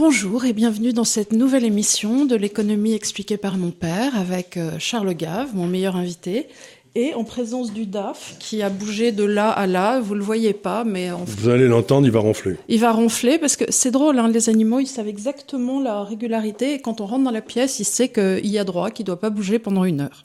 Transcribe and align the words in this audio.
Bonjour 0.00 0.46
et 0.46 0.54
bienvenue 0.54 0.94
dans 0.94 1.04
cette 1.04 1.34
nouvelle 1.34 1.66
émission 1.66 2.24
de 2.24 2.34
l'économie 2.34 2.94
expliquée 2.94 3.36
par 3.36 3.58
mon 3.58 3.70
père 3.70 4.18
avec 4.18 4.56
euh, 4.56 4.70
Charles 4.78 5.12
Gave, 5.12 5.54
mon 5.54 5.66
meilleur 5.66 5.94
invité, 5.94 6.48
et 6.94 7.12
en 7.12 7.22
présence 7.22 7.70
du 7.70 7.84
DAF 7.84 8.36
qui 8.38 8.62
a 8.62 8.70
bougé 8.70 9.12
de 9.12 9.24
là 9.24 9.50
à 9.50 9.66
là. 9.66 10.00
Vous 10.00 10.14
le 10.14 10.22
voyez 10.22 10.54
pas, 10.54 10.84
mais 10.84 11.10
en 11.10 11.24
vous 11.24 11.50
allez 11.50 11.68
l'entendre, 11.68 12.06
il 12.06 12.12
va 12.12 12.20
ronfler. 12.20 12.56
Il 12.68 12.80
va 12.80 12.92
ronfler 12.92 13.36
parce 13.36 13.56
que 13.56 13.66
c'est 13.68 13.90
drôle, 13.90 14.18
hein, 14.18 14.28
les 14.28 14.48
animaux, 14.48 14.80
ils 14.80 14.86
savent 14.86 15.06
exactement 15.06 15.82
la 15.82 16.02
régularité 16.02 16.72
et 16.72 16.78
quand 16.80 17.02
on 17.02 17.04
rentre 17.04 17.24
dans 17.24 17.30
la 17.30 17.42
pièce, 17.42 17.78
il 17.78 17.84
sait 17.84 18.08
qu'il 18.08 18.46
y 18.46 18.58
a 18.58 18.64
droit, 18.64 18.90
qu'il 18.90 19.04
doit 19.04 19.20
pas 19.20 19.28
bouger 19.28 19.58
pendant 19.58 19.84
une 19.84 20.00
heure. 20.00 20.24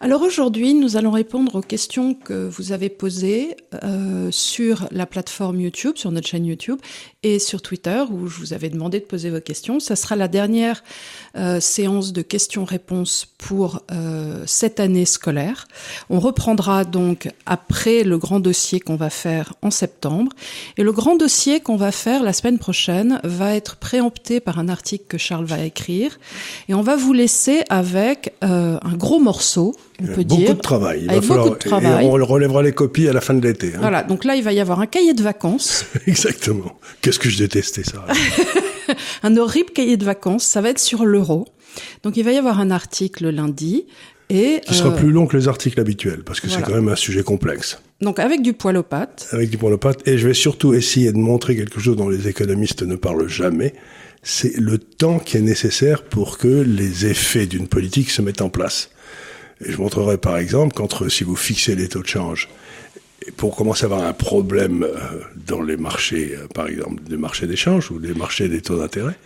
Alors 0.00 0.22
aujourd'hui, 0.22 0.74
nous 0.74 0.96
allons 0.96 1.10
répondre 1.10 1.56
aux 1.56 1.60
questions 1.60 2.14
que 2.14 2.48
vous 2.48 2.70
avez 2.70 2.88
posées 2.88 3.56
euh, 3.82 4.30
sur 4.30 4.86
la 4.92 5.06
plateforme 5.06 5.60
YouTube, 5.60 5.96
sur 5.96 6.12
notre 6.12 6.28
chaîne 6.28 6.46
YouTube, 6.46 6.78
et 7.24 7.40
sur 7.40 7.62
Twitter, 7.62 8.04
où 8.08 8.28
je 8.28 8.38
vous 8.38 8.52
avais 8.52 8.68
demandé 8.68 9.00
de 9.00 9.04
poser 9.04 9.28
vos 9.30 9.40
questions. 9.40 9.80
Ça 9.80 9.96
sera 9.96 10.14
la 10.14 10.28
dernière 10.28 10.84
euh, 11.36 11.58
séance 11.58 12.12
de 12.12 12.22
questions-réponses 12.22 13.26
pour 13.38 13.82
euh, 13.90 14.44
cette 14.46 14.78
année 14.78 15.04
scolaire. 15.04 15.66
On 16.10 16.20
reprendra 16.20 16.84
donc 16.84 17.28
après 17.44 18.04
le 18.04 18.18
grand 18.18 18.38
dossier 18.38 18.78
qu'on 18.78 18.94
va 18.94 19.10
faire 19.10 19.54
en 19.62 19.72
septembre. 19.72 20.30
Et 20.76 20.84
le 20.84 20.92
grand 20.92 21.16
dossier 21.16 21.58
qu'on 21.58 21.76
va 21.76 21.90
faire 21.90 22.22
la 22.22 22.32
semaine 22.32 22.58
prochaine 22.58 23.20
va 23.24 23.56
être 23.56 23.74
préempté 23.74 24.38
par 24.38 24.60
un 24.60 24.68
article 24.68 25.06
que 25.08 25.18
Charles 25.18 25.46
va 25.46 25.64
écrire. 25.64 26.20
Et 26.68 26.74
on 26.74 26.82
va 26.82 26.94
vous 26.94 27.12
laisser 27.12 27.64
avec 27.68 28.34
euh, 28.44 28.78
un 28.80 28.94
gros 28.94 29.18
morceau 29.18 29.74
on 30.00 30.06
peut 30.06 30.22
beaucoup 30.24 30.40
dire. 30.42 30.54
de 30.54 30.60
travail. 30.60 31.00
Il 31.04 31.10
avec 31.10 31.22
va 31.22 31.26
falloir, 31.28 31.46
beaucoup 31.46 31.58
de 31.58 31.68
travail. 31.68 32.04
Et 32.04 32.08
on 32.08 32.12
relèvera 32.12 32.62
les 32.62 32.72
copies 32.72 33.08
à 33.08 33.12
la 33.12 33.20
fin 33.20 33.34
de 33.34 33.46
l'été. 33.46 33.72
hein. 33.74 33.78
Voilà, 33.80 34.02
donc 34.02 34.24
là, 34.24 34.36
il 34.36 34.42
va 34.44 34.52
y 34.52 34.60
avoir 34.60 34.80
un 34.80 34.86
cahier 34.86 35.14
de 35.14 35.22
vacances, 35.22 35.84
Exactement. 36.06 36.78
Qu'est-ce 37.00 37.18
que 37.18 37.28
je 37.28 37.38
détestais 37.38 37.82
ça. 37.84 38.04
un 39.22 39.36
horrible 39.36 39.70
cahier 39.70 39.96
de 39.96 40.04
vacances, 40.04 40.44
ça 40.44 40.60
va 40.60 40.70
être 40.70 40.78
sur 40.78 41.04
l'euro. 41.04 41.46
Donc 42.02 42.16
il 42.16 42.24
va 42.24 42.32
y 42.32 42.36
avoir 42.36 42.60
un 42.60 42.70
article 42.70 43.28
lundi, 43.28 43.86
et 44.30 44.60
Qui 44.66 44.74
sera 44.74 44.90
euh, 44.90 44.96
plus 44.96 45.10
long 45.10 45.26
que 45.26 45.36
les 45.36 45.48
articles 45.48 45.80
habituels, 45.80 46.22
parce 46.22 46.40
que 46.40 46.48
voilà. 46.48 46.64
c'est 46.64 46.70
quand 46.70 46.76
même 46.76 46.88
un 46.90 46.96
sujet 46.96 47.22
complexe. 47.22 47.78
donc 48.02 48.18
avec 48.18 48.42
du 48.42 48.52
poil 48.52 48.76
aux 48.76 48.82
pattes. 48.82 49.26
Avec 49.32 49.48
du 49.48 49.56
point 49.56 49.70
de 49.70 49.76
pâte. 49.76 50.06
Et 50.06 50.18
je 50.18 50.26
vais 50.28 50.34
surtout 50.34 50.74
essayer 50.74 51.12
de 51.12 51.16
montrer 51.18 51.56
quelque 51.56 51.80
chose 51.80 51.96
dont 51.96 52.08
les 52.10 52.28
économistes 52.28 52.82
ne 52.82 52.96
parlent 52.96 53.28
jamais. 53.28 53.72
C'est 54.22 54.56
le 54.58 54.76
temps 54.78 55.18
qui 55.18 55.38
est 55.38 55.40
nécessaire 55.42 56.02
pour 56.02 56.36
que 56.36 56.48
les 56.48 57.06
effets 57.06 57.46
d'une 57.46 57.68
politique 57.68 58.10
se 58.10 58.20
mettent 58.20 58.42
en 58.42 58.50
place. 58.50 58.90
Je 59.60 59.76
montrerai 59.76 60.18
par 60.18 60.38
exemple 60.38 60.74
qu'entre, 60.74 61.08
si 61.08 61.24
vous 61.24 61.36
fixez 61.36 61.74
les 61.74 61.88
taux 61.88 62.02
de 62.02 62.06
change, 62.06 62.48
pour 63.36 63.56
commencer 63.56 63.84
à 63.84 63.86
avoir 63.86 64.04
un 64.04 64.12
problème 64.12 64.84
euh, 64.84 65.20
dans 65.46 65.62
les 65.62 65.76
marchés, 65.76 66.36
euh, 66.36 66.46
par 66.48 66.68
exemple, 66.68 67.02
des 67.02 67.16
marchés 67.16 67.46
d'échange 67.46 67.90
ou 67.90 67.98
des 67.98 68.14
marchés 68.14 68.48
des 68.48 68.60
taux 68.60 68.78
d'intérêt, 68.78 69.16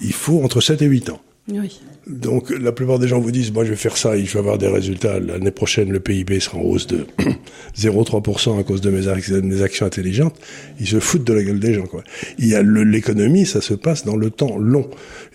il 0.00 0.12
faut 0.12 0.42
entre 0.44 0.60
7 0.60 0.82
et 0.82 0.86
8 0.86 1.10
ans. 1.10 1.20
Oui. 1.50 1.80
Donc 2.06 2.50
la 2.50 2.72
plupart 2.72 2.98
des 2.98 3.08
gens 3.08 3.20
vous 3.20 3.30
disent, 3.30 3.52
moi 3.52 3.64
je 3.64 3.70
vais 3.70 3.76
faire 3.76 3.96
ça 3.96 4.16
et 4.16 4.24
je 4.24 4.32
vais 4.32 4.38
avoir 4.38 4.58
des 4.58 4.68
résultats. 4.68 5.18
L'année 5.18 5.50
prochaine, 5.50 5.90
le 5.90 6.00
PIB 6.00 6.40
sera 6.40 6.58
en 6.58 6.62
hausse 6.62 6.86
de 6.86 7.06
0,3% 7.78 8.58
à 8.58 8.62
cause 8.64 8.80
de 8.80 8.90
mes, 8.90 9.62
actions 9.62 9.86
intelligentes. 9.86 10.36
Ils 10.78 10.86
se 10.86 11.00
foutent 11.00 11.24
de 11.24 11.32
la 11.32 11.42
gueule 11.42 11.60
des 11.60 11.74
gens. 11.74 11.86
Quoi. 11.86 12.02
Il 12.38 12.48
y 12.48 12.54
a 12.54 12.62
l'économie, 12.62 13.46
ça 13.46 13.60
se 13.60 13.74
passe 13.74 14.04
dans 14.04 14.16
le 14.16 14.30
temps 14.30 14.58
long. 14.58 14.88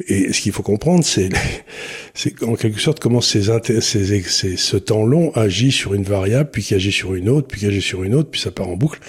Et 0.07 0.33
ce 0.33 0.41
qu'il 0.41 0.51
faut 0.51 0.63
comprendre, 0.63 1.03
c'est 1.03 1.29
c'est 2.13 2.41
en 2.43 2.55
quelque 2.55 2.79
sorte 2.79 2.99
comment 2.99 3.21
ces, 3.21 3.43
ces, 3.81 4.21
ces- 4.21 4.57
ce 4.57 4.77
temps 4.77 5.05
long 5.05 5.31
agit 5.33 5.71
sur 5.71 5.93
une 5.93 6.03
variable, 6.03 6.49
puis 6.51 6.61
qui 6.63 6.75
agit 6.75 6.91
sur 6.91 7.15
une 7.15 7.29
autre, 7.29 7.47
puis 7.47 7.59
qui 7.61 7.65
agit 7.67 7.81
sur 7.81 8.03
une 8.03 8.13
autre, 8.13 8.29
puis 8.29 8.41
ça 8.41 8.51
part 8.51 8.69
en 8.69 8.77
boucle. 8.77 8.99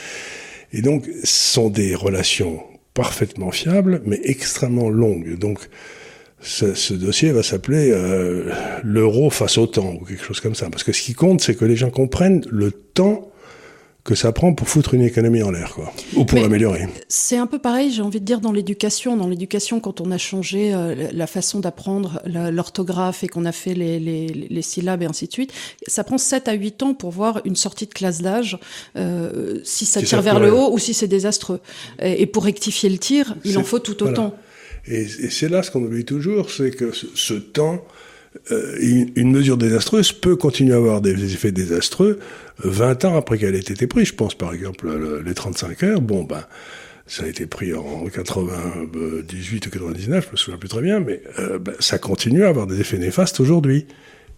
Et 0.73 0.81
donc, 0.83 1.05
ce 1.23 1.53
sont 1.53 1.71
des 1.71 1.95
relations 1.95 2.61
parfaitement 2.95 3.51
fiables, 3.51 4.03
mais 4.07 4.21
extrêmement 4.25 4.89
longues. 4.89 5.39
Donc, 5.39 5.59
ce, 6.45 6.75
ce 6.75 6.95
dossier 6.95 7.33
va 7.33 7.43
s'appeler 7.43 7.91
euh, 7.91 8.53
l'euro 8.85 9.31
face 9.31 9.59
au 9.59 9.67
temps 9.67 9.95
ou 10.01 10.05
quelque 10.05 10.25
chose 10.25 10.41
comme 10.41 10.55
ça. 10.55 10.69
Parce 10.71 10.85
que 10.85 10.93
ce 10.93 11.03
qui 11.03 11.15
compte, 11.15 11.41
c'est 11.41 11.55
que 11.55 11.65
les 11.65 11.77
gens 11.77 11.91
comprennent 11.91 12.45
le 12.51 12.71
temps 12.71 13.31
que 14.05 14.15
ça 14.15 14.33
prend 14.33 14.53
pour 14.53 14.69
foutre 14.69 14.93
une 14.93 15.01
économie 15.01 15.43
en 15.43 15.51
l'air, 15.51 15.73
quoi, 15.75 15.91
ou 16.15 16.27
pour 16.27 16.39
l'améliorer. 16.39 16.87
C'est 17.09 17.39
un 17.39 17.47
peu 17.47 17.59
pareil, 17.59 17.91
j'ai 17.91 18.03
envie 18.03 18.21
de 18.21 18.25
dire, 18.27 18.41
dans 18.41 18.53
l'éducation. 18.53 19.17
Dans 19.17 19.29
l'éducation, 19.29 19.81
quand 19.81 20.03
on 20.03 20.11
a 20.11 20.19
changé 20.19 20.75
euh, 20.75 21.09
la 21.11 21.27
façon 21.27 21.61
d'apprendre 21.61 22.21
l'orthographe 22.27 23.25
et 23.25 23.29
qu'on 23.29 23.47
a 23.47 23.53
fait 23.53 23.73
les, 23.73 23.99
les, 23.99 24.27
les 24.27 24.63
syllabes 24.63 25.03
et 25.03 25.07
ainsi 25.07 25.27
de 25.27 25.33
suite, 25.33 25.55
ça 25.87 26.05
prend 26.05 26.19
7 26.19 26.49
à 26.49 26.53
8 26.53 26.83
ans 26.83 26.93
pour 26.93 27.13
voir 27.13 27.41
une 27.47 27.57
sortie 27.57 27.87
de 27.87 27.95
classe 27.95 28.21
d'âge, 28.21 28.59
euh, 28.99 29.61
si 29.65 29.87
ça 29.87 30.01
Si 30.01 30.07
tire 30.07 30.19
ça 30.19 30.23
vers 30.23 30.39
le 30.39 30.53
haut 30.53 30.71
ou 30.71 30.79
si 30.79 30.93
c'est 30.93 31.09
désastreux. 31.09 31.61
Et, 32.03 32.21
et 32.21 32.27
pour 32.27 32.45
rectifier 32.45 32.91
le 32.91 32.99
tir, 32.99 33.35
il 33.47 33.57
en 33.57 33.65
faut 33.65 33.79
tout 33.79 33.97
voilà. 33.99 34.35
Et, 34.87 35.03
et 35.03 35.31
c'est 35.31 35.49
là 35.49 35.63
ce 35.63 35.71
qu'on 35.71 35.83
oublie 35.83 36.05
toujours, 36.05 36.51
c'est 36.51 36.71
que 36.71 36.91
ce, 36.93 37.35
temps, 37.35 37.85
euh, 38.53 38.77
une, 38.81 39.11
une 39.17 39.31
mesure 39.33 39.57
désastreuse 39.57 40.13
peut 40.13 40.37
continuer 40.37 40.75
à 40.75 40.77
avoir 40.77 41.01
des 41.01 41.33
effets 41.33 41.53
désastreux 41.53 42.19
euh, 42.65 42.69
20 42.69 43.05
ans 43.07 43.17
après 43.17 43.39
qu'elle 43.39 43.55
ait 43.55 43.59
été 43.61 43.87
prise. 43.87 44.09
Je 44.09 44.15
pense 44.15 44.35
par 44.35 44.53
exemple 44.53 44.87
le- 44.89 45.23
les 45.25 45.35
35 45.35 45.83
heures. 45.85 46.01
Bon, 46.01 46.25
ben, 46.25 46.45
ça 47.07 47.25
a 47.25 47.27
été 47.29 47.47
pris 47.47 47.75
en 47.75 48.05
98 48.07 49.67
ou 49.67 49.71
99, 49.71 50.27
je 50.27 50.33
me 50.33 50.37
souviens 50.37 50.59
plus 50.59 50.69
très 50.69 50.83
bien, 50.83 51.01
mais 51.01 51.23
euh, 51.39 51.59
ben, 51.59 51.75
ça 51.81 51.99
continue 51.99 52.45
à 52.45 52.49
avoir 52.49 52.67
des 52.67 52.81
effets 52.81 52.99
néfastes 52.99 53.41
aujourd'hui. 53.41 53.87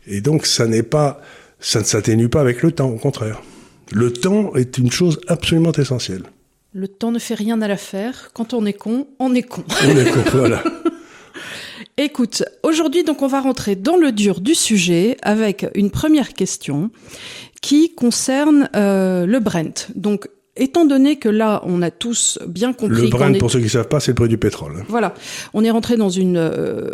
Et 0.06 0.20
donc 0.20 0.46
ça 0.46 0.66
n'est 0.66 0.82
pas, 0.84 1.20
ça 1.60 1.80
ne 1.80 1.84
s'atténue 1.84 2.28
pas 2.28 2.40
avec 2.40 2.62
le 2.62 2.70
temps, 2.72 2.88
au 2.90 2.96
contraire. 2.98 3.42
Le 3.92 4.12
temps 4.12 4.54
est 4.56 4.78
une 4.78 4.90
chose 4.90 5.20
absolument 5.28 5.72
essentielle. 5.72 6.22
Le 6.78 6.88
temps 6.88 7.10
ne 7.10 7.18
fait 7.18 7.32
rien 7.34 7.62
à 7.62 7.68
l'affaire. 7.68 8.30
Quand 8.34 8.52
on 8.52 8.66
est 8.66 8.74
con, 8.74 9.06
on 9.18 9.34
est 9.34 9.42
con. 9.42 9.64
On 9.82 9.96
est 9.96 10.10
con- 10.10 10.20
voilà. 10.34 10.62
Écoute, 11.96 12.44
aujourd'hui, 12.62 13.02
donc, 13.02 13.22
on 13.22 13.26
va 13.26 13.40
rentrer 13.40 13.76
dans 13.76 13.96
le 13.96 14.12
dur 14.12 14.40
du 14.42 14.54
sujet 14.54 15.16
avec 15.22 15.66
une 15.74 15.90
première 15.90 16.34
question 16.34 16.90
qui 17.62 17.94
concerne 17.94 18.68
euh, 18.76 19.24
le 19.24 19.40
Brent. 19.40 19.88
Donc, 19.94 20.28
étant 20.56 20.84
donné 20.84 21.16
que 21.18 21.30
là, 21.30 21.62
on 21.64 21.80
a 21.80 21.90
tous 21.90 22.38
bien 22.46 22.74
compris 22.74 23.02
Le 23.02 23.08
Brent, 23.08 23.32
est- 23.34 23.38
pour 23.38 23.50
ceux 23.50 23.58
qui 23.60 23.64
ne 23.64 23.70
savent 23.70 23.88
pas, 23.88 24.00
c'est 24.00 24.10
le 24.10 24.14
prix 24.16 24.28
du 24.28 24.36
pétrole. 24.38 24.84
voilà, 24.88 25.14
on 25.54 25.64
est 25.64 25.70
rentré 25.70 25.96
dans 25.96 26.10
une 26.10 26.36
euh, 26.36 26.90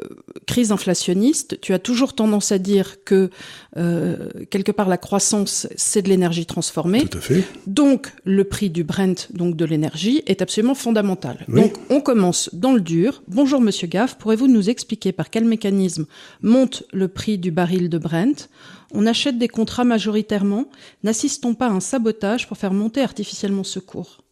crise 0.47 0.71
inflationniste. 0.71 1.61
Tu 1.61 1.73
as 1.75 1.81
toujours 1.81 2.15
tendance 2.15 2.53
à 2.53 2.59
dire 2.59 3.03
que 3.05 3.31
euh, 3.77 4.29
quelque 4.51 4.71
part 4.71 4.89
la 4.89 4.99
croissance 4.99 5.67
c'est 5.77 6.03
de 6.03 6.09
l'énergie 6.09 6.47
transformée. 6.47 7.07
Tout 7.07 7.19
à 7.19 7.21
fait. 7.21 7.45
Donc 7.67 8.13
le 8.25 8.45
prix 8.45 8.71
du 8.71 8.85
Brent, 8.85 9.29
donc 9.33 9.57
de 9.57 9.65
l'énergie, 9.65 10.23
est 10.27 10.43
absolument 10.43 10.75
fondamental. 10.75 11.45
Oui. 11.49 11.63
Donc 11.63 11.75
on 11.91 12.01
commence 12.01 12.51
dans 12.53 12.73
le 12.73 12.81
dur. 12.81 13.23
Bonjour 13.29 13.61
Monsieur 13.61 13.87
Gaff, 13.87 14.19
pourrez-vous 14.19 14.49
nous 14.49 14.69
expliquer 14.69 15.13
par 15.13 15.31
quel 15.31 15.45
mécanisme 15.45 16.07
monte 16.43 16.85
le 16.93 17.09
prix 17.09 17.39
du 17.39 17.51
baril 17.51 17.89
de 17.89 17.99
Brent? 17.99 18.49
On 18.93 19.07
achète 19.07 19.39
des 19.39 19.49
contrats 19.49 19.85
majoritairement. 19.85 20.67
N'assistons 21.03 21.55
pas 21.55 21.67
à 21.67 21.71
un 21.71 21.81
sabotage 21.81 22.47
pour 22.47 22.59
faire 22.59 22.75
monter 22.75 23.01
artificiellement 23.01 23.65
ce 23.65 23.79
cours 23.79 24.23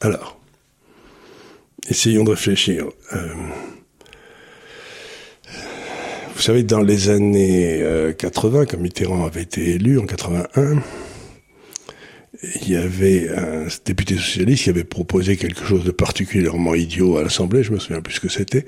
Alors, 0.00 0.40
essayons 1.88 2.24
de 2.24 2.30
réfléchir. 2.30 2.86
Euh, 3.12 3.28
vous 6.34 6.42
savez, 6.42 6.64
dans 6.64 6.80
les 6.80 7.10
années 7.10 7.80
euh, 7.82 8.12
80, 8.12 8.66
quand 8.66 8.78
Mitterrand 8.78 9.24
avait 9.24 9.42
été 9.42 9.70
élu 9.70 9.98
en 9.98 10.06
81, 10.06 10.82
il 12.60 12.70
y 12.70 12.76
avait 12.76 13.28
un 13.30 13.66
député 13.84 14.16
socialiste 14.16 14.64
qui 14.64 14.70
avait 14.70 14.84
proposé 14.84 15.36
quelque 15.36 15.64
chose 15.64 15.84
de 15.84 15.92
particulièrement 15.92 16.74
idiot 16.74 17.16
à 17.16 17.22
l'Assemblée, 17.22 17.62
je 17.62 17.72
me 17.72 17.78
souviens 17.78 18.00
plus 18.00 18.14
ce 18.14 18.20
que 18.20 18.28
c'était, 18.28 18.66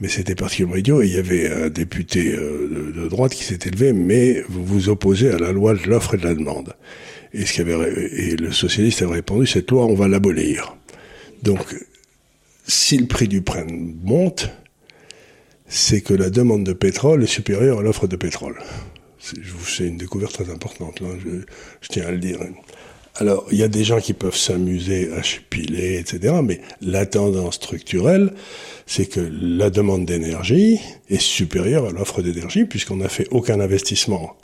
mais 0.00 0.08
c'était 0.08 0.34
particulièrement 0.34 0.76
idiot, 0.76 1.02
et 1.02 1.06
il 1.06 1.14
y 1.14 1.18
avait 1.18 1.50
un 1.50 1.68
député 1.68 2.34
euh, 2.34 2.92
de, 2.96 3.08
droite 3.08 3.34
qui 3.34 3.44
s'est 3.44 3.58
élevé, 3.66 3.92
mais 3.92 4.42
vous 4.48 4.64
vous 4.64 4.88
opposez 4.88 5.30
à 5.30 5.38
la 5.38 5.52
loi 5.52 5.74
de 5.74 5.86
l'offre 5.88 6.14
et 6.14 6.16
de 6.16 6.24
la 6.24 6.34
demande. 6.34 6.74
Et, 7.34 7.42
et 7.42 8.36
le 8.36 8.50
socialiste 8.50 9.02
avait 9.02 9.16
répondu, 9.16 9.46
cette 9.46 9.70
loi, 9.70 9.84
on 9.84 9.94
va 9.94 10.08
l'abolir. 10.08 10.74
Donc, 11.42 11.76
si 12.66 12.96
le 12.96 13.06
prix 13.06 13.28
du 13.28 13.42
Brent 13.42 13.66
monte, 14.02 14.50
c'est 15.68 16.00
que 16.00 16.14
la 16.14 16.30
demande 16.30 16.64
de 16.64 16.72
pétrole 16.72 17.22
est 17.22 17.26
supérieure 17.26 17.80
à 17.80 17.82
l'offre 17.82 18.06
de 18.06 18.16
pétrole. 18.16 18.58
C'est 19.18 19.84
une 19.84 19.98
découverte 19.98 20.32
très 20.32 20.50
importante, 20.50 21.00
là, 21.00 21.08
je, 21.22 21.30
je 21.80 21.88
tiens 21.88 22.06
à 22.06 22.10
le 22.10 22.18
dire. 22.18 22.38
Alors, 23.20 23.46
il 23.50 23.58
y 23.58 23.64
a 23.64 23.68
des 23.68 23.82
gens 23.82 24.00
qui 24.00 24.12
peuvent 24.12 24.36
s'amuser 24.36 25.10
à 25.12 25.22
piler, 25.50 25.98
etc., 25.98 26.36
mais 26.42 26.60
la 26.80 27.04
tendance 27.04 27.56
structurelle, 27.56 28.32
c'est 28.86 29.06
que 29.06 29.20
la 29.20 29.70
demande 29.70 30.06
d'énergie 30.06 30.78
est 31.10 31.20
supérieure 31.20 31.86
à 31.86 31.90
l'offre 31.90 32.22
d'énergie, 32.22 32.64
puisqu'on 32.64 32.96
n'a 32.96 33.08
fait 33.08 33.26
aucun 33.32 33.58
investissement 33.58 34.36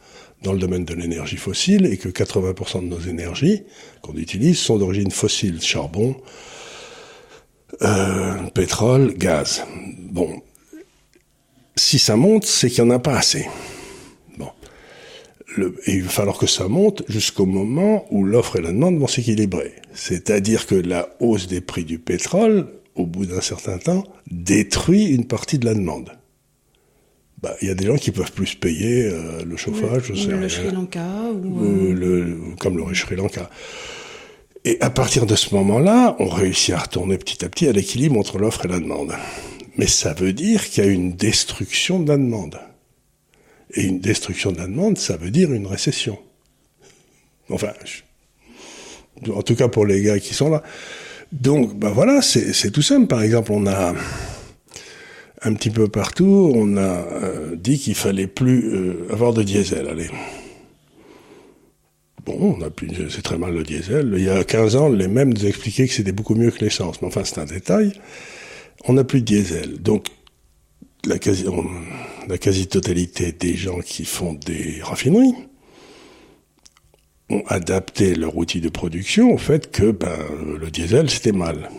dans 0.42 0.52
le 0.52 0.58
domaine 0.58 0.84
de 0.84 0.92
l'énergie 0.92 1.36
fossile, 1.36 1.86
et 1.86 1.96
que 1.98 2.08
80% 2.08 2.80
de 2.80 2.86
nos 2.86 2.98
énergies 2.98 3.62
qu'on 4.02 4.16
utilise 4.16 4.58
sont 4.58 4.76
d'origine 4.76 5.12
fossile, 5.12 5.62
charbon, 5.62 6.16
euh, 7.82 8.34
pétrole, 8.54 9.14
gaz. 9.14 9.62
Bon, 10.10 10.42
si 11.76 11.98
ça 11.98 12.16
monte, 12.16 12.44
c'est 12.44 12.70
qu'il 12.70 12.84
n'y 12.84 12.90
en 12.90 12.94
a 12.94 12.98
pas 12.98 13.16
assez. 13.16 13.46
Bon. 14.38 14.48
Le, 15.56 15.76
et 15.86 15.94
il 15.94 16.02
va 16.02 16.10
falloir 16.10 16.38
que 16.38 16.46
ça 16.46 16.68
monte 16.68 17.02
jusqu'au 17.08 17.46
moment 17.46 18.06
où 18.10 18.24
l'offre 18.24 18.56
et 18.56 18.62
la 18.62 18.70
demande 18.70 18.98
vont 18.98 19.06
s'équilibrer. 19.06 19.74
C'est-à-dire 19.92 20.66
que 20.66 20.74
la 20.74 21.08
hausse 21.20 21.46
des 21.46 21.60
prix 21.60 21.84
du 21.84 21.98
pétrole 21.98 22.68
au 22.94 23.06
bout 23.06 23.26
d'un 23.26 23.40
certain 23.40 23.78
temps, 23.78 24.04
détruit 24.30 25.06
une 25.06 25.26
partie 25.26 25.58
de 25.58 25.66
la 25.66 25.74
demande. 25.74 26.10
Bah, 27.42 27.54
il 27.60 27.68
y 27.68 27.70
a 27.70 27.74
des 27.74 27.86
gens 27.86 27.96
qui 27.96 28.10
peuvent 28.10 28.32
plus 28.32 28.54
payer 28.54 29.04
euh, 29.04 29.44
le 29.44 29.56
chauffage, 29.56 30.10
ou 30.10 30.14
je 30.14 30.22
sais 30.22 30.28
le. 30.28 30.48
Sri 30.48 30.70
Lanka, 30.70 31.06
ou, 31.32 31.60
Ou 31.60 31.64
euh, 31.64 31.92
le, 31.92 32.38
comme 32.58 32.78
le 32.78 32.94
Sri 32.94 33.16
Lanka. 33.16 33.50
Et 34.64 34.78
à 34.80 34.88
partir 34.88 35.26
de 35.26 35.34
ce 35.34 35.54
moment-là, 35.54 36.16
on 36.20 36.28
réussit 36.28 36.74
à 36.74 36.78
retourner 36.78 37.18
petit 37.18 37.44
à 37.44 37.48
petit 37.50 37.68
à 37.68 37.72
l'équilibre 37.72 38.18
entre 38.18 38.38
l'offre 38.38 38.64
et 38.64 38.68
la 38.68 38.78
demande. 38.78 39.12
Mais 39.76 39.86
ça 39.86 40.14
veut 40.14 40.32
dire 40.32 40.68
qu'il 40.68 40.84
y 40.84 40.86
a 40.86 40.90
une 40.90 41.14
destruction 41.14 42.00
de 42.00 42.08
la 42.08 42.16
demande. 42.16 42.58
Et 43.74 43.82
une 43.82 44.00
destruction 44.00 44.52
de 44.52 44.58
la 44.58 44.66
demande, 44.66 44.98
ça 44.98 45.16
veut 45.16 45.30
dire 45.30 45.52
une 45.52 45.66
récession. 45.66 46.18
Enfin, 47.50 47.72
en 49.28 49.42
tout 49.42 49.54
cas 49.54 49.68
pour 49.68 49.86
les 49.86 50.02
gars 50.02 50.18
qui 50.18 50.34
sont 50.34 50.50
là. 50.50 50.62
Donc, 51.32 51.76
ben 51.76 51.90
voilà, 51.90 52.22
c'est 52.22 52.52
c'est 52.52 52.70
tout 52.70 52.82
simple. 52.82 53.08
Par 53.08 53.22
exemple, 53.22 53.50
on 53.52 53.66
a 53.66 53.94
un 55.42 55.54
petit 55.54 55.70
peu 55.70 55.88
partout, 55.88 56.52
on 56.54 56.76
a 56.76 56.80
euh, 56.80 57.56
dit 57.56 57.78
qu'il 57.78 57.94
fallait 57.94 58.26
plus 58.26 58.72
euh, 58.72 59.08
avoir 59.12 59.32
de 59.34 59.42
diesel. 59.42 59.88
Allez. 59.88 60.08
Bon, 62.24 62.56
on 62.58 62.62
a 62.62 62.70
plus, 62.70 62.88
c'est 63.10 63.22
très 63.22 63.36
mal 63.36 63.52
le 63.52 63.62
diesel. 63.62 64.14
Il 64.16 64.24
y 64.24 64.30
a 64.30 64.44
15 64.44 64.76
ans, 64.76 64.88
les 64.88 65.08
mêmes 65.08 65.34
nous 65.34 65.44
expliquaient 65.44 65.86
que 65.86 65.92
c'était 65.92 66.12
beaucoup 66.12 66.34
mieux 66.34 66.50
que 66.50 66.64
l'essence. 66.64 67.02
Mais 67.02 67.08
enfin, 67.08 67.22
c'est 67.24 67.38
un 67.38 67.44
détail. 67.44 67.92
On 68.84 68.94
n'a 68.94 69.04
plus 69.04 69.20
de 69.20 69.26
diesel. 69.26 69.80
Donc, 69.80 70.08
la 71.06 71.18
quasi-totalité 71.18 73.32
des 73.32 73.56
gens 73.56 73.80
qui 73.80 74.04
font 74.04 74.34
des 74.34 74.80
raffineries 74.82 75.34
ont 77.30 77.42
adapté 77.46 78.14
leur 78.14 78.36
outil 78.36 78.60
de 78.60 78.68
production 78.68 79.32
au 79.32 79.38
fait 79.38 79.70
que 79.70 79.90
ben, 79.90 80.18
le 80.58 80.70
diesel, 80.70 81.08
c'était 81.08 81.32
mal. 81.32 81.70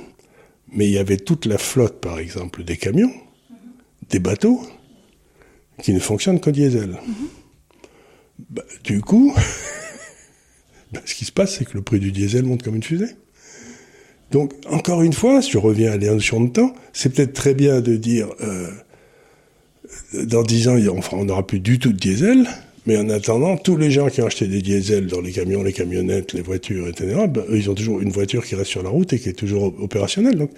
Mais 0.72 0.88
il 0.88 0.92
y 0.92 0.98
avait 0.98 1.18
toute 1.18 1.46
la 1.46 1.58
flotte, 1.58 2.02
par 2.02 2.20
exemple, 2.20 2.64
des 2.64 2.78
camions, 2.78 3.14
des 4.10 4.20
bateaux, 4.20 4.62
qui 5.82 5.94
ne 5.94 6.00
fonctionnent 6.00 6.40
qu'au 6.40 6.52
diesel. 6.52 6.98
Ben, 8.50 8.64
du 8.84 9.02
coup, 9.02 9.34
ce 11.06 11.16
qui 11.16 11.26
se 11.26 11.32
passe, 11.32 11.58
c'est 11.58 11.66
que 11.66 11.74
le 11.74 11.82
prix 11.82 12.00
du 12.00 12.12
diesel 12.12 12.44
monte 12.44 12.64
comme 12.64 12.76
une 12.76 12.84
fusée. 12.84 13.16
Donc, 14.36 14.52
encore 14.70 15.02
une 15.02 15.14
fois, 15.14 15.42
si 15.42 15.52
je 15.52 15.58
reviens 15.58 15.94
à 15.94 15.98
la 15.98 16.12
notion 16.12 16.42
de 16.42 16.50
temps, 16.50 16.76
c'est 16.92 17.14
peut-être 17.16 17.32
très 17.32 17.54
bien 17.54 17.80
de 17.80 17.96
dire, 17.96 18.28
euh, 18.42 18.68
dans 20.26 20.44
10 20.44 20.68
ans, 20.68 20.76
on 21.14 21.24
n'aura 21.24 21.48
plus 21.48 21.62
du 21.62 21.80
tout 21.80 21.94
de 21.94 21.98
diesel, 21.98 22.46
mais 22.86 22.98
en 22.98 23.10
attendant, 23.10 23.56
tous 23.56 23.78
les 23.78 23.92
gens 23.92 24.10
qui 24.10 24.22
ont 24.22 24.26
acheté 24.26 24.48
des 24.48 24.62
diesels 24.62 25.08
dans 25.08 25.22
les 25.22 25.32
camions, 25.32 25.64
les 25.64 25.72
camionnettes, 25.72 26.34
les 26.34 26.42
voitures, 26.42 26.90
etc., 26.90 27.28
ben, 27.30 27.46
ils 27.50 27.70
ont 27.70 27.76
toujours 27.76 28.02
une 28.02 28.10
voiture 28.10 28.46
qui 28.46 28.56
reste 28.56 28.72
sur 28.72 28.84
la 28.84 28.90
route 28.90 29.14
et 29.14 29.20
qui 29.20 29.30
est 29.30 29.40
toujours 29.40 29.64
op- 29.64 29.80
opérationnelle. 29.80 30.36
Donc, 30.36 30.52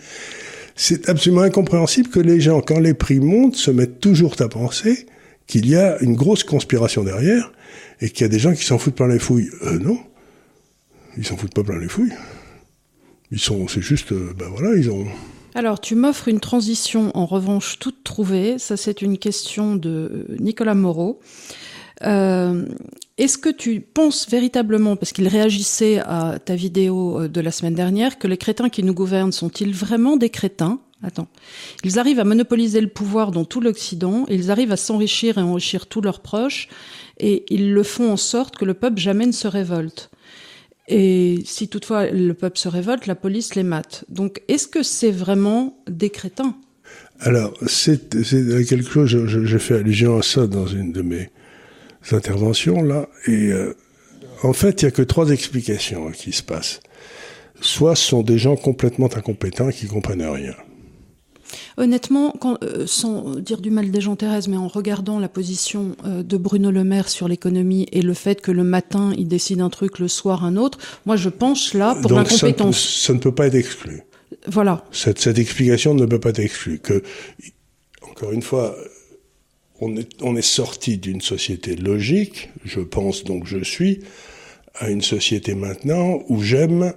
c'est 0.75 1.07
absolument 1.07 1.44
incompréhensible 1.44 2.09
que 2.09 2.19
les 2.19 2.41
gens, 2.41 2.62
quand 2.62 2.80
les 2.80 2.95
prix 2.95 3.19
montent, 3.19 3.57
se 3.57 3.69
mettent 3.69 4.00
toujours 4.00 4.33
à 4.39 4.50
penser 4.50 5.06
qu'il 5.45 5.69
y 5.69 5.75
a 5.75 6.01
une 6.01 6.15
grosse 6.15 6.44
conspiration 6.44 7.03
derrière 7.03 7.53
et 8.01 8.09
qu'il 8.09 8.21
y 8.21 8.25
a 8.25 8.30
des 8.30 8.39
gens 8.39 8.56
qui 8.56 8.65
s'en 8.65 8.80
foutent 8.80 8.95
plein 8.95 9.07
les 9.07 9.19
fouilles. 9.19 9.51
Euh, 9.68 9.77
non. 9.77 10.00
Ils 11.15 11.27
s'en 11.27 11.38
foutent 11.38 11.53
pas 11.53 11.63
plein 11.63 11.77
les 11.77 11.88
fouilles. 11.88 12.13
Ils 13.31 13.39
sont, 13.39 13.68
c'est 13.68 13.81
juste, 13.81 14.12
euh, 14.12 14.33
ben 14.38 14.47
voilà, 14.50 14.75
ils 14.75 14.89
ont, 14.89 15.06
Alors, 15.53 15.81
tu 15.81 15.95
m'offres 15.95 16.27
une 16.27 16.39
transition 16.39 17.12
en 17.15 17.25
revanche 17.25 17.79
toute 17.79 18.03
trouvée. 18.03 18.57
Ça, 18.57 18.77
c'est 18.77 19.01
une 19.01 19.18
question 19.18 19.75
de 19.75 19.89
euh, 20.29 20.35
Nicolas 20.39 20.75
Moreau. 20.75 21.19
Euh, 22.03 22.65
Est-ce 23.18 23.38
que 23.38 23.50
tu 23.50 23.81
penses 23.81 24.29
véritablement, 24.29 24.95
parce 24.95 25.12
qu'il 25.12 25.27
réagissait 25.27 26.00
à 26.00 26.38
ta 26.39 26.56
vidéo 26.56 27.27
de 27.27 27.41
la 27.41 27.51
semaine 27.51 27.74
dernière, 27.74 28.19
que 28.19 28.27
les 28.27 28.38
crétins 28.38 28.69
qui 28.69 28.83
nous 28.83 28.94
gouvernent 28.94 29.31
sont-ils 29.31 29.73
vraiment 29.73 30.15
des 30.15 30.30
crétins? 30.30 30.80
Attends. 31.03 31.27
Ils 31.83 32.00
arrivent 32.00 32.19
à 32.19 32.23
monopoliser 32.23 32.81
le 32.81 32.88
pouvoir 32.88 33.31
dans 33.31 33.45
tout 33.45 33.62
l'Occident, 33.62 34.25
ils 34.30 34.50
arrivent 34.50 34.71
à 34.71 34.77
s'enrichir 34.77 35.38
et 35.38 35.41
enrichir 35.41 35.85
tous 35.85 36.01
leurs 36.01 36.21
proches, 36.21 36.69
et 37.19 37.45
ils 37.50 37.71
le 37.73 37.83
font 37.83 38.12
en 38.12 38.18
sorte 38.18 38.57
que 38.57 38.65
le 38.65 38.73
peuple 38.73 39.00
jamais 39.00 39.25
ne 39.27 39.31
se 39.31 39.47
révolte. 39.47 40.09
Et 40.88 41.39
si 41.45 41.68
toutefois 41.68 42.07
le 42.10 42.34
peuple 42.34 42.57
se 42.57 42.69
révolte, 42.69 43.07
la 43.07 43.16
police 43.16 43.56
les 43.56 43.63
mate. 43.63 44.06
Donc 44.10 44.42
est-ce 44.48 44.68
que 44.68 44.84
c'est 44.84 45.12
vraiment 45.12 45.78
des 45.89 46.10
crétins? 46.10 46.56
Alors, 47.19 47.54
c'est 47.68 48.10
quelque 48.10 48.89
chose, 48.89 49.10
je- 49.10 49.28
je- 49.28 49.44
j'ai 49.45 49.60
fait 49.60 49.75
allusion 49.75 50.18
à 50.18 50.22
ça 50.22 50.48
dans 50.48 50.68
une 50.68 50.92
de 50.94 51.01
mes 51.01 51.30
interventions, 52.12 52.81
là, 52.84 53.10
et 53.25 53.51
euh, 53.51 53.74
en 54.44 54.54
fait, 54.54 54.81
il 54.81 54.86
n'y 54.86 54.89
a 54.89 54.92
que 54.92 55.01
trois 55.01 55.30
explications 55.31 56.12
qui 56.12 56.31
se 56.31 56.44
passent. 56.44 56.80
Soit 57.60 57.95
ce 57.95 58.07
sont 58.10 58.22
des 58.22 58.38
gens 58.38 58.56
complètement 58.56 59.10
incompétents 59.13 59.69
qui 59.72 59.88
comprennent 59.88 60.22
rien. 60.22 60.54
Honnêtement, 61.77 62.33
quand, 62.39 62.57
euh, 62.63 62.85
sans 62.88 63.35
dire 63.35 63.61
du 63.61 63.69
mal 63.69 63.91
des 63.91 64.01
gens, 64.01 64.15
Thérèse, 64.15 64.47
mais 64.47 64.57
en 64.57 64.67
regardant 64.67 65.19
la 65.19 65.29
position 65.29 65.95
euh, 66.05 66.23
de 66.23 66.38
Bruno 66.38 66.71
Le 66.71 66.83
Maire 66.83 67.09
sur 67.09 67.27
l'économie 67.27 67.88
et 67.91 68.01
le 68.01 68.13
fait 68.13 68.41
que 68.41 68.51
le 68.51 68.63
matin 68.63 69.13
il 69.17 69.27
décide 69.27 69.61
un 69.61 69.69
truc, 69.69 69.99
le 69.99 70.07
soir 70.07 70.44
un 70.44 70.57
autre, 70.57 70.77
moi 71.05 71.15
je 71.15 71.29
penche 71.29 71.73
là 71.73 71.95
pour 71.95 72.11
ça, 72.11 72.17
l'incompétence. 72.17 72.79
ça 72.79 73.13
ne 73.13 73.19
peut 73.19 73.33
pas 73.33 73.47
être 73.47 73.55
exclu. 73.55 74.03
Voilà. 74.47 74.85
Cette, 74.91 75.19
cette 75.19 75.39
explication 75.39 75.94
ne 75.94 76.05
peut 76.05 76.19
pas 76.19 76.29
être 76.29 76.39
exclue. 76.39 76.79
Que, 76.79 77.03
encore 78.09 78.31
une 78.31 78.41
fois, 78.41 78.75
on 79.79 79.95
est, 79.95 80.09
on 80.21 80.35
est 80.35 80.41
sorti 80.41 80.97
d'une 80.97 81.21
société 81.21 81.75
logique, 81.75 82.49
je 82.65 82.79
pense 82.79 83.23
donc 83.23 83.45
je 83.45 83.63
suis, 83.63 84.01
à 84.75 84.89
une 84.89 85.01
société 85.01 85.55
maintenant 85.55 86.23
où 86.29 86.41
j'aime, 86.41 86.94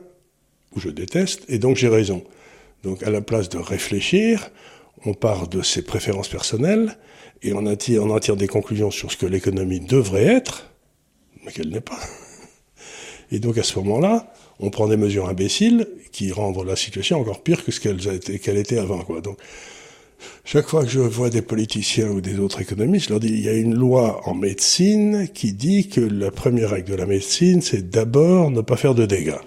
où 0.75 0.81
je 0.81 0.89
déteste, 0.89 1.43
et 1.49 1.59
donc 1.59 1.77
j'ai 1.77 1.89
raison. 1.89 2.23
Donc 2.83 3.03
à 3.03 3.11
la 3.11 3.21
place 3.21 3.49
de 3.49 3.59
réfléchir, 3.59 4.51
on 5.05 5.15
part 5.15 5.49
de 5.49 5.63
ses 5.63 5.83
préférences 5.83 6.29
personnelles 6.29 6.97
et 7.43 7.53
on, 7.53 7.67
attire, 7.67 8.05
en 8.05 8.19
tire 8.19 8.37
des 8.37 8.49
conclusions 8.49 8.91
sur 8.91 9.11
ce 9.11 9.17
que 9.17 9.27
l'économie 9.27 9.81
devrait 9.81 10.25
être, 10.25 10.71
mais 11.45 11.53
qu'elle 11.53 11.71
n'est 11.71 11.81
pas. 11.81 12.01
Et 13.31 13.39
donc 13.39 13.59
à 13.59 13.63
ce 13.63 13.79
moment-là, 13.79 14.33
on 14.59 14.71
prend 14.71 14.89
des 14.89 14.97
mesures 14.97 15.29
imbéciles 15.29 15.87
qui 16.13 16.33
rendent 16.33 16.65
la 16.65 16.77
situation 16.77 17.21
encore 17.21 17.43
pire 17.43 17.65
que 17.65 17.73
ce 17.73 17.81
qu'elle 17.81 18.57
était 18.57 18.79
avant. 18.79 18.99
Quoi. 18.99 19.21
Donc, 19.21 19.39
chaque 20.45 20.69
fois 20.69 20.85
que 20.85 20.91
je 20.91 21.01
vois 21.01 21.31
des 21.31 21.41
politiciens 21.41 22.11
ou 22.11 22.21
des 22.21 22.39
autres 22.39 22.61
économistes, 22.61 23.07
je 23.07 23.11
leur 23.11 23.21
dis 23.21 23.29
il 23.29 23.41
y 23.41 23.49
a 23.49 23.55
une 23.55 23.75
loi 23.75 24.21
en 24.29 24.35
médecine 24.35 25.29
qui 25.33 25.55
dit 25.55 25.89
que 25.89 26.01
la 26.01 26.31
première 26.31 26.71
règle 26.71 26.91
de 26.91 26.97
la 26.97 27.07
médecine, 27.07 27.63
c'est 27.63 27.89
d'abord 27.89 28.51
ne 28.51 28.61
pas 28.61 28.77
faire 28.77 28.95
de 28.95 29.07
dégâts. 29.07 29.41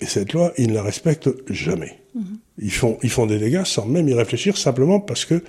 Et 0.00 0.06
cette 0.06 0.32
loi, 0.32 0.52
ils 0.58 0.68
ne 0.68 0.74
la 0.74 0.82
respectent 0.82 1.30
jamais. 1.52 1.98
Ils 2.58 2.70
font, 2.72 2.98
ils 3.02 3.10
font 3.10 3.26
des 3.26 3.38
dégâts 3.38 3.64
sans 3.64 3.86
même 3.86 4.08
y 4.08 4.14
réfléchir, 4.14 4.56
simplement 4.56 5.00
parce 5.00 5.24
que 5.24 5.42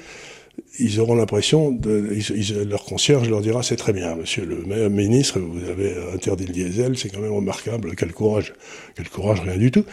ils 0.80 1.00
auront 1.02 1.16
l'impression 1.16 1.72
de, 1.72 2.10
ils- 2.14 2.38
ils- 2.38 2.64
leur 2.70 2.86
concierge 2.86 3.30
leur 3.30 3.42
dira 3.42 3.62
c'est 3.62 3.76
très 3.76 3.92
bien, 3.92 4.16
monsieur 4.16 4.46
le 4.46 4.90
ministre, 4.90 5.40
vous 5.40 5.70
avez 5.70 5.94
interdit 6.14 6.46
le 6.46 6.54
diesel, 6.54 6.98
c'est 6.98 7.10
quand 7.10 7.20
même 7.20 7.34
remarquable, 7.34 7.94
quel 7.96 8.14
courage, 8.14 8.54
quel 8.96 9.10
courage, 9.10 9.42
rien 9.42 9.58
du 9.58 9.70
tout. 9.72 9.84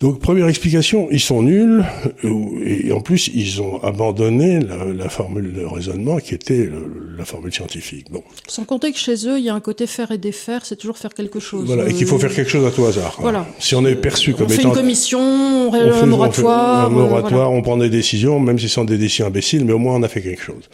Donc 0.00 0.20
première 0.20 0.46
explication, 0.46 1.08
ils 1.10 1.18
sont 1.18 1.42
nuls 1.42 1.84
euh, 2.24 2.30
et 2.64 2.92
en 2.92 3.00
plus 3.00 3.28
ils 3.34 3.60
ont 3.60 3.82
abandonné 3.82 4.60
la, 4.60 4.84
la 4.84 5.08
formule 5.08 5.52
de 5.52 5.64
raisonnement 5.64 6.18
qui 6.18 6.34
était 6.36 6.66
le- 6.66 7.16
la 7.18 7.24
formule 7.24 7.52
scientifique. 7.52 8.06
Bon, 8.12 8.22
Sans 8.46 8.62
compter 8.64 8.92
que 8.92 8.98
chez 8.98 9.26
eux, 9.26 9.38
il 9.40 9.44
y 9.44 9.48
a 9.48 9.54
un 9.54 9.60
côté 9.60 9.88
faire 9.88 10.12
et 10.12 10.18
défaire, 10.18 10.64
c'est 10.64 10.76
toujours 10.76 10.98
faire 10.98 11.12
quelque 11.12 11.40
chose. 11.40 11.66
voilà, 11.66 11.88
et 11.88 11.92
qu'il 11.94 12.06
faut 12.06 12.18
faire 12.20 12.32
quelque 12.32 12.48
chose 12.48 12.64
à 12.64 12.70
tout 12.70 12.84
hasard. 12.84 13.16
Voilà. 13.18 13.44
Si 13.58 13.74
on 13.74 13.84
est 13.86 13.96
perçu 13.96 14.34
On 14.34 14.38
comme 14.38 14.48
fait 14.50 14.60
étant 14.60 14.68
une 14.68 14.74
commission, 14.76 15.18
on 15.20 15.72
fait 15.72 15.78
on 15.78 15.92
fait- 15.92 15.98
un 15.98 16.02
on 16.04 16.06
moratoire. 16.06 16.88
fait 16.90 16.94
un 16.94 16.96
euh, 16.96 17.02
moratoire, 17.08 17.32
voilà. 17.32 17.48
on 17.48 17.62
prend 17.62 17.76
des 17.76 17.90
décisions, 17.90 18.38
même 18.38 18.56
si 18.60 18.68
ce 18.68 18.74
sont 18.74 18.84
des 18.84 18.98
décisions 18.98 19.26
imbéciles, 19.26 19.64
mais 19.64 19.72
au 19.72 19.78
moins 19.78 19.96
on 19.96 20.02
a 20.04 20.08
fait 20.08 20.22
quelque 20.22 20.42
chose. 20.44 20.70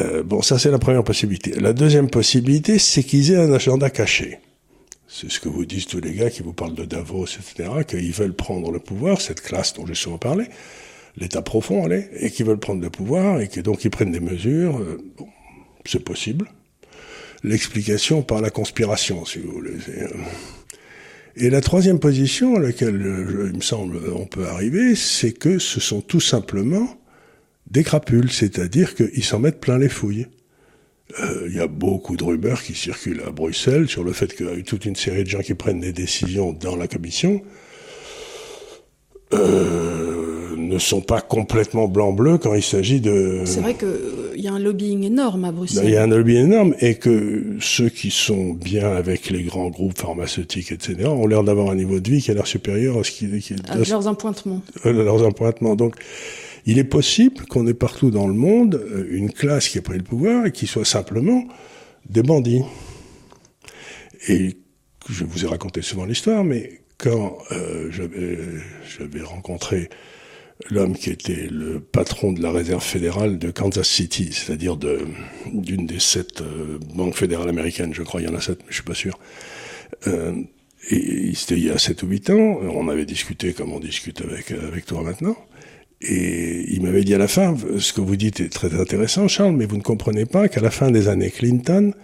Euh, 0.00 0.22
bon, 0.22 0.40
ça 0.40 0.58
c'est 0.58 0.70
la 0.70 0.78
première 0.78 1.04
possibilité. 1.04 1.52
La 1.60 1.74
deuxième 1.74 2.08
possibilité, 2.08 2.78
c'est 2.78 3.02
qu'ils 3.02 3.30
aient 3.32 3.36
un 3.36 3.52
agenda 3.52 3.90
caché. 3.90 4.38
C'est 5.18 5.30
ce 5.30 5.40
que 5.40 5.48
vous 5.48 5.64
disent 5.64 5.86
tous 5.86 6.00
les 6.00 6.12
gars 6.12 6.28
qui 6.28 6.42
vous 6.42 6.52
parlent 6.52 6.74
de 6.74 6.84
Davos, 6.84 7.24
etc., 7.24 7.70
qu'ils 7.88 8.12
veulent 8.12 8.34
prendre 8.34 8.70
le 8.70 8.78
pouvoir, 8.78 9.18
cette 9.22 9.40
classe 9.40 9.72
dont 9.72 9.86
j'ai 9.86 9.94
souvent 9.94 10.18
parlé, 10.18 10.44
l'état 11.16 11.40
profond, 11.40 11.86
allez, 11.86 12.08
et 12.20 12.30
qu'ils 12.30 12.44
veulent 12.44 12.58
prendre 12.58 12.82
le 12.82 12.90
pouvoir, 12.90 13.40
et 13.40 13.48
que 13.48 13.60
donc 13.60 13.82
ils 13.86 13.90
prennent 13.90 14.12
des 14.12 14.20
mesures. 14.20 14.78
euh, 14.78 14.98
bon, 15.16 15.26
c'est 15.86 16.04
possible. 16.04 16.50
L'explication 17.44 18.20
par 18.22 18.42
la 18.42 18.50
conspiration, 18.50 19.24
si 19.24 19.38
vous 19.38 19.52
voulez. 19.52 19.78
euh, 19.88 20.08
et 21.36 21.48
la 21.48 21.62
troisième 21.62 21.98
position 21.98 22.56
à 22.56 22.60
laquelle, 22.60 23.00
euh, 23.00 23.48
il 23.50 23.56
me 23.56 23.62
semble, 23.62 23.98
on 24.14 24.26
peut 24.26 24.46
arriver, 24.46 24.94
c'est 24.96 25.32
que 25.32 25.58
ce 25.58 25.80
sont 25.80 26.02
tout 26.02 26.20
simplement 26.20 26.94
des 27.70 27.84
crapules, 27.84 28.30
c'est-à-dire 28.30 28.94
qu'ils 28.94 29.24
s'en 29.24 29.38
mettent 29.38 29.60
plein 29.60 29.78
les 29.78 29.88
fouilles. 29.88 30.26
Euh, 31.20 31.46
Il 31.48 31.56
y 31.56 31.60
a 31.60 31.66
beaucoup 31.66 32.16
de 32.16 32.24
rumeurs 32.24 32.62
qui 32.62 32.74
circulent 32.74 33.22
à 33.26 33.30
Bruxelles 33.30 33.88
sur 33.88 34.04
le 34.04 34.12
fait 34.12 34.34
qu'il 34.34 34.46
y 34.46 34.48
a 34.48 34.54
eu 34.54 34.64
toute 34.64 34.84
une 34.84 34.96
série 34.96 35.24
de 35.24 35.28
gens 35.28 35.40
qui 35.40 35.54
prennent 35.54 35.80
des 35.80 35.92
décisions 35.92 36.52
dans 36.52 36.76
la 36.76 36.88
commission. 36.88 37.42
Euh, 39.32 40.54
ne 40.56 40.78
sont 40.78 41.00
pas 41.00 41.20
complètement 41.20 41.88
blanc-bleu 41.88 42.38
quand 42.38 42.54
il 42.54 42.62
s'agit 42.62 43.00
de... 43.00 43.42
C'est 43.44 43.60
vrai 43.60 43.74
qu'il 43.74 43.88
il 44.36 44.44
y 44.44 44.48
a 44.48 44.52
un 44.52 44.58
lobbying 44.58 45.04
énorme 45.04 45.44
à 45.44 45.52
Bruxelles. 45.52 45.84
Il 45.84 45.92
y 45.92 45.96
a 45.96 46.02
un 46.02 46.06
lobbying 46.06 46.44
énorme 46.44 46.74
et 46.80 46.96
que 46.96 47.56
ceux 47.60 47.88
qui 47.88 48.10
sont 48.10 48.52
bien 48.52 48.90
avec 48.90 49.30
les 49.30 49.42
grands 49.44 49.70
groupes 49.70 49.98
pharmaceutiques, 49.98 50.72
etc., 50.72 51.08
ont 51.08 51.26
l'air 51.26 51.42
d'avoir 51.42 51.70
un 51.70 51.74
niveau 51.76 52.00
de 52.00 52.10
vie 52.10 52.20
qui 52.20 52.30
a 52.30 52.34
l'air 52.34 52.46
supérieur 52.46 52.98
à 52.98 53.04
ce 53.04 53.10
qui... 53.12 53.40
qui 53.40 53.54
à 53.68 53.76
leurs 53.76 54.08
appointements. 54.08 54.62
À 54.84 54.92
leurs 54.92 55.24
appointements. 55.24 55.76
Donc, 55.76 55.94
il 56.66 56.78
est 56.78 56.84
possible 56.84 57.46
qu'on 57.46 57.66
ait 57.66 57.74
partout 57.74 58.10
dans 58.10 58.26
le 58.26 58.34
monde 58.34 58.84
une 59.08 59.32
classe 59.32 59.68
qui 59.68 59.78
a 59.78 59.82
pris 59.82 59.98
le 59.98 60.04
pouvoir 60.04 60.46
et 60.46 60.52
qui 60.52 60.66
soit 60.66 60.84
simplement 60.84 61.44
des 62.08 62.22
bandits. 62.22 62.62
Et 64.28 64.56
je 65.08 65.24
vous 65.24 65.44
ai 65.44 65.48
raconté 65.48 65.82
souvent 65.82 66.04
l'histoire, 66.04 66.44
mais 66.44 66.80
quand 66.98 67.38
euh, 67.52 67.90
j'avais 67.90 69.22
rencontré 69.22 69.88
l'homme 70.70 70.96
qui 70.96 71.10
était 71.10 71.48
le 71.50 71.80
patron 71.80 72.32
de 72.32 72.42
la 72.42 72.50
réserve 72.50 72.82
fédérale 72.82 73.38
de 73.38 73.50
Kansas 73.50 73.88
City, 73.88 74.30
c'est-à-dire 74.32 74.76
d'une 74.76 75.86
des 75.86 76.00
sept 76.00 76.40
euh, 76.40 76.78
banques 76.94 77.14
fédérales 77.14 77.48
américaines, 77.48 77.92
je 77.92 78.02
crois, 78.02 78.22
il 78.22 78.28
y 78.28 78.30
en 78.30 78.34
a 78.34 78.40
sept, 78.40 78.60
mais 78.60 78.70
je 78.70 78.74
suis 78.74 78.82
pas 78.82 78.94
sûr. 78.94 79.18
Euh, 80.06 80.34
et 80.88 81.32
c'était 81.34 81.56
il 81.56 81.66
y 81.66 81.70
a 81.70 81.78
sept 81.78 82.02
ou 82.02 82.06
huit 82.06 82.30
ans, 82.30 82.58
on 82.62 82.88
avait 82.88 83.04
discuté 83.04 83.52
comme 83.52 83.72
on 83.72 83.80
discute 83.80 84.20
avec, 84.22 84.52
avec 84.52 84.86
toi 84.86 85.02
maintenant, 85.02 85.36
et 86.02 86.72
il 86.72 86.82
m'avait 86.82 87.04
dit 87.04 87.14
à 87.14 87.18
la 87.18 87.28
fin, 87.28 87.56
ce 87.78 87.92
que 87.92 88.02
vous 88.02 88.16
dites 88.16 88.40
est 88.40 88.52
très 88.52 88.78
intéressant, 88.78 89.28
Charles, 89.28 89.56
mais 89.56 89.64
vous 89.64 89.78
ne 89.78 89.82
comprenez 89.82 90.26
pas 90.26 90.48
qu'à 90.48 90.60
la 90.60 90.70
fin 90.70 90.90
des 90.90 91.08
années 91.08 91.30
Clinton, 91.30 91.94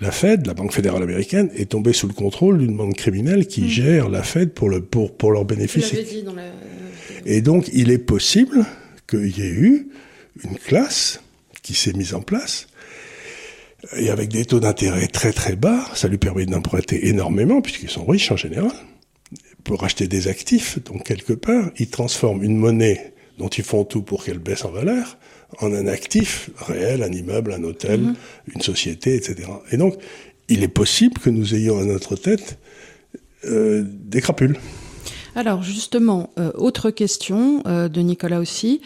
la 0.00 0.12
Fed, 0.12 0.46
la 0.46 0.54
Banque 0.54 0.72
fédérale 0.72 1.02
américaine, 1.02 1.50
est 1.56 1.70
tombée 1.70 1.92
sous 1.92 2.06
le 2.06 2.14
contrôle 2.14 2.58
d'une 2.58 2.76
bande 2.76 2.94
criminelle 2.94 3.46
qui 3.46 3.62
mm. 3.62 3.68
gère 3.68 4.08
la 4.08 4.22
Fed 4.22 4.52
pour, 4.52 4.68
le, 4.68 4.80
pour, 4.80 5.16
pour 5.16 5.32
leurs 5.32 5.44
bénéfices. 5.44 5.92
Dit 5.92 6.22
dans 6.22 6.34
la... 6.34 6.44
Et 7.26 7.40
donc, 7.40 7.68
il 7.72 7.90
est 7.90 7.98
possible 7.98 8.64
qu'il 9.08 9.36
y 9.36 9.42
ait 9.42 9.50
eu 9.50 9.88
une 10.44 10.56
classe 10.56 11.20
qui 11.62 11.74
s'est 11.74 11.92
mise 11.92 12.14
en 12.14 12.22
place, 12.22 12.68
et 13.96 14.10
avec 14.10 14.28
des 14.28 14.44
taux 14.44 14.60
d'intérêt 14.60 15.08
très 15.08 15.32
très 15.32 15.56
bas, 15.56 15.84
ça 15.94 16.06
lui 16.06 16.18
permet 16.18 16.46
d'emprunter 16.46 17.08
énormément, 17.08 17.60
puisqu'ils 17.60 17.90
sont 17.90 18.04
riches 18.04 18.30
en 18.30 18.36
général, 18.36 18.72
pour 19.64 19.82
acheter 19.82 20.06
des 20.06 20.28
actifs. 20.28 20.78
Donc, 20.84 21.02
quelque 21.04 21.32
part, 21.32 21.70
ils 21.78 21.90
transforment 21.90 22.44
une 22.44 22.56
monnaie 22.56 23.12
dont 23.38 23.48
ils 23.48 23.64
font 23.64 23.84
tout 23.84 24.02
pour 24.02 24.24
qu'elle 24.24 24.38
baisse 24.38 24.64
en 24.64 24.70
valeur, 24.70 25.18
en 25.60 25.72
un 25.72 25.86
actif 25.86 26.50
réel, 26.56 27.02
un 27.02 27.12
immeuble, 27.12 27.52
un 27.52 27.62
hôtel, 27.64 28.00
mhm. 28.00 28.14
une 28.54 28.62
société, 28.62 29.16
etc. 29.16 29.48
Et 29.70 29.76
donc, 29.76 29.96
il 30.48 30.62
est 30.62 30.68
possible 30.68 31.18
que 31.18 31.30
nous 31.30 31.54
ayons 31.54 31.78
à 31.78 31.84
notre 31.84 32.16
tête 32.16 32.58
euh, 33.44 33.84
des 33.86 34.20
crapules. 34.20 34.56
Alors 35.34 35.62
justement, 35.62 36.30
euh, 36.38 36.52
autre 36.54 36.90
question 36.90 37.62
euh, 37.66 37.88
de 37.88 38.00
Nicolas 38.00 38.38
aussi. 38.38 38.82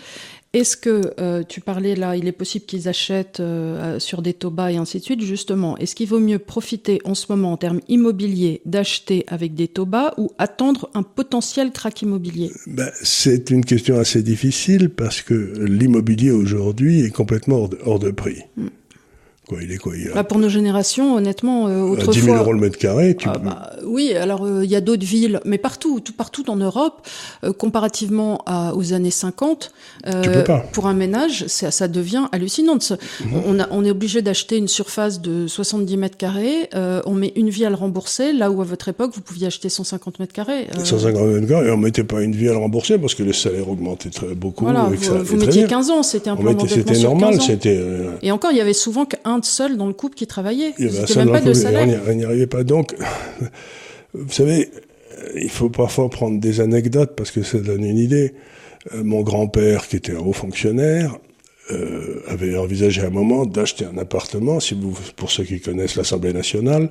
Est-ce 0.52 0.76
que 0.76 1.12
euh, 1.20 1.42
tu 1.46 1.60
parlais 1.60 1.96
là, 1.96 2.16
il 2.16 2.26
est 2.26 2.32
possible 2.32 2.64
qu'ils 2.64 2.88
achètent 2.88 3.40
euh, 3.40 3.98
sur 3.98 4.22
des 4.22 4.32
taux 4.32 4.50
bas 4.50 4.72
et 4.72 4.76
ainsi 4.76 4.98
de 4.98 5.04
suite, 5.04 5.20
justement, 5.20 5.76
est-ce 5.76 5.94
qu'il 5.94 6.08
vaut 6.08 6.20
mieux 6.20 6.38
profiter 6.38 7.00
en 7.04 7.14
ce 7.14 7.26
moment 7.28 7.52
en 7.52 7.56
termes 7.56 7.80
immobiliers 7.88 8.62
d'acheter 8.64 9.24
avec 9.28 9.54
des 9.54 9.68
taux 9.68 9.84
bas 9.84 10.14
ou 10.16 10.30
attendre 10.38 10.88
un 10.94 11.02
potentiel 11.02 11.72
crack 11.72 12.00
immobilier? 12.02 12.52
Ben, 12.66 12.90
C'est 13.02 13.50
une 13.50 13.64
question 13.64 13.98
assez 13.98 14.22
difficile 14.22 14.88
parce 14.88 15.20
que 15.20 15.34
l'immobilier 15.58 16.30
aujourd'hui 16.30 17.00
est 17.00 17.10
complètement 17.10 17.68
hors 17.84 17.98
de, 17.98 18.10
prix. 18.10 18.42
Hmm. 18.56 18.68
Quoi, 19.48 19.58
il 19.62 19.70
est 19.70 19.76
quoi 19.76 19.92
il 19.96 20.10
bah, 20.12 20.24
Pour 20.24 20.40
nos 20.40 20.48
générations, 20.48 21.14
honnêtement, 21.14 21.68
euh, 21.68 21.82
autrefois... 21.82 22.14
10 22.14 22.20
000 22.22 22.36
euros 22.36 22.52
le 22.52 22.58
mètre 22.58 22.78
carré, 22.78 23.14
tu 23.14 23.28
ah, 23.28 23.38
bah, 23.38 23.70
Oui, 23.84 24.12
alors 24.12 24.44
euh, 24.44 24.64
il 24.64 24.70
y 24.70 24.74
a 24.74 24.80
d'autres 24.80 25.06
villes, 25.06 25.40
mais 25.44 25.56
partout, 25.56 26.00
tout 26.00 26.12
partout 26.12 26.50
en 26.50 26.56
Europe, 26.56 27.06
euh, 27.44 27.52
comparativement 27.52 28.42
à, 28.46 28.74
aux 28.74 28.92
années 28.92 29.12
50, 29.12 29.70
euh, 30.08 30.44
pour 30.72 30.88
un 30.88 30.94
ménage, 30.94 31.44
ça, 31.46 31.70
ça 31.70 31.86
devient 31.86 32.24
hallucinant. 32.32 32.74
Mhm. 32.74 33.42
On, 33.46 33.60
a, 33.60 33.68
on 33.70 33.84
est 33.84 33.90
obligé 33.92 34.20
d'acheter 34.20 34.56
une 34.56 34.66
surface 34.66 35.20
de 35.20 35.46
70 35.46 35.96
mètres 35.96 36.16
carrés, 36.16 36.68
on 36.74 37.14
met 37.14 37.32
une 37.36 37.48
vie 37.48 37.64
à 37.64 37.70
le 37.70 37.76
rembourser, 37.76 38.32
là 38.32 38.50
où 38.50 38.60
à 38.62 38.64
votre 38.64 38.88
époque, 38.88 39.12
vous 39.14 39.20
pouviez 39.20 39.46
acheter 39.46 39.68
150 39.68 40.18
mètres 40.18 40.32
carrés. 40.32 40.66
150 40.82 41.22
mètres 41.22 41.46
carrés, 41.46 41.68
et 41.68 41.70
on 41.70 41.76
mettait 41.76 42.02
pas 42.02 42.20
une 42.20 42.34
vie 42.34 42.48
à 42.48 42.52
le 42.52 42.58
rembourser 42.58 42.98
parce 42.98 43.14
que 43.14 43.22
les 43.22 43.32
salaires 43.32 43.70
augmentaient 43.70 44.10
très, 44.10 44.34
beaucoup. 44.34 44.64
Voilà, 44.64 44.90
vous, 44.92 45.24
vous 45.24 45.36
mettiez 45.36 45.66
15 45.66 45.90
ans, 45.90 46.02
c'était 46.02 46.30
un 46.30 46.36
plan 46.36 46.52
C'était 46.66 46.98
normal, 46.98 47.40
c'était... 47.40 47.80
Et 48.22 48.32
encore, 48.32 48.50
il 48.50 48.58
y 48.58 48.60
avait 48.60 48.72
souvent 48.72 49.04
qu'un 49.04 49.35
seul 49.44 49.76
dans 49.76 49.86
le 49.86 49.92
couple 49.92 50.16
qui 50.16 50.26
travaillait. 50.26 50.74
Il 50.78 50.88
n'y 50.88 50.98
avait 50.98 51.14
même 51.16 51.30
pas 51.30 51.40
de 51.40 51.52
salaire. 51.52 52.00
On 52.08 52.12
n'y 52.14 52.24
arrivait 52.24 52.46
pas. 52.46 52.64
Donc, 52.64 52.94
vous 54.14 54.32
savez, 54.32 54.70
il 55.34 55.50
faut 55.50 55.68
parfois 55.68 56.08
prendre 56.08 56.40
des 56.40 56.60
anecdotes 56.60 57.14
parce 57.16 57.30
que 57.30 57.42
ça 57.42 57.58
donne 57.58 57.84
une 57.84 57.98
idée. 57.98 58.34
Euh, 58.94 59.02
mon 59.02 59.22
grand-père, 59.22 59.86
qui 59.88 59.96
était 59.96 60.12
un 60.12 60.20
haut 60.20 60.32
fonctionnaire, 60.32 61.18
euh, 61.72 62.22
avait 62.28 62.56
envisagé 62.56 63.02
à 63.02 63.06
un 63.06 63.10
moment 63.10 63.46
d'acheter 63.46 63.84
un 63.84 63.98
appartement. 63.98 64.60
Si 64.60 64.74
vous, 64.74 64.96
pour 65.16 65.30
ceux 65.30 65.44
qui 65.44 65.60
connaissent 65.60 65.96
l'Assemblée 65.96 66.32
nationale, 66.32 66.90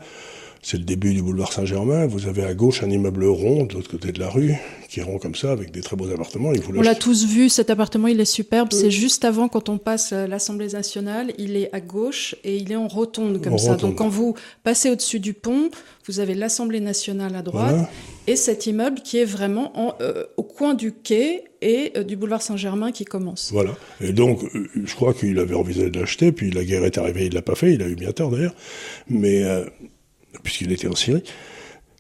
c'est 0.66 0.78
le 0.78 0.84
début 0.84 1.14
du 1.14 1.22
boulevard 1.22 1.54
Saint-Germain. 1.54 2.08
Vous 2.08 2.26
avez 2.26 2.44
à 2.44 2.56
gauche 2.56 2.82
un 2.82 2.90
immeuble 2.90 3.26
rond 3.26 3.66
de 3.66 3.76
l'autre 3.76 3.92
côté 3.92 4.12
de 4.12 4.20
la 4.20 4.32
rue, 4.32 4.56
qui 4.90 5.00
est 5.00 5.04
rond 5.04 5.20
comme 5.20 5.36
ça, 5.36 5.52
avec 5.52 5.70
des 5.72 5.82
très 5.82 5.96
beaux 5.96 6.10
appartements. 6.10 6.52
on 6.76 6.82
l'a 6.82 6.96
tous 6.96 7.28
vu, 7.28 7.50
cet 7.50 7.70
appartement, 7.70 8.08
il 8.08 8.20
est 8.20 8.26
superbe. 8.26 8.70
C'est 8.72 8.90
juste 8.90 9.26
avant, 9.26 9.48
quand 9.48 9.70
on 9.70 9.78
passe 9.78 10.12
l'Assemblée 10.12 10.70
nationale, 10.70 11.34
il 11.38 11.56
est 11.56 11.70
à 11.72 11.82
gauche 11.82 12.34
et 12.44 12.58
il 12.58 12.72
est 12.72 12.76
en 12.76 12.88
rotonde 12.88 13.44
comme 13.44 13.60
ça. 13.60 13.76
Donc 13.76 14.00
quand 14.00 14.10
vous 14.10 14.34
passez 14.64 14.90
au-dessus 14.90 15.20
du 15.20 15.34
pont, 15.34 15.70
vous 16.08 16.20
avez 16.20 16.34
l'Assemblée 16.34 16.80
nationale 16.80 17.36
à 17.36 17.44
droite 17.44 17.88
et 18.26 18.36
cet 18.36 18.66
immeuble 18.66 19.02
qui 19.02 19.20
est 19.20 19.26
vraiment 19.26 19.94
euh, 20.02 20.24
au 20.36 20.42
coin 20.42 20.74
du 20.74 20.92
quai 20.94 21.44
et 21.62 21.92
euh, 21.96 22.04
du 22.04 22.16
boulevard 22.16 22.42
Saint-Germain 22.42 22.92
qui 22.92 23.06
commence. 23.06 23.52
Voilà. 23.52 23.70
Et 24.02 24.14
donc, 24.14 24.44
euh, 24.44 24.68
je 24.84 24.96
crois 24.96 25.14
qu'il 25.14 25.38
avait 25.38 25.54
envisagé 25.54 25.92
d'acheter, 25.92 26.32
puis 26.32 26.50
la 26.50 26.64
guerre 26.64 26.86
est 26.86 26.98
arrivée, 26.98 27.28
il 27.28 27.36
l'a 27.36 27.44
pas 27.44 27.54
fait, 27.54 27.74
il 27.76 27.84
a 27.84 27.88
eu 27.88 27.94
bien 27.94 28.12
tort 28.14 28.32
d'ailleurs. 28.32 28.56
Mais 29.08 29.44
puisqu'il 30.44 30.72
était 30.72 30.88
en 30.88 30.96
Syrie. 30.96 31.24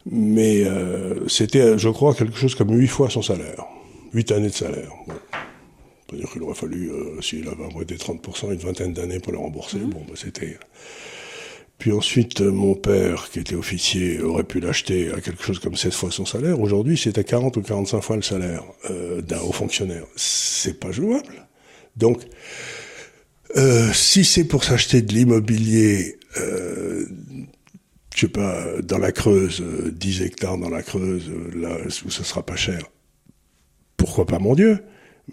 Mais 0.09 0.63
euh, 0.65 1.27
c'était, 1.27 1.77
je 1.77 1.89
crois, 1.89 2.13
quelque 2.13 2.37
chose 2.37 2.55
comme 2.55 2.77
huit 2.77 2.87
fois 2.87 3.09
son 3.09 3.21
salaire. 3.21 3.65
Huit 4.13 4.31
années 4.31 4.49
de 4.49 4.53
salaire. 4.53 4.91
Bon. 5.07 5.13
C'est-à-dire 6.07 6.31
qu'il 6.31 6.43
aurait 6.43 6.55
fallu, 6.55 6.91
euh, 6.91 7.21
s'il 7.21 7.47
avait 7.47 7.65
emprunté 7.65 7.95
30%, 7.95 8.53
une 8.53 8.59
vingtaine 8.59 8.93
d'années 8.93 9.19
pour 9.19 9.31
le 9.31 9.39
rembourser. 9.39 9.79
Mhm. 9.79 9.89
Bon, 9.89 10.05
bah, 10.07 10.13
c'était... 10.15 10.57
Puis 11.77 11.91
ensuite, 11.91 12.39
euh, 12.39 12.51
mon 12.51 12.73
père, 12.73 13.29
qui 13.31 13.39
était 13.39 13.55
officier, 13.55 14.21
aurait 14.21 14.45
pu 14.45 14.59
l'acheter 14.59 15.11
à 15.11 15.19
quelque 15.19 15.43
chose 15.43 15.59
comme 15.59 15.75
7 15.75 15.93
fois 15.93 16.09
son 16.11 16.25
salaire. 16.25 16.59
Aujourd'hui, 16.61 16.97
c'est 16.97 17.17
à 17.17 17.23
40 17.23 17.57
ou 17.57 17.61
45 17.61 18.01
fois 18.01 18.15
le 18.15 18.21
salaire 18.21 18.63
euh, 18.89 19.21
d'un 19.21 19.39
haut 19.39 19.51
fonctionnaire. 19.51 20.05
C'est 20.15 20.79
pas 20.79 20.91
jouable. 20.91 21.47
Donc, 21.97 22.21
euh, 23.57 23.91
si 23.93 24.23
c'est 24.23 24.45
pour 24.45 24.63
s'acheter 24.63 25.01
de 25.01 25.13
l'immobilier 25.13 26.17
euh, 26.37 27.05
je 28.15 28.21
sais 28.21 28.27
pas, 28.29 28.65
dans 28.81 28.97
la 28.97 29.11
Creuse, 29.11 29.61
10 29.91 30.21
euh, 30.21 30.25
hectares 30.25 30.57
dans 30.57 30.69
la 30.69 30.81
Creuse, 30.81 31.29
euh, 31.29 31.59
là 31.59 31.77
où 32.05 32.09
ce 32.09 32.23
sera 32.23 32.45
pas 32.45 32.55
cher. 32.55 32.89
Pourquoi 33.97 34.25
pas, 34.25 34.39
mon 34.39 34.55
Dieu? 34.55 34.79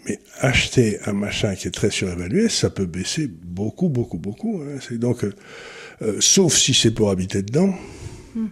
Mais 0.05 0.19
acheter 0.39 0.99
un 1.05 1.13
machin 1.13 1.55
qui 1.55 1.67
est 1.67 1.71
très 1.71 1.91
surévalué, 1.91 2.49
ça 2.49 2.69
peut 2.69 2.85
baisser 2.85 3.27
beaucoup, 3.27 3.87
beaucoup, 3.87 4.17
beaucoup. 4.17 4.61
Hein. 4.61 4.79
C'est 4.81 4.97
donc, 4.97 5.23
euh, 5.23 6.17
sauf 6.19 6.53
si 6.57 6.73
c'est 6.73 6.91
pour 6.91 7.09
habiter 7.09 7.41
dedans. 7.41 7.73
Hmm. 8.35 8.47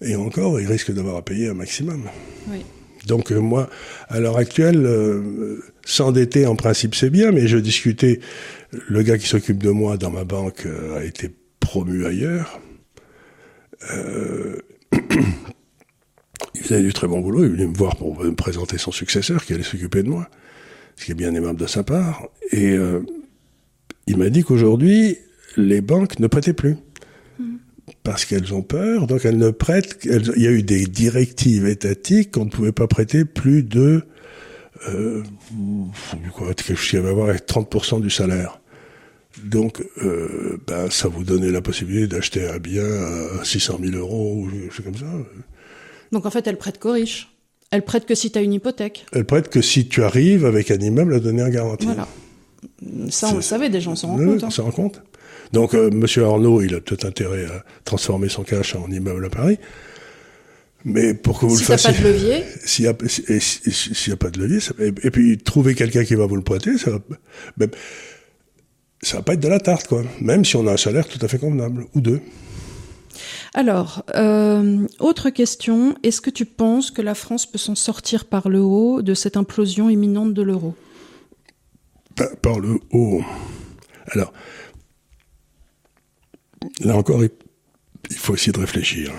Et 0.00 0.16
encore, 0.16 0.58
il 0.58 0.66
risque 0.66 0.92
d'avoir 0.92 1.16
à 1.16 1.22
payer 1.22 1.48
un 1.48 1.54
maximum. 1.54 2.08
Oui. 2.48 2.64
Donc 3.06 3.30
moi, 3.30 3.68
à 4.08 4.20
l'heure 4.20 4.36
actuelle, 4.36 4.86
s'endetter 5.84 6.46
en 6.46 6.56
principe 6.56 6.94
c'est 6.94 7.10
bien, 7.10 7.32
mais 7.32 7.46
je 7.46 7.56
discutais, 7.56 8.20
le 8.70 9.02
gars 9.02 9.16
qui 9.16 9.26
s'occupe 9.26 9.62
de 9.62 9.70
moi 9.70 9.96
dans 9.96 10.10
ma 10.10 10.24
banque 10.24 10.66
a 10.94 11.04
été 11.04 11.30
promu 11.60 12.04
ailleurs. 12.04 12.60
Euh, 13.92 14.58
il 16.54 16.60
faisait 16.62 16.82
du 16.82 16.92
très 16.92 17.06
bon 17.06 17.20
boulot, 17.20 17.44
il 17.44 17.50
venait 17.50 17.66
me 17.66 17.76
voir 17.76 17.96
pour 17.96 18.18
me 18.18 18.34
présenter 18.34 18.78
son 18.78 18.92
successeur 18.92 19.44
qui 19.44 19.52
allait 19.54 19.62
s'occuper 19.62 20.02
de 20.02 20.08
moi, 20.08 20.28
ce 20.96 21.04
qui 21.04 21.12
est 21.12 21.14
bien 21.14 21.34
aimable 21.34 21.58
de 21.58 21.66
sa 21.66 21.84
part. 21.84 22.28
Et 22.50 22.72
euh, 22.72 23.00
il 24.06 24.16
m'a 24.16 24.30
dit 24.30 24.42
qu'aujourd'hui, 24.42 25.18
les 25.56 25.80
banques 25.80 26.18
ne 26.18 26.26
prêtaient 26.26 26.52
plus. 26.52 26.76
Parce 28.02 28.24
qu'elles 28.24 28.52
ont 28.52 28.62
peur, 28.62 29.06
donc 29.06 29.24
elles 29.24 29.38
ne 29.38 29.50
prêtent. 29.50 29.98
il 30.04 30.42
y 30.42 30.46
a 30.46 30.50
eu 30.50 30.62
des 30.62 30.86
directives 30.86 31.66
étatiques 31.66 32.32
qu'on 32.32 32.44
ne 32.44 32.50
pouvait 32.50 32.72
pas 32.72 32.86
prêter 32.86 33.24
plus 33.24 33.62
de. 33.62 34.02
Euh, 34.88 35.22
quoi, 36.34 36.52
quelque 36.54 36.74
chose 36.74 36.90
qui 36.90 36.96
avait 36.96 37.08
à 37.08 37.12
voir 37.12 37.30
avec 37.30 37.46
30% 37.46 38.00
du 38.00 38.10
salaire. 38.10 38.60
Donc, 39.44 39.82
euh, 40.02 40.58
ben, 40.66 40.90
ça 40.90 41.08
vous 41.08 41.24
donnait 41.24 41.50
la 41.50 41.60
possibilité 41.60 42.06
d'acheter 42.08 42.48
un 42.48 42.58
bien 42.58 42.86
à 43.40 43.44
600 43.44 43.78
000 43.82 43.96
euros 43.96 44.44
ou 44.44 44.50
quelque 44.50 44.82
comme 44.82 44.96
ça. 44.96 45.06
Donc, 46.12 46.26
en 46.26 46.30
fait, 46.30 46.46
elle 46.46 46.56
prête 46.56 46.78
qu'aux 46.78 46.92
riches. 46.92 47.28
Elle 47.70 47.82
prête 47.82 48.06
que 48.06 48.14
si 48.14 48.30
tu 48.30 48.38
as 48.38 48.42
une 48.42 48.54
hypothèque. 48.54 49.04
Elle 49.12 49.26
prête 49.26 49.48
que 49.48 49.60
si 49.60 49.88
tu 49.88 50.02
arrives 50.02 50.46
avec 50.46 50.70
un 50.70 50.78
immeuble 50.78 51.14
à 51.14 51.20
donner 51.20 51.42
un 51.42 51.50
garantie. 51.50 51.86
Voilà. 51.86 52.08
Ça, 53.10 53.28
on 53.32 53.36
le 53.36 53.42
savait, 53.42 53.68
des 53.68 53.80
gens 53.80 53.94
s'en 53.94 54.08
rendent 54.08 54.24
compte. 54.24 54.44
Hein. 54.44 54.50
s'en 54.50 54.64
rend 54.64 54.70
compte. 54.70 55.02
Donc, 55.52 55.74
euh, 55.74 55.90
Monsieur 55.90 56.24
Arnaud, 56.24 56.62
il 56.62 56.74
a 56.74 56.80
tout 56.80 56.98
intérêt 57.04 57.44
à 57.44 57.64
transformer 57.84 58.28
son 58.28 58.42
cash 58.42 58.74
en 58.74 58.90
immeuble 58.90 59.26
à 59.26 59.30
Paris. 59.30 59.58
Mais 60.84 61.12
pour 61.12 61.40
que 61.40 61.46
vous 61.46 61.56
si 61.56 61.62
le 61.62 61.76
fassiez. 61.76 61.92
S'il 62.64 62.84
n'y 62.84 62.88
a 62.88 62.94
pas 62.94 63.00
de 63.00 63.08
levier. 63.08 63.44
S'il 63.44 64.08
n'y 64.08 64.12
a, 64.12 64.14
a, 64.14 64.16
pas 64.16 64.30
de 64.30 64.38
levier, 64.40 64.60
ça, 64.60 64.72
et, 64.78 64.92
et, 65.06 65.10
puis 65.10 65.36
trouver 65.38 65.74
quelqu'un 65.74 66.04
qui 66.04 66.14
va 66.14 66.26
vous 66.26 66.36
le 66.36 66.42
prêter, 66.42 66.78
ça 66.78 66.90
va, 66.90 66.98
même, 67.58 67.70
ça 69.02 69.18
va 69.18 69.22
pas 69.22 69.34
être 69.34 69.40
de 69.40 69.48
la 69.48 69.60
tarte, 69.60 69.86
quoi. 69.86 70.02
Même 70.20 70.44
si 70.44 70.56
on 70.56 70.66
a 70.66 70.72
un 70.72 70.76
salaire 70.76 71.06
tout 71.06 71.18
à 71.22 71.28
fait 71.28 71.38
convenable, 71.38 71.86
ou 71.94 72.00
deux. 72.00 72.20
Alors, 73.54 74.04
euh, 74.14 74.86
autre 74.98 75.30
question, 75.30 75.96
est-ce 76.02 76.20
que 76.20 76.30
tu 76.30 76.44
penses 76.44 76.90
que 76.90 77.02
la 77.02 77.14
France 77.14 77.46
peut 77.46 77.58
s'en 77.58 77.74
sortir 77.74 78.26
par 78.26 78.48
le 78.48 78.60
haut 78.60 79.02
de 79.02 79.14
cette 79.14 79.36
implosion 79.36 79.88
imminente 79.88 80.34
de 80.34 80.42
l'euro? 80.42 80.74
Par, 82.14 82.36
par, 82.36 82.60
le 82.60 82.78
haut. 82.90 83.22
Alors, 84.12 84.32
là 86.80 86.96
encore, 86.96 87.22
il 87.24 88.16
faut 88.16 88.34
essayer 88.34 88.52
de 88.52 88.60
réfléchir. 88.60 89.12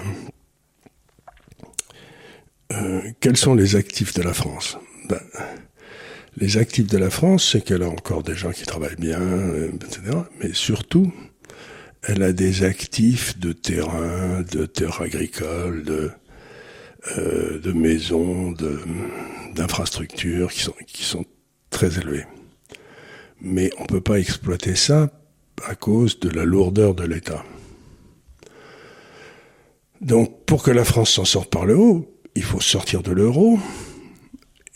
Euh, 2.71 3.01
quels 3.19 3.37
sont 3.37 3.55
les 3.55 3.75
actifs 3.75 4.13
de 4.13 4.21
la 4.21 4.33
France? 4.33 4.77
Ben, 5.07 5.19
Les 6.39 6.57
actifs 6.57 6.87
de 6.87 6.97
la 6.97 7.09
France, 7.09 7.49
c'est 7.51 7.61
qu'elle 7.61 7.83
a 7.83 7.89
encore 7.89 8.23
des 8.23 8.33
gens 8.33 8.51
qui 8.51 8.63
travaillent 8.63 8.95
bien, 8.95 9.19
euh, 9.19 9.71
etc. 9.73 10.01
Mais 10.39 10.53
surtout, 10.53 11.11
elle 12.01 12.23
a 12.23 12.31
des 12.31 12.63
actifs 12.63 13.37
de 13.39 13.51
terrain, 13.51 14.41
de 14.49 14.65
terres 14.65 15.01
agricoles, 15.01 15.83
de, 15.83 16.11
euh, 17.17 17.59
de 17.59 17.71
maisons, 17.73 18.53
d'infrastructures 19.53 20.53
qui 20.53 20.61
sont, 20.61 20.75
qui 20.87 21.03
sont 21.03 21.25
très 21.71 21.97
élevés. 21.99 22.25
Mais 23.41 23.69
on 23.77 23.81
ne 23.81 23.87
peut 23.87 24.01
pas 24.01 24.17
exploiter 24.17 24.75
ça 24.75 25.11
à 25.65 25.75
cause 25.75 26.21
de 26.21 26.29
la 26.29 26.45
lourdeur 26.45 26.95
de 26.95 27.03
l'État. 27.03 27.43
Donc 29.99 30.45
pour 30.45 30.63
que 30.63 30.71
la 30.71 30.85
France 30.85 31.11
s'en 31.11 31.25
sorte 31.25 31.49
par 31.49 31.65
le 31.65 31.75
haut, 31.75 32.17
il 32.35 32.43
faut 32.43 32.61
sortir 32.61 33.03
de 33.03 33.11
l'euro 33.11 33.59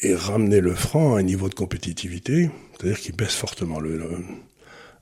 et 0.03 0.13
ramener 0.15 0.59
le 0.59 0.75
franc 0.75 1.15
à 1.15 1.19
un 1.19 1.23
niveau 1.23 1.49
de 1.49 1.55
compétitivité, 1.55 2.49
c'est-à-dire 2.73 2.99
qu'il 2.99 3.15
baisse 3.15 3.33
fortement. 3.33 3.79
Le, 3.79 3.97
le, 3.97 4.09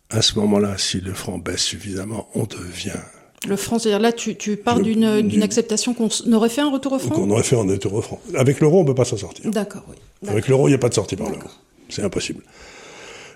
à 0.09 0.21
ce 0.21 0.39
moment-là, 0.39 0.77
si 0.77 1.01
le 1.01 1.13
franc 1.13 1.37
baisse 1.37 1.63
suffisamment, 1.63 2.29
on 2.35 2.45
devient 2.45 3.01
le 3.47 3.55
franc, 3.55 3.79
c'est-à-dire 3.79 3.99
là, 3.99 4.11
tu, 4.11 4.35
tu 4.35 4.55
pars 4.55 4.79
d'une 4.79 5.21
d'une 5.23 5.41
acceptation 5.41 5.95
qu'on 5.95 6.09
aurait 6.31 6.49
fait 6.49 6.61
un 6.61 6.69
retour 6.69 6.93
au 6.93 6.99
franc? 6.99 7.15
Qu'on 7.15 7.31
aurait 7.31 7.41
fait 7.41 7.55
un 7.55 7.67
retour 7.67 7.95
au 7.95 8.01
franc. 8.03 8.21
Avec 8.35 8.59
l'euro, 8.59 8.77
on 8.77 8.83
ne 8.83 8.87
peut 8.87 8.93
pas 8.93 9.03
s'en 9.03 9.17
sortir. 9.17 9.49
D'accord, 9.49 9.83
oui. 9.89 9.95
Avec 10.29 10.47
l'euro, 10.47 10.67
il 10.67 10.71
n'y 10.71 10.75
a 10.75 10.77
pas 10.77 10.89
de 10.89 10.93
sortie 10.93 11.15
par 11.15 11.27
l'euro. 11.27 11.49
C'est 11.89 12.03
impossible. 12.03 12.43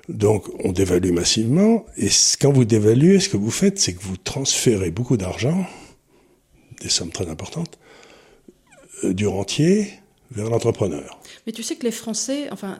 Donc, 0.07 0.45
on 0.63 0.71
dévalue 0.71 1.11
massivement. 1.11 1.87
Et 1.97 2.09
quand 2.39 2.51
vous 2.51 2.65
dévaluez, 2.65 3.19
ce 3.19 3.29
que 3.29 3.37
vous 3.37 3.49
faites, 3.49 3.79
c'est 3.79 3.93
que 3.93 4.03
vous 4.03 4.17
transférez 4.17 4.91
beaucoup 4.91 5.17
d'argent, 5.17 5.65
des 6.81 6.89
sommes 6.89 7.09
très 7.09 7.27
importantes, 7.27 7.79
euh, 9.03 9.13
du 9.13 9.25
rentier 9.25 9.91
vers 10.35 10.49
l'entrepreneur. 10.49 11.19
Mais 11.45 11.53
tu 11.53 11.63
sais 11.63 11.75
que 11.75 11.83
les 11.83 11.91
Français, 11.91 12.47
enfin, 12.51 12.77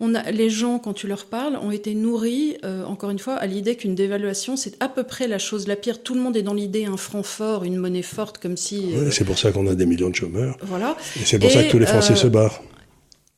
on 0.00 0.14
a, 0.14 0.30
les 0.30 0.50
gens, 0.50 0.78
quand 0.78 0.92
tu 0.92 1.06
leur 1.06 1.26
parles, 1.26 1.56
ont 1.56 1.70
été 1.70 1.94
nourris, 1.94 2.56
euh, 2.64 2.84
encore 2.84 3.10
une 3.10 3.18
fois, 3.18 3.34
à 3.34 3.46
l'idée 3.46 3.76
qu'une 3.76 3.94
dévaluation, 3.94 4.56
c'est 4.56 4.74
à 4.80 4.88
peu 4.88 5.04
près 5.04 5.28
la 5.28 5.38
chose 5.38 5.66
la 5.66 5.76
pire. 5.76 6.02
Tout 6.02 6.14
le 6.14 6.20
monde 6.20 6.36
est 6.36 6.42
dans 6.42 6.54
l'idée 6.54 6.84
un 6.84 6.96
franc 6.96 7.22
fort, 7.22 7.64
une 7.64 7.76
monnaie 7.76 8.02
forte, 8.02 8.38
comme 8.38 8.56
si. 8.56 8.94
Euh, 8.94 9.04
oui, 9.04 9.12
c'est 9.12 9.24
pour 9.24 9.38
ça 9.38 9.52
qu'on 9.52 9.66
a 9.66 9.74
des 9.74 9.86
millions 9.86 10.10
de 10.10 10.14
chômeurs. 10.14 10.56
Voilà. 10.62 10.96
Et 11.16 11.24
c'est 11.24 11.38
pour 11.38 11.50
et, 11.50 11.52
ça 11.52 11.64
que 11.64 11.70
tous 11.70 11.78
les 11.78 11.86
Français 11.86 12.14
euh, 12.14 12.16
se 12.16 12.26
barrent. 12.26 12.62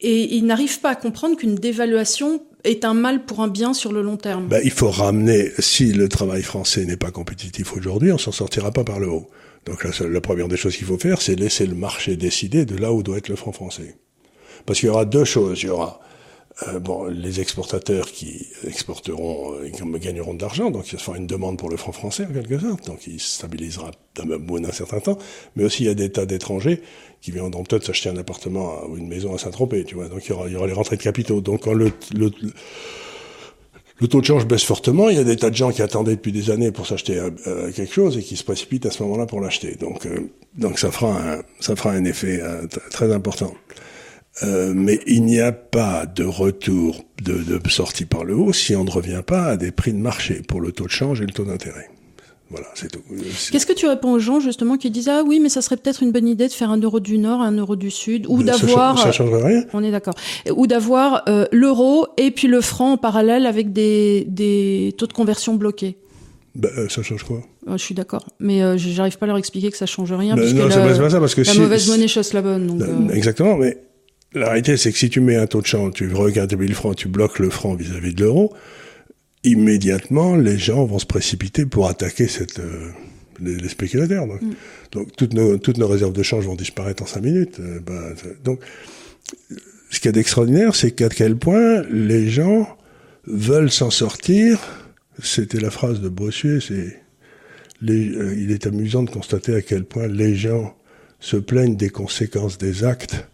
Et 0.00 0.36
ils 0.36 0.44
n'arrivent 0.44 0.80
pas 0.80 0.90
à 0.90 0.94
comprendre 0.94 1.36
qu'une 1.36 1.54
dévaluation 1.54 2.42
est 2.64 2.84
un 2.84 2.94
mal 2.94 3.24
pour 3.24 3.40
un 3.40 3.48
bien 3.48 3.72
sur 3.72 3.92
le 3.92 4.02
long 4.02 4.16
terme. 4.16 4.48
Ben, 4.48 4.60
il 4.62 4.70
faut 4.70 4.90
ramener, 4.90 5.52
si 5.58 5.92
le 5.92 6.08
travail 6.08 6.42
français 6.42 6.84
n'est 6.84 6.96
pas 6.96 7.10
compétitif 7.10 7.74
aujourd'hui, 7.74 8.12
on 8.12 8.18
s'en 8.18 8.32
sortira 8.32 8.72
pas 8.72 8.84
par 8.84 8.98
le 8.98 9.08
haut. 9.08 9.28
Donc 9.66 9.84
la, 9.84 10.20
première 10.20 10.48
des 10.48 10.56
choses 10.56 10.76
qu'il 10.76 10.86
faut 10.86 10.98
faire, 10.98 11.20
c'est 11.20 11.34
laisser 11.34 11.66
le 11.66 11.74
marché 11.74 12.16
décider 12.16 12.64
de 12.64 12.76
là 12.76 12.92
où 12.92 13.02
doit 13.02 13.18
être 13.18 13.28
le 13.28 13.36
franc 13.36 13.52
français. 13.52 13.96
Parce 14.64 14.78
qu'il 14.78 14.86
y 14.86 14.90
aura 14.90 15.04
deux 15.04 15.24
choses. 15.24 15.62
Il 15.62 15.66
y 15.66 15.70
aura 15.70 16.00
euh, 16.68 16.78
bon, 16.78 17.04
les 17.04 17.40
exportateurs 17.40 18.10
qui 18.10 18.46
exporteront, 18.64 19.54
euh, 19.56 19.98
gagneront 19.98 20.32
de 20.32 20.40
l'argent, 20.40 20.70
donc 20.70 20.90
il 20.90 20.98
se 20.98 21.04
fera 21.04 21.18
une 21.18 21.26
demande 21.26 21.58
pour 21.58 21.68
le 21.68 21.76
franc 21.76 21.92
français 21.92 22.24
en 22.24 22.32
quelque 22.32 22.58
sorte, 22.58 22.86
donc 22.86 23.06
il 23.06 23.20
stabilisera 23.20 23.90
d'un 24.14 24.38
bout 24.38 24.58
d'un 24.58 24.72
certain 24.72 25.00
temps. 25.00 25.18
Mais 25.54 25.64
aussi 25.64 25.82
il 25.82 25.86
y 25.88 25.90
a 25.90 25.94
des 25.94 26.10
tas 26.10 26.24
d'étrangers 26.24 26.80
qui 27.20 27.30
viendront 27.30 27.62
peut-être 27.62 27.84
s'acheter 27.84 28.08
un 28.08 28.16
appartement 28.16 28.86
ou 28.88 28.96
une 28.96 29.06
maison 29.06 29.34
à 29.34 29.38
Saint-Tropez, 29.38 29.84
tu 29.84 29.96
vois. 29.96 30.08
Donc 30.08 30.24
il 30.24 30.30
y, 30.30 30.32
aura, 30.32 30.46
il 30.46 30.54
y 30.54 30.56
aura 30.56 30.66
les 30.66 30.72
rentrées 30.72 30.96
de 30.96 31.02
capitaux. 31.02 31.42
Donc 31.42 31.64
quand 31.64 31.74
le, 31.74 31.92
le, 32.14 32.30
le 32.40 32.52
taux 34.08 34.20
de 34.20 34.26
change 34.26 34.46
baisse 34.46 34.64
fortement, 34.64 35.08
il 35.08 35.16
y 35.16 35.20
a 35.20 35.24
des 35.24 35.36
tas 35.36 35.50
de 35.50 35.56
gens 35.56 35.70
qui 35.70 35.80
attendaient 35.82 36.16
depuis 36.16 36.32
des 36.32 36.50
années 36.50 36.70
pour 36.70 36.86
s'acheter 36.86 37.18
euh, 37.18 37.72
quelque 37.72 37.92
chose 37.92 38.18
et 38.18 38.22
qui 38.22 38.36
se 38.36 38.44
précipitent 38.44 38.86
à 38.86 38.90
ce 38.90 39.02
moment-là 39.02 39.26
pour 39.26 39.40
l'acheter. 39.40 39.76
Donc, 39.76 40.04
euh, 40.06 40.30
donc 40.56 40.78
ça 40.78 40.90
fera 40.90 41.16
un, 41.16 41.42
ça 41.60 41.76
fera 41.76 41.92
un 41.92 42.04
effet 42.04 42.40
euh, 42.42 42.66
très 42.90 43.12
important. 43.12 43.54
Euh, 44.42 44.74
mais 44.74 45.00
il 45.06 45.24
n'y 45.24 45.40
a 45.40 45.52
pas 45.52 46.04
de 46.04 46.24
retour 46.24 47.04
de, 47.22 47.42
de, 47.42 47.68
sortie 47.70 48.04
par 48.04 48.24
le 48.24 48.34
haut 48.34 48.52
si 48.52 48.76
on 48.76 48.84
ne 48.84 48.90
revient 48.90 49.22
pas 49.26 49.44
à 49.44 49.56
des 49.56 49.70
prix 49.70 49.94
de 49.94 49.98
marché 49.98 50.42
pour 50.46 50.60
le 50.60 50.72
taux 50.72 50.84
de 50.84 50.90
change 50.90 51.22
et 51.22 51.26
le 51.26 51.32
taux 51.32 51.44
d'intérêt. 51.44 51.88
Voilà, 52.48 52.66
c'est 52.74 52.90
tout. 52.92 53.00
Qu'est-ce 53.50 53.66
que 53.66 53.72
tu 53.72 53.86
réponds 53.86 54.12
aux 54.12 54.18
gens 54.20 54.38
justement 54.38 54.76
qui 54.76 54.90
disent 54.90 55.08
ah 55.08 55.24
oui 55.26 55.40
mais 55.40 55.48
ça 55.48 55.62
serait 55.62 55.76
peut-être 55.76 56.04
une 56.04 56.12
bonne 56.12 56.28
idée 56.28 56.46
de 56.46 56.52
faire 56.52 56.70
un 56.70 56.78
euro 56.78 57.00
du 57.00 57.18
nord, 57.18 57.40
un 57.40 57.52
euro 57.52 57.74
du 57.74 57.90
sud, 57.90 58.26
ou 58.28 58.44
d'avoir 58.44 58.98
ça, 58.98 59.06
ça 59.06 59.12
changerait 59.12 59.42
rien. 59.42 59.64
On 59.72 59.82
est 59.82 59.90
d'accord. 59.90 60.14
Ou 60.54 60.68
d'avoir 60.68 61.24
euh, 61.28 61.46
l'euro 61.50 62.06
et 62.16 62.30
puis 62.30 62.46
le 62.46 62.60
franc 62.60 62.92
en 62.92 62.96
parallèle 62.98 63.46
avec 63.46 63.72
des, 63.72 64.26
des 64.28 64.94
taux 64.96 65.08
de 65.08 65.12
conversion 65.12 65.54
bloqués. 65.54 65.96
Bah, 66.54 66.68
euh, 66.78 66.88
ça 66.88 67.02
change 67.02 67.24
quoi? 67.24 67.42
Je 67.68 67.76
suis 67.76 67.94
d'accord, 67.94 68.24
mais 68.38 68.62
euh, 68.62 68.78
j'arrive 68.78 69.18
pas 69.18 69.26
à 69.26 69.28
leur 69.28 69.38
expliquer 69.38 69.70
que 69.70 69.76
ça 69.76 69.86
change 69.86 70.12
rien. 70.12 70.36
Bah, 70.36 70.42
non, 70.42 70.68
la, 70.68 70.92
c'est 70.92 71.00
pas 71.00 71.10
ça 71.10 71.20
parce 71.20 71.34
que 71.34 71.42
la 71.42 71.52
si, 71.52 71.58
mauvaise 71.58 71.88
monnaie 71.88 72.08
chasse 72.08 72.32
la 72.32 72.42
bonne. 72.42 72.66
Donc, 72.68 72.80
euh... 72.80 73.12
Exactement, 73.12 73.56
mais 73.56 73.76
la 74.32 74.46
réalité 74.46 74.76
c'est 74.76 74.92
que 74.92 74.98
si 74.98 75.10
tu 75.10 75.20
mets 75.20 75.36
un 75.36 75.46
taux 75.48 75.60
de 75.60 75.66
change, 75.66 75.94
tu 75.94 76.14
regardes 76.14 76.52
le 76.52 76.74
franc, 76.74 76.94
tu 76.94 77.08
bloques 77.08 77.40
le 77.40 77.50
franc 77.50 77.74
vis-à-vis 77.74 78.10
-vis 78.10 78.14
de 78.14 78.24
l'euro, 78.24 78.54
immédiatement 79.46 80.36
les 80.36 80.58
gens 80.58 80.84
vont 80.84 80.98
se 80.98 81.06
précipiter 81.06 81.66
pour 81.66 81.88
attaquer 81.88 82.28
cette 82.28 82.60
les, 83.40 83.56
les, 83.56 83.68
spéculateurs. 83.68 84.26
Donc, 84.26 84.42
mm. 84.42 84.54
donc 84.92 85.16
toutes, 85.16 85.34
nos, 85.34 85.58
toutes 85.58 85.78
nos 85.78 85.88
réserves 85.88 86.12
de 86.12 86.22
change 86.22 86.46
vont 86.46 86.54
disparaître 86.54 87.02
en 87.02 87.06
cinq 87.06 87.22
minutes. 87.22 87.60
Euh, 87.60 87.80
bah, 87.80 88.10
donc, 88.44 88.60
ce 89.90 90.00
qu'il 90.00 90.06
y 90.06 90.10
a 90.10 90.12
d'extraordinaire, 90.12 90.74
c'est 90.74 90.90
qu'à 90.90 91.08
quel 91.08 91.36
point 91.36 91.82
les 91.90 92.28
gens 92.28 92.68
veulent 93.26 93.70
s'en 93.70 93.90
sortir. 93.90 94.60
C'était 95.22 95.60
la 95.60 95.70
phrase 95.70 96.00
de 96.00 96.08
Bossuet, 96.08 96.60
c'est 96.60 97.02
euh, 97.88 98.34
il 98.36 98.50
est 98.50 98.66
amusant 98.66 99.02
de 99.02 99.10
constater 99.10 99.54
à 99.54 99.62
quel 99.62 99.84
point 99.84 100.06
les 100.06 100.34
gens 100.34 100.76
se 101.20 101.36
plaignent 101.36 101.76
des 101.76 101.90
conséquences 101.90 102.58
des 102.58 102.84
actes 102.84 103.26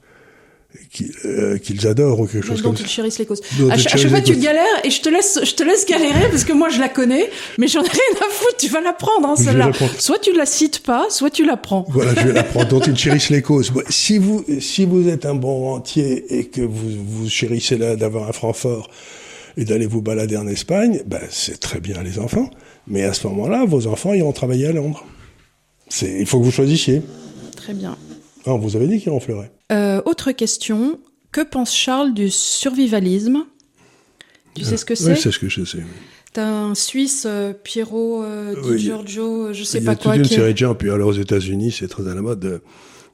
qu'ils 0.91 1.13
euh, 1.25 1.59
qu'ils 1.59 1.87
adorent 1.87 2.21
ou 2.21 2.27
quelque 2.27 2.47
chose 2.47 2.63
dont 2.63 2.71
comme 2.71 2.79
ils 2.79 2.83
ça. 2.83 2.89
chérissent 2.89 3.19
les 3.19 3.27
causes. 3.27 3.41
À, 3.71 3.77
ch 3.77 3.87
à 3.95 3.97
chaque 3.97 4.11
fois, 4.11 4.21
tu 4.21 4.37
galères 4.37 4.65
et 4.85 4.91
je 4.91 5.01
te 5.01 5.09
laisse, 5.09 5.39
je 5.43 5.53
te 5.55 5.63
laisse 5.63 5.87
galérer 5.87 6.29
parce 6.31 6.45
que 6.45 6.53
moi, 6.53 6.69
je 6.69 6.81
la 6.81 6.89
connais, 6.89 7.31
mais 7.59 7.67
j'en 7.69 7.83
ai 7.83 7.89
rien 7.89 8.19
à 8.21 8.31
foutre. 8.31 8.57
Tu 8.59 8.69
vas 8.69 8.81
la 8.81 8.93
prendre, 8.93 9.29
hein, 9.29 9.37
celle-là. 9.37 9.71
Soit 9.99 10.19
tu 10.19 10.33
la 10.37 10.47
cites 10.47 10.81
pas, 10.81 11.07
soit 11.11 11.31
tu 11.31 11.45
la 11.45 11.57
prends. 11.57 11.87
Voilà, 11.89 12.15
je 12.15 12.29
vais 12.29 12.33
la 12.33 12.43
prendre. 12.43 12.69
dont 12.69 12.81
ils 12.81 12.97
chérissent 12.97 13.31
les 13.31 13.43
causes. 13.43 13.73
Si 13.91 14.19
vous, 14.19 14.45
si 14.61 14.85
vous 14.85 15.09
êtes 15.09 15.27
un 15.27 15.35
bon 15.35 15.65
rentier 15.71 16.39
et 16.39 16.47
que 16.47 16.61
vous, 16.63 16.91
vous 17.07 17.29
chérissez 17.29 17.77
là 17.77 17.97
d'avoir 17.97 18.29
un 18.29 18.33
franc 18.33 18.53
fort 18.53 18.91
et 19.57 19.65
d'aller 19.65 19.87
vous 19.87 20.03
balader 20.03 20.37
en 20.37 20.47
Espagne, 20.49 21.03
ben, 21.07 21.21
c'est 21.31 21.59
très 21.61 21.81
bien 21.81 22.03
les 22.03 22.19
enfants. 22.19 22.51
Mais 22.87 23.05
à 23.05 23.13
ce 23.13 23.27
moment-là, 23.29 23.65
vos 23.67 23.87
enfants 23.87 24.13
iront 24.13 24.33
travailler 24.33 24.67
à 24.67 24.73
Londres. 24.73 25.05
Il 26.03 26.27
faut 26.27 26.41
que 26.41 26.45
vous 26.45 26.51
choisissiez. 26.51 27.03
Très 27.57 27.75
bien. 27.75 27.97
Ah, 28.47 28.55
vous 28.55 28.77
avez 28.77 28.89
dit 28.89 29.01
qu'ils 29.01 29.11
ronfleraient. 29.13 29.53
Euh, 29.71 30.01
autre 30.05 30.33
question. 30.33 30.99
Que 31.31 31.41
pense 31.43 31.75
Charles 31.75 32.13
du 32.13 32.29
survivalisme? 32.31 33.45
Tu 34.55 34.65
sais 34.65 34.77
ce 34.77 34.85
que 34.85 34.95
c'est 34.95 35.13
Oui, 35.13 35.17
c'est? 35.19 35.31
ce 35.31 35.39
que 35.39 35.49
je 35.49 35.65
sais. 35.65 35.79
T'as 36.35 36.47
un 36.47 36.75
Suisse, 36.75 37.25
euh, 37.27 37.53
Piero 37.53 38.23
euh, 38.23 38.55
Di 38.63 38.69
Oui. 38.71 38.79
Giorgio, 38.79 39.53
je 39.53 39.63
sais 39.65 39.79
Il 39.79 39.83
y 39.83 39.87
pas 39.87 39.93
a 39.93 39.97
quoi. 39.97 40.13
toute 40.17 40.25
une 40.25 40.29
série 40.37 40.53
de 40.53 40.59
gens, 40.59 40.75
puis 40.75 40.91
alors 40.91 41.09
aux 41.09 41.13
États-Unis, 41.13 41.73
c'est 41.73 41.89
très 41.89 42.07
à 42.09 42.15
la 42.15 42.21
mode. 42.23 42.45
euh, 42.45 42.59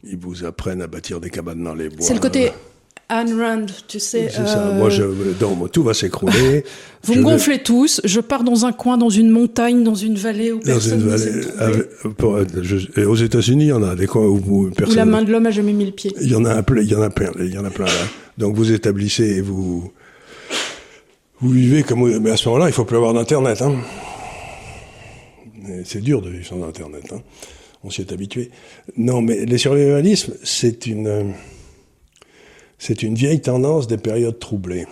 Ils 0.05 0.17
vous 0.17 0.45
apprennent 0.45 0.83
à 0.83 0.87
bâtir 0.87 1.21
des 1.21 1.31
cabanes 1.31 1.62
dans 1.62 1.75
les 1.75 1.88
bois. 1.88 1.99
C'est 2.07 2.14
le 2.14 2.21
côté 2.21 2.51
Ayn 3.11 3.40
Rand, 3.40 3.66
tu 3.87 4.01
sais. 4.01 4.29
C'est 4.31 4.47
ça. 4.47 4.66
euh, 4.68 4.75
Moi, 4.75 4.90
je, 4.90 5.03
donc, 5.40 5.73
tout 5.73 5.83
va 5.83 5.94
s'écrouler. 5.94 6.62
Vous 7.05 7.14
Je 7.14 7.18
me 7.21 7.25
vais- 7.25 7.31
gonflez 7.33 7.59
tous, 7.62 8.01
je 8.05 8.21
pars 8.21 8.44
dans 8.44 8.66
un 8.66 8.73
coin, 8.73 8.99
dans 8.99 9.09
une 9.09 9.31
montagne, 9.31 9.83
dans 9.83 9.94
une 9.94 10.16
vallée 10.16 10.53
où 10.53 10.59
Dans 10.59 10.64
personne 10.66 11.01
une 11.01 11.07
ne 11.07 11.11
vallée, 11.16 11.33
avec- 11.59 11.88
pour- 12.18 12.37
euh, 12.37 12.44
je- 12.62 13.01
et 13.01 13.05
aux 13.07 13.14
États-Unis, 13.14 13.64
il 13.64 13.68
y 13.68 13.73
en 13.73 13.83
a 13.83 13.94
des 13.94 14.07
coins 14.07 14.27
où, 14.27 14.42
où 14.47 14.66
Où 14.66 14.71
personne. 14.71 14.97
la 14.97 15.05
main 15.07 15.23
de 15.23 15.31
l'homme 15.33 15.47
a 15.47 15.51
jamais 15.51 15.73
mis 15.73 15.87
le 15.87 15.92
pied. 15.92 16.12
Il 16.21 16.31
y 16.31 16.35
en 16.35 16.44
a 16.44 16.53
un 16.55 16.62
plein, 16.62 16.83
il 16.83 16.88
y 16.90 16.94
en 16.94 17.01
a 17.03 17.09
plein, 17.09 17.31
il 17.38 17.55
y 17.55 17.57
en 17.57 17.64
a 17.64 17.71
plein 17.71 17.87
là. 17.87 17.92
Donc 18.37 18.57
vous 18.57 18.73
établissez 18.73 19.25
et 19.37 19.40
vous 19.40 19.90
vous 21.40 21.51
vivez 21.51 21.85
comme 21.85 22.01
vous- 22.01 22.21
mais 22.21 22.33
à 22.33 22.37
ce 22.37 22.47
moment-là, 22.49 22.68
il 22.68 22.73
faut 22.73 22.85
plus 22.85 22.97
avoir 22.97 23.14
d'internet. 23.14 23.62
Hein. 23.62 23.77
C'est 25.85 26.01
dur 26.03 26.21
de 26.23 26.31
vivre 26.31 26.47
sans 26.47 26.62
internet. 26.66 27.05
Hein. 27.12 27.21
On 27.85 27.90
s'y 27.90 28.01
est 28.01 28.12
habitué. 28.12 28.51
Non, 28.97 29.23
mais 29.23 29.47
le 29.47 29.57
survivalisme, 29.57 30.35
c'est 30.42 30.87
une 30.87 31.07
euh, 31.07 31.23
c'est 32.79 33.03
une 33.03 33.14
vieille 33.14 33.41
tendance 33.41 33.87
des 33.87 33.99
périodes 33.99 34.38
troublées. 34.38 34.87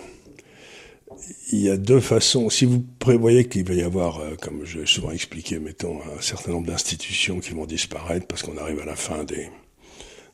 Il 1.51 1.59
y 1.59 1.69
a 1.69 1.77
deux 1.77 2.01
façons. 2.01 2.49
Si 2.49 2.65
vous 2.65 2.83
prévoyez 2.99 3.47
qu'il 3.47 3.63
va 3.63 3.73
y 3.73 3.81
avoir, 3.81 4.19
euh, 4.19 4.35
comme 4.39 4.65
je 4.65 4.79
l'ai 4.79 4.85
souvent 4.85 5.11
expliqué, 5.11 5.59
mettons, 5.59 5.99
un 6.01 6.21
certain 6.21 6.51
nombre 6.51 6.67
d'institutions 6.67 7.39
qui 7.39 7.51
vont 7.51 7.65
disparaître 7.65 8.27
parce 8.27 8.43
qu'on 8.43 8.57
arrive 8.57 8.79
à 8.79 8.85
la 8.85 8.95
fin 8.95 9.23
des, 9.23 9.49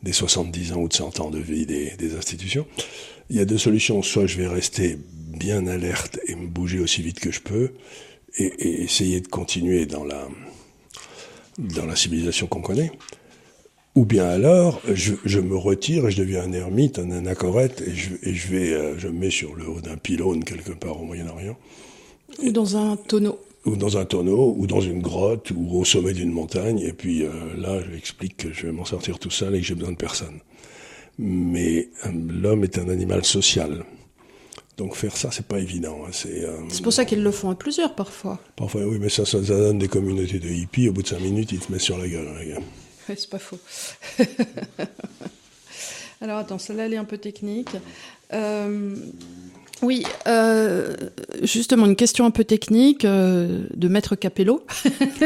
des 0.02 0.14
70 0.14 0.74
ans 0.74 0.82
ou 0.82 0.88
de 0.88 0.94
100 0.94 1.20
ans 1.20 1.30
de 1.30 1.40
vie 1.40 1.66
des, 1.66 1.92
des 1.92 2.16
institutions. 2.16 2.66
Il 3.30 3.38
y 3.38 3.40
a 3.40 3.46
deux 3.46 3.60
solutions. 3.60 4.02
Soit 4.02 4.26
je 4.26 4.38
vais 4.38 4.48
rester 4.48 4.98
bien 5.12 5.68
alerte 5.68 6.20
et 6.28 6.36
me 6.36 6.48
bouger 6.48 6.80
aussi 6.80 7.02
vite 7.02 7.20
que 7.20 7.32
je 7.32 7.42
peux 7.42 7.74
et, 8.38 8.46
et 8.46 8.84
essayer 8.84 9.22
de 9.22 9.28
continuer 9.28 9.86
dans 9.86 10.04
la, 10.04 10.28
dans 11.60 11.86
la 11.86 11.96
civilisation 11.96 12.48
qu'on 12.48 12.62
connaît. 12.62 12.92
Ou 13.96 14.06
bien 14.06 14.26
alors, 14.26 14.82
je, 14.92 15.14
je, 15.24 15.40
me 15.40 15.56
retire 15.56 16.08
et 16.08 16.12
je 16.12 16.18
deviens 16.18 16.44
un 16.44 16.52
ermite, 16.52 16.98
un 16.98 17.12
anachorète, 17.12 17.82
et 17.86 17.94
je, 17.94 18.16
et 18.24 18.34
je 18.34 18.48
vais, 18.48 18.74
euh, 18.74 18.98
je 18.98 19.08
me 19.08 19.20
mets 19.20 19.30
sur 19.30 19.54
le 19.54 19.68
haut 19.68 19.82
d'un 19.82 19.98
pylône 19.98 20.44
quelque 20.44 20.72
part 20.72 21.00
au 21.00 21.06
Moyen-Orient. 21.06 21.56
Ou 22.42 22.52
dans 22.52 22.76
un 22.76 22.96
tonneau. 22.96 23.40
Ou 23.66 23.76
dans 23.76 23.98
un 23.98 24.06
tonneau, 24.06 24.56
ou 24.58 24.66
dans 24.66 24.82
une 24.82 25.00
grotte, 25.00 25.52
ou 25.52 25.78
au 25.78 25.86
sommet 25.86 26.14
d'une 26.14 26.32
montagne, 26.32 26.80
et 26.80 26.92
puis 26.92 27.24
euh, 27.24 27.30
là, 27.56 27.80
je 27.88 27.96
explique 27.96 28.38
que 28.38 28.52
je 28.52 28.66
vais 28.66 28.72
m'en 28.72 28.86
sortir 28.86 29.20
tout 29.20 29.30
seul 29.30 29.56
et 29.56 29.62
que 29.62 29.66
j'ai 29.66 29.76
besoin 29.76 29.92
de 29.92 29.98
personne. 29.98 30.40
Mais 31.20 31.90
euh, 32.06 32.10
l'homme 32.42 32.64
est 32.64 32.80
un 32.80 32.90
animal 32.90 33.24
social. 33.24 33.86
Donc 34.78 34.96
faire 34.96 35.16
ça, 35.16 35.30
c'est 35.32 35.46
pas 35.46 35.60
évident. 35.60 36.00
Hein. 36.04 36.10
C'est 36.12 36.44
euh, 36.44 36.58
pour 36.82 36.94
ça 36.94 37.06
qu'ils 37.06 37.22
le 37.22 37.32
font 37.32 37.52
à 37.52 37.56
plusieurs 37.56 37.94
parfois. 37.94 38.40
Parfois, 38.56 38.86
oui, 38.86 38.98
mais 39.00 39.10
ça, 39.10 39.24
ça, 39.24 39.40
donne 39.40 39.78
des 39.78 39.88
communautés 39.88 40.40
de 40.40 40.50
hippies. 40.50 40.90
Au 40.90 40.94
bout 40.94 41.04
de 41.04 41.08
cinq 41.08 41.22
minutes, 41.22 41.52
ils 41.52 41.60
te 41.60 41.72
mettent 41.72 41.82
sur 41.82 41.98
la 41.98 42.08
gueule, 42.08 42.28
hein, 42.28 42.40
les 42.42 42.50
gars. 42.50 42.60
C'est 43.08 43.30
pas 43.30 43.40
faux. 43.40 43.60
Alors 46.22 46.38
attends, 46.38 46.58
celle-là, 46.58 46.86
elle 46.86 46.94
est 46.94 46.98
un 46.98 47.04
peu 47.04 47.18
technique. 47.18 47.76
Euh, 48.34 48.96
oui, 49.82 50.06
euh, 50.28 50.96
justement, 51.42 51.86
une 51.86 51.98
question 51.98 52.26
un 52.26 52.32
peu 52.32 52.46
technique 52.46 53.04
euh, 53.04 53.66
de 53.76 53.88
Maître 53.90 54.16
Capello, 54.16 54.66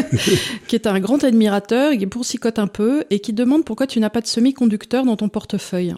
qui 0.68 0.76
est 0.76 0.88
un 0.88 1.00
grand 1.00 1.24
admirateur, 1.24 1.96
qui 1.96 2.08
boursicote 2.08 2.58
un 2.58 2.66
peu 2.66 3.04
et 3.12 3.20
qui 3.20 3.34
demande 3.34 3.63
pourquoi 3.63 3.86
tu 3.86 4.00
n'as 4.00 4.10
pas 4.10 4.22
de 4.22 4.28
semi-conducteur 4.28 5.06
dans 5.06 5.16
ton 5.16 5.30
portefeuille. 5.30 5.94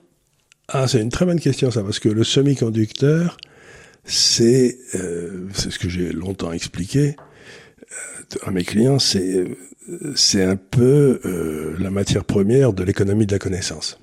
Ah, 0.68 0.88
c'est 0.88 1.02
une 1.02 1.10
très 1.10 1.26
bonne 1.26 1.40
question, 1.40 1.72
ça, 1.72 1.82
parce 1.82 2.00
que 2.00 2.10
le 2.10 2.26
semi-conducteur, 2.26 3.38
c'est 4.04 4.78
ce 4.94 5.80
que 5.80 5.88
j'ai 5.88 6.12
longtemps 6.12 6.52
expliqué 6.52 7.16
à 8.44 8.52
mes 8.52 8.64
clients, 8.64 9.00
c'est 9.00 9.46
euh, 9.90 10.14
c'est 10.16 10.44
un 10.44 10.56
peu 10.56 11.20
euh, 11.26 11.76
la 11.80 11.90
matière 11.90 12.24
première 12.24 12.74
de 12.74 12.84
l'économie 12.84 13.26
de 13.26 13.32
la 13.32 13.40
connaissance. 13.40 14.00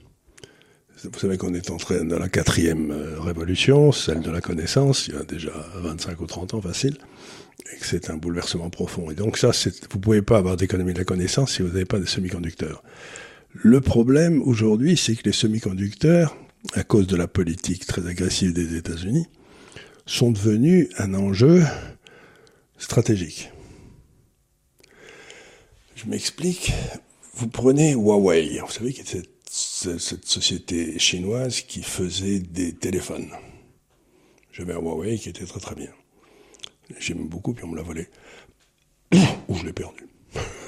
Vous 1.05 1.19
savez 1.19 1.37
qu'on 1.37 1.55
est 1.55 1.71
entré 1.71 2.03
dans 2.05 2.19
la 2.19 2.29
quatrième 2.29 2.91
euh, 2.91 3.21
révolution, 3.21 3.93
celle 3.93 4.21
de 4.21 4.31
la 4.31 4.41
connaissance, 4.41 5.07
il 5.09 5.15
y 5.15 5.17
a 5.17 5.23
déjà 5.23 5.53
25 5.77 6.21
ou 6.21 6.27
30 6.27 6.55
ans 6.55 6.61
facile, 6.61 6.97
et 7.73 7.77
que 7.79 7.87
c'est 7.87 8.11
un 8.11 8.17
bouleversement 8.17 8.71
profond. 8.71 9.11
Et 9.11 9.15
donc 9.15 9.39
ça, 9.39 9.51
vous 9.91 9.99
pouvez 10.01 10.23
pas 10.23 10.39
avoir 10.39 10.57
d'économie 10.57 10.95
de 10.95 10.99
la 10.99 11.05
connaissance 11.05 11.53
si 11.53 11.63
vous 11.63 11.69
n'avez 11.69 11.85
pas 11.85 11.99
de 11.99 12.07
semi-conducteurs. 12.07 12.83
Le 13.55 13.81
problème 13.81 14.43
aujourd'hui, 14.43 14.97
c'est 14.97 15.15
que 15.15 15.25
les 15.25 15.33
semi-conducteurs, 15.33 16.37
à 16.73 16.83
cause 16.83 17.07
de 17.07 17.17
la 17.17 17.29
politique 17.29 17.87
très 17.87 18.07
agressive 18.07 18.53
des 18.53 18.77
États-Unis, 18.77 19.27
sont 20.07 20.33
devenus 20.33 20.89
un 20.99 21.15
enjeu 21.15 21.63
stratégique. 22.79 23.51
Je 25.97 26.05
m'explique. 26.07 26.73
Vous 27.35 27.49
prenez 27.49 27.93
Huawei, 27.93 28.61
vous 28.61 28.71
savez, 28.71 28.95
cette, 29.03 29.99
cette 29.99 30.27
société 30.27 30.99
chinoise 30.99 31.63
qui 31.63 31.83
faisait 31.83 32.39
des 32.39 32.75
téléphones. 32.75 33.31
J'avais 34.53 34.75
un 34.75 34.79
Huawei 34.79 35.19
qui 35.19 35.31
était 35.31 35.47
très 35.47 35.59
très 35.59 35.75
bien. 35.75 35.89
J'aime 37.01 37.27
beaucoup, 37.27 37.55
puis 37.55 37.65
on 37.65 37.69
me 37.69 37.77
l'a 37.77 37.83
volé. 37.83 38.09
Ou 39.49 39.55
je 39.55 39.65
l'ai 39.65 39.73
perdu. 39.73 40.07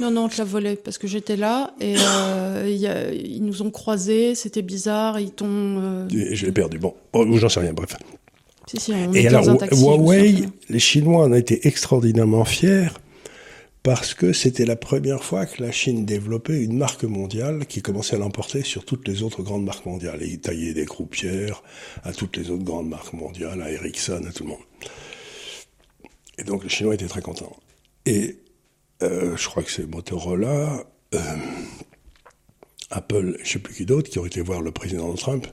Non, 0.01 0.11
non, 0.11 0.25
on 0.25 0.29
te 0.29 0.39
l'a 0.39 0.45
volé 0.45 0.77
parce 0.77 0.97
que 0.97 1.07
j'étais 1.07 1.37
là 1.37 1.75
et 1.79 1.97
euh, 1.99 2.67
y 2.75 2.87
a, 2.87 3.13
ils 3.13 3.45
nous 3.45 3.61
ont 3.61 3.71
croisés, 3.71 4.35
c'était 4.35 4.63
bizarre, 4.63 5.21
ils 5.21 5.33
t'ont. 5.33 5.47
Euh... 5.47 6.09
Et 6.09 6.37
je 6.37 6.47
l'ai 6.47 6.53
perdu. 6.53 6.79
Bon, 6.79 6.95
ou 7.13 7.37
j'en 7.37 7.51
sais 7.51 7.61
rien, 7.61 7.75
bref. 7.75 7.97
Si, 8.67 8.81
si, 8.81 8.93
on 8.93 9.13
et 9.13 9.27
alors, 9.27 9.45
dans 9.45 9.53
un 9.53 9.57
taxi, 9.57 9.83
Huawei, 9.83 10.35
les 10.71 10.79
Chinois 10.79 11.25
en 11.25 11.33
ont 11.33 11.35
été 11.35 11.67
extraordinairement 11.67 12.47
fiers 12.47 12.89
parce 13.83 14.15
que 14.15 14.33
c'était 14.33 14.67
la 14.67 14.77
première 14.77 15.23
fois 15.23 15.47
que 15.47 15.63
la 15.63 15.71
Chine 15.71 16.05
développait 16.05 16.63
une 16.63 16.77
marque 16.77 17.05
mondiale 17.05 17.67
qui 17.67 17.81
commençait 17.81 18.17
à 18.17 18.19
l'emporter 18.19 18.63
sur 18.63 18.85
toutes 18.85 19.07
les 19.07 19.23
autres 19.23 19.43
grandes 19.43 19.65
marques 19.65 19.87
mondiales. 19.87 20.23
Et 20.23 20.27
ils 20.27 20.41
taillaient 20.41 20.75
des 20.75 20.85
croupières 20.85 21.63
à 22.03 22.13
toutes 22.13 22.37
les 22.37 22.51
autres 22.51 22.65
grandes 22.65 22.89
marques 22.89 23.13
mondiales, 23.13 23.63
à 23.63 23.71
Ericsson, 23.71 24.25
à 24.29 24.33
tout 24.33 24.45
le 24.45 24.51
monde. 24.51 24.59
Et 26.39 26.45
donc 26.45 26.65
les 26.65 26.69
Chinois 26.69 26.95
étaient 26.95 27.07
très 27.07 27.23
contents. 27.23 27.57
Et 28.05 28.39
euh, 29.03 29.37
je 29.37 29.49
crois 29.49 29.63
que 29.63 29.71
c'est 29.71 29.87
Motorola, 29.87 30.85
euh, 31.15 31.21
Apple, 32.91 33.39
je 33.43 33.49
sais 33.49 33.59
plus 33.59 33.75
qui 33.75 33.87
d'autre, 33.87 34.11
qui 34.11 34.19
ont 34.19 34.27
été 34.27 34.41
voir 34.41 34.61
le 34.61 34.73
président 34.73 35.13
Trump 35.15 35.47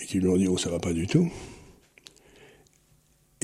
et 0.00 0.06
qui 0.06 0.20
lui 0.20 0.28
ont 0.28 0.36
dit 0.36 0.48
oh 0.48 0.58
ça 0.58 0.70
va 0.70 0.78
pas 0.78 0.92
du 0.92 1.06
tout. 1.06 1.30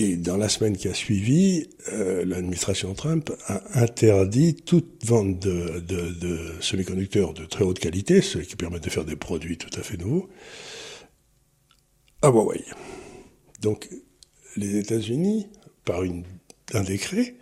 Et 0.03 0.17
dans 0.17 0.37
la 0.37 0.49
semaine 0.49 0.77
qui 0.77 0.88
a 0.88 0.95
suivi, 0.95 1.69
euh, 1.93 2.25
l'administration 2.25 2.93
Trump 2.93 3.31
a 3.47 3.81
interdit 3.81 4.57
toute 4.57 5.07
vente 5.07 5.38
de, 5.38 6.57
semi-conducteurs 6.59 7.33
de 7.35 7.45
très 7.45 7.62
haute 7.62 7.79
qualité, 7.79 8.21
ceux 8.21 8.41
qui 8.41 8.57
permettent 8.57 8.83
de 8.83 8.91
faire 8.91 9.05
des 9.05 9.15
produits 9.15 9.59
tout 9.59 9.71
à 9.79 9.83
fait 9.85 9.97
nouveaux, 9.97 10.29
à 12.21 12.31
Huawei. 12.31 12.65
Donc 13.61 13.91
les 14.57 14.77
États-Unis, 14.77 15.47
par 15.85 16.03
un 16.75 16.83
décret, 16.83 17.37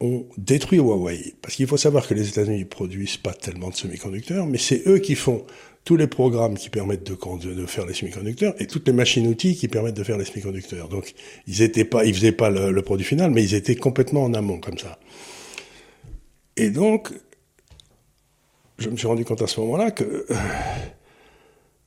ont 0.00 0.26
détruit 0.36 0.78
Huawei. 0.78 1.34
Parce 1.42 1.54
qu'il 1.54 1.68
faut 1.68 1.76
savoir 1.76 2.08
que 2.08 2.14
les 2.14 2.28
États-Unis 2.28 2.64
produisent 2.64 3.18
pas 3.18 3.34
tellement 3.34 3.70
de 3.70 3.76
semi-conducteurs, 3.76 4.48
mais 4.48 4.58
c'est 4.58 4.82
eux 4.88 4.98
qui 4.98 5.14
font 5.14 5.46
tous 5.84 5.96
les 5.96 6.06
programmes 6.06 6.56
qui 6.56 6.70
permettent 6.70 7.04
de, 7.04 7.66
faire 7.66 7.86
les 7.86 7.94
semi-conducteurs 7.94 8.54
et 8.60 8.66
toutes 8.66 8.86
les 8.86 8.92
machines-outils 8.92 9.56
qui 9.56 9.68
permettent 9.68 9.96
de 9.96 10.04
faire 10.04 10.18
les 10.18 10.24
semi-conducteurs. 10.24 10.88
Donc, 10.88 11.14
ils 11.48 11.62
étaient 11.62 11.84
pas, 11.84 12.04
ils 12.04 12.14
faisaient 12.14 12.32
pas 12.32 12.50
le, 12.50 12.82
produit 12.82 13.04
final, 13.04 13.30
mais 13.30 13.42
ils 13.42 13.54
étaient 13.54 13.74
complètement 13.74 14.22
en 14.24 14.34
amont, 14.34 14.60
comme 14.60 14.78
ça. 14.78 14.98
Et 16.56 16.70
donc, 16.70 17.12
je 18.78 18.90
me 18.90 18.96
suis 18.96 19.06
rendu 19.06 19.24
compte 19.24 19.42
à 19.42 19.46
ce 19.46 19.58
moment-là 19.60 19.90
que 19.90 20.04
euh, 20.04 20.34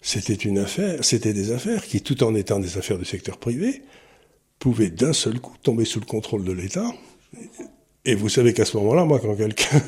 c'était 0.02 0.34
une 0.34 0.60
affaire, 0.60 1.04
c'était 1.06 1.34
des 1.34 1.52
affaires 1.52 1.86
qui, 1.86 2.02
tout 2.02 2.22
en 2.24 2.36
étant 2.36 2.60
des 2.60 2.78
affaires 2.78 2.98
du 2.98 3.06
secteur 3.06 3.38
privé, 3.38 3.82
pouvaient 4.60 4.90
d'un 4.90 5.14
seul 5.14 5.40
coup 5.40 5.56
tomber 5.64 5.86
sous 5.86 6.00
le 6.00 6.06
contrôle 6.06 6.44
de 6.44 6.52
l'État. 6.52 6.92
Et 8.04 8.16
vous 8.16 8.30
savez 8.30 8.54
qu'à 8.54 8.66
ce 8.66 8.76
moment-là, 8.78 9.06
moi, 9.06 9.20
quand 9.20 9.36
quelqu'un 9.36 9.82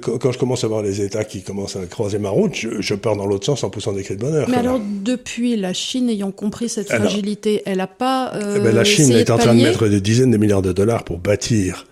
quand 0.00 0.32
je 0.32 0.38
commence 0.38 0.64
à 0.64 0.68
voir 0.68 0.82
les 0.82 1.00
États 1.00 1.24
qui 1.24 1.42
commencent 1.42 1.76
à 1.76 1.86
croiser 1.86 2.18
ma 2.18 2.30
route, 2.30 2.54
je, 2.54 2.80
je 2.80 2.94
pars 2.94 3.16
dans 3.16 3.26
l'autre 3.26 3.46
sens 3.46 3.62
en 3.62 3.70
poussant 3.70 3.92
des 3.92 4.02
cris 4.02 4.16
de 4.16 4.20
bonheur. 4.20 4.48
Mais 4.48 4.56
alors, 4.56 4.80
depuis 4.80 5.56
la 5.56 5.72
Chine 5.72 6.10
ayant 6.10 6.32
compris 6.32 6.68
cette 6.68 6.90
alors, 6.90 7.06
fragilité, 7.06 7.62
elle 7.64 7.78
n'a 7.78 7.86
pas. 7.86 8.34
Euh, 8.34 8.56
eh 8.56 8.60
ben 8.60 8.74
la 8.74 8.84
Chine 8.84 9.12
est 9.12 9.30
en 9.30 9.38
train 9.38 9.54
de 9.54 9.62
mettre 9.62 9.86
des 9.86 10.00
dizaines 10.00 10.32
de 10.32 10.36
milliards 10.36 10.62
de 10.62 10.72
dollars 10.72 11.04
pour 11.04 11.18
bâtir 11.18 11.86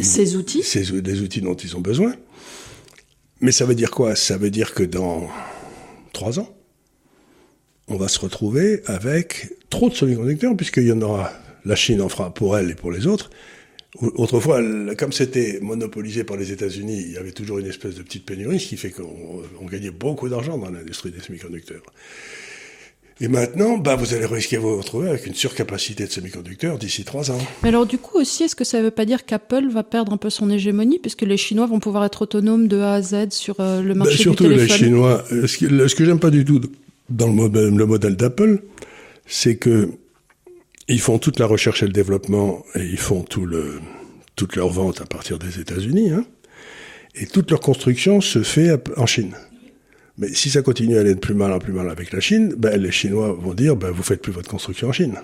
ces 0.00 0.36
outils, 0.36 0.62
ces, 0.62 1.00
des 1.00 1.20
outils 1.20 1.40
dont 1.40 1.54
ils 1.54 1.76
ont 1.76 1.80
besoin. 1.80 2.14
Mais 3.40 3.50
ça 3.50 3.64
veut 3.64 3.74
dire 3.74 3.90
quoi? 3.90 4.14
Ça 4.14 4.36
veut 4.36 4.50
dire 4.50 4.72
que 4.72 4.84
dans 4.84 5.28
trois 6.12 6.38
ans, 6.38 6.48
on 7.88 7.96
va 7.96 8.06
se 8.06 8.20
retrouver 8.20 8.82
avec 8.86 9.52
trop 9.68 9.88
de 9.88 9.94
semi-conducteurs, 9.94 10.56
puisqu'il 10.56 10.84
y 10.84 10.92
en 10.92 11.02
aura. 11.02 11.32
La 11.64 11.76
Chine 11.76 12.02
en 12.02 12.08
fera 12.08 12.34
pour 12.34 12.58
elle 12.58 12.70
et 12.70 12.74
pour 12.74 12.90
les 12.90 13.06
autres. 13.06 13.30
Autrefois, 14.00 14.60
comme 14.96 15.12
c'était 15.12 15.58
monopolisé 15.60 16.24
par 16.24 16.38
les 16.38 16.50
États-Unis, 16.50 17.02
il 17.06 17.12
y 17.12 17.18
avait 17.18 17.32
toujours 17.32 17.58
une 17.58 17.66
espèce 17.66 17.94
de 17.94 18.02
petite 18.02 18.24
pénurie, 18.24 18.58
ce 18.58 18.68
qui 18.68 18.78
fait 18.78 18.90
qu'on 18.90 19.66
gagnait 19.66 19.90
beaucoup 19.90 20.30
d'argent 20.30 20.56
dans 20.56 20.70
l'industrie 20.70 21.10
des 21.10 21.20
semi-conducteurs. 21.20 21.82
Et 23.20 23.28
maintenant, 23.28 23.76
bah, 23.76 23.94
vous 23.94 24.14
allez 24.14 24.24
risquer 24.24 24.56
de 24.56 24.62
vous 24.62 24.78
retrouver 24.78 25.10
avec 25.10 25.26
une 25.26 25.34
surcapacité 25.34 26.06
de 26.06 26.10
semi-conducteurs 26.10 26.78
d'ici 26.78 27.04
trois 27.04 27.30
ans. 27.30 27.38
Mais 27.62 27.68
alors, 27.68 27.84
du 27.84 27.98
coup, 27.98 28.18
aussi, 28.18 28.44
est-ce 28.44 28.56
que 28.56 28.64
ça 28.64 28.78
ne 28.78 28.84
veut 28.84 28.90
pas 28.90 29.04
dire 29.04 29.26
qu'Apple 29.26 29.68
va 29.68 29.82
perdre 29.82 30.12
un 30.12 30.16
peu 30.16 30.30
son 30.30 30.50
hégémonie, 30.50 30.98
puisque 30.98 31.22
les 31.22 31.36
Chinois 31.36 31.66
vont 31.66 31.78
pouvoir 31.78 32.04
être 32.06 32.22
autonomes 32.22 32.68
de 32.68 32.78
A 32.78 32.94
à 32.94 33.02
Z 33.02 33.28
sur 33.30 33.60
euh, 33.60 33.82
le 33.82 33.94
marché 33.94 34.16
bah, 34.16 34.22
surtout 34.22 34.44
du 34.44 34.54
téléphone? 34.54 34.68
Les 34.68 34.84
Chinois. 34.84 35.24
Ce 35.28 35.58
que, 35.58 35.86
ce 35.86 35.94
que 35.94 36.04
j'aime 36.06 36.18
pas 36.18 36.30
du 36.30 36.46
tout 36.46 36.62
dans 37.10 37.26
le 37.26 37.34
modèle, 37.34 37.68
le 37.68 37.86
modèle 37.86 38.16
d'Apple, 38.16 38.62
c'est 39.26 39.56
que 39.56 39.90
ils 40.88 41.00
font 41.00 41.18
toute 41.18 41.38
la 41.38 41.46
recherche 41.46 41.82
et 41.82 41.86
le 41.86 41.92
développement 41.92 42.64
et 42.74 42.84
ils 42.84 42.98
font 42.98 43.22
tout 43.22 43.46
le, 43.46 43.80
toute 44.36 44.56
leur 44.56 44.68
vente 44.68 45.00
à 45.00 45.06
partir 45.06 45.38
des 45.38 45.60
États-Unis. 45.60 46.10
Hein, 46.10 46.24
et 47.14 47.26
toute 47.26 47.50
leur 47.50 47.60
construction 47.60 48.20
se 48.20 48.42
fait 48.42 48.72
en 48.96 49.06
Chine. 49.06 49.34
Mais 50.18 50.28
si 50.28 50.50
ça 50.50 50.62
continue 50.62 50.96
à 50.96 51.00
aller 51.00 51.14
de 51.14 51.20
plus 51.20 51.34
mal 51.34 51.52
en 51.52 51.58
plus 51.58 51.72
mal 51.72 51.88
avec 51.88 52.12
la 52.12 52.20
Chine, 52.20 52.54
ben, 52.56 52.80
les 52.80 52.90
Chinois 52.90 53.32
vont 53.32 53.54
dire 53.54 53.76
ben, 53.76 53.90
vous 53.90 54.02
faites 54.02 54.20
plus 54.20 54.32
votre 54.32 54.48
construction 54.48 54.88
en 54.88 54.92
Chine. 54.92 55.18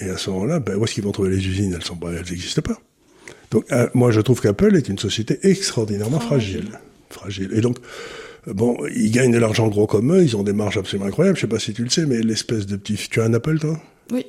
Et 0.00 0.10
à 0.10 0.16
ce 0.16 0.30
moment-là, 0.30 0.60
ben, 0.60 0.76
où 0.76 0.84
est-ce 0.84 0.94
qu'ils 0.94 1.04
vont 1.04 1.12
trouver 1.12 1.30
les 1.30 1.46
usines? 1.46 1.72
Elles 1.74 1.84
sont 1.84 1.98
elles 2.08 2.30
n'existent 2.30 2.62
pas. 2.62 2.80
Donc 3.50 3.64
euh, 3.72 3.88
moi 3.94 4.10
je 4.10 4.20
trouve 4.20 4.40
qu'Apple 4.40 4.76
est 4.76 4.88
une 4.88 4.98
société 4.98 5.38
extraordinairement 5.42 6.20
fragile. 6.20 6.78
fragile. 7.10 7.50
Et 7.54 7.60
donc 7.60 7.78
bon, 8.46 8.76
ils 8.94 9.10
gagnent 9.10 9.32
de 9.32 9.38
l'argent 9.38 9.68
gros 9.68 9.86
comme 9.86 10.12
eux, 10.12 10.22
ils 10.22 10.36
ont 10.36 10.42
des 10.42 10.52
marges 10.52 10.76
absolument 10.76 11.06
incroyables. 11.06 11.36
Je 11.36 11.42
sais 11.42 11.46
pas 11.46 11.58
si 11.58 11.72
tu 11.72 11.82
le 11.82 11.90
sais, 11.90 12.06
mais 12.06 12.20
l'espèce 12.20 12.66
de 12.66 12.76
petit, 12.76 12.96
tu 13.10 13.20
as 13.20 13.24
un 13.24 13.34
Apple 13.34 13.58
toi? 13.58 13.80
Oui. 14.12 14.26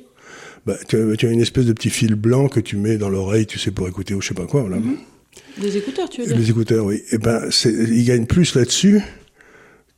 Bah, 0.66 0.76
tu, 0.88 0.96
as, 0.96 1.16
tu, 1.16 1.26
as, 1.26 1.30
une 1.30 1.40
espèce 1.40 1.64
de 1.66 1.72
petit 1.72 1.90
fil 1.90 2.14
blanc 2.14 2.48
que 2.48 2.60
tu 2.60 2.76
mets 2.76 2.98
dans 2.98 3.08
l'oreille, 3.08 3.46
tu 3.46 3.58
sais, 3.58 3.70
pour 3.70 3.88
écouter 3.88 4.14
ou 4.14 4.20
je 4.20 4.28
sais 4.28 4.34
pas 4.34 4.46
quoi. 4.46 4.60
Voilà. 4.62 4.76
Mm 4.76 4.96
-hmm. 4.96 5.60
Des 5.62 5.76
écouteurs, 5.76 6.08
tu 6.08 6.20
veux 6.20 6.26
dire 6.28 6.36
Les 6.38 6.50
écouteurs, 6.50 6.84
oui. 6.84 7.02
Et 7.12 7.18
ben, 7.18 7.48
ils 7.64 8.04
gagnent 8.04 8.26
plus 8.26 8.54
là-dessus 8.54 9.00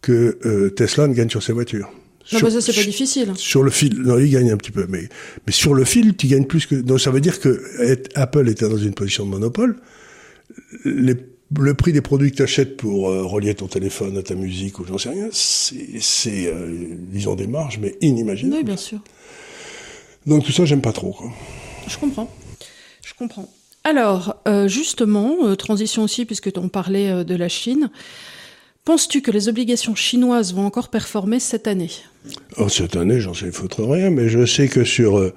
que 0.01 0.39
euh, 0.45 0.71
Tesla 0.71 1.07
ne 1.09 1.15
gagne 1.15 1.31
sur 1.31 1.43
ses 1.43 1.53
voitures. 1.53 1.91
Non, 2.33 2.39
Sur- 2.39 2.47
bah 2.49 2.51
ça 2.55 2.61
c'est 2.61 2.75
pas 2.81 2.85
difficile. 2.85 3.33
sur 3.37 3.63
le 3.63 3.71
fil, 3.71 3.93
non, 4.09 4.17
il 4.19 4.31
gagne 4.31 4.51
un 4.53 4.57
petit 4.57 4.71
peu, 4.79 4.87
mais, 4.89 5.09
mais 5.47 5.53
sur 5.53 5.75
le 5.75 5.85
fil, 5.85 6.15
tu 6.17 6.27
gagnes 6.29 6.47
plus 6.47 6.67
que. 6.67 6.77
Donc 6.77 7.01
ça 7.01 7.11
veut 7.11 7.21
dire 7.29 7.39
que 7.41 7.51
être- 7.93 8.11
Apple 8.15 8.47
était 8.49 8.69
dans 8.69 8.83
une 8.89 8.95
position 8.95 9.25
de 9.27 9.31
monopole. 9.31 9.73
Les- 10.85 11.17
le 11.71 11.75
prix 11.75 11.93
des 11.93 12.01
produits 12.01 12.31
que 12.31 12.37
tu 12.37 12.43
achètes 12.43 12.77
pour 12.77 12.99
euh, 13.11 13.25
relier 13.35 13.55
ton 13.55 13.67
téléphone 13.67 14.17
à 14.17 14.23
ta 14.23 14.35
musique 14.35 14.79
ou 14.79 14.85
j'en 14.87 14.99
sais 14.99 15.11
rien, 15.11 15.29
c'est, 15.33 16.47
euh, 16.47 16.53
disons, 17.17 17.35
des 17.35 17.47
marges, 17.47 17.79
mais 17.83 17.93
inimaginables. 18.01 18.57
Oui, 18.61 18.65
bien 18.65 18.77
sûr. 18.79 19.01
Donc 20.27 20.45
tout 20.45 20.53
ça, 20.53 20.65
j'aime 20.65 20.81
pas 20.83 20.93
trop. 20.93 21.13
Quoi. 21.13 21.31
Je 21.89 21.99
comprends. 21.99 22.31
Je 23.05 23.15
comprends. 23.15 23.49
Alors, 23.85 24.37
euh, 24.47 24.69
justement, 24.69 25.37
euh, 25.45 25.57
transition 25.57 26.05
aussi, 26.05 26.25
puisque 26.25 26.51
on 26.57 26.69
parlait 26.69 27.11
euh, 27.11 27.25
de 27.25 27.35
la 27.35 27.49
Chine. 27.49 27.91
Penses-tu 28.85 29.23
que 29.23 29.31
les 29.31 29.49
obligations 29.49 29.95
chinoises 29.95 30.55
vont 30.55 30.67
encore 30.67 30.89
performer 30.89 31.41
cette 31.41 31.67
année? 31.69 31.91
Oh, 32.57 32.69
cette 32.69 32.97
année, 32.97 33.21
j'en 33.21 33.35
sais 33.35 33.51
foutre 33.53 33.83
rien, 33.83 34.11
mais 34.11 34.29
je 34.29 34.45
sais 34.45 34.69
que 34.69 34.85
sur 34.85 35.19
euh, 35.19 35.33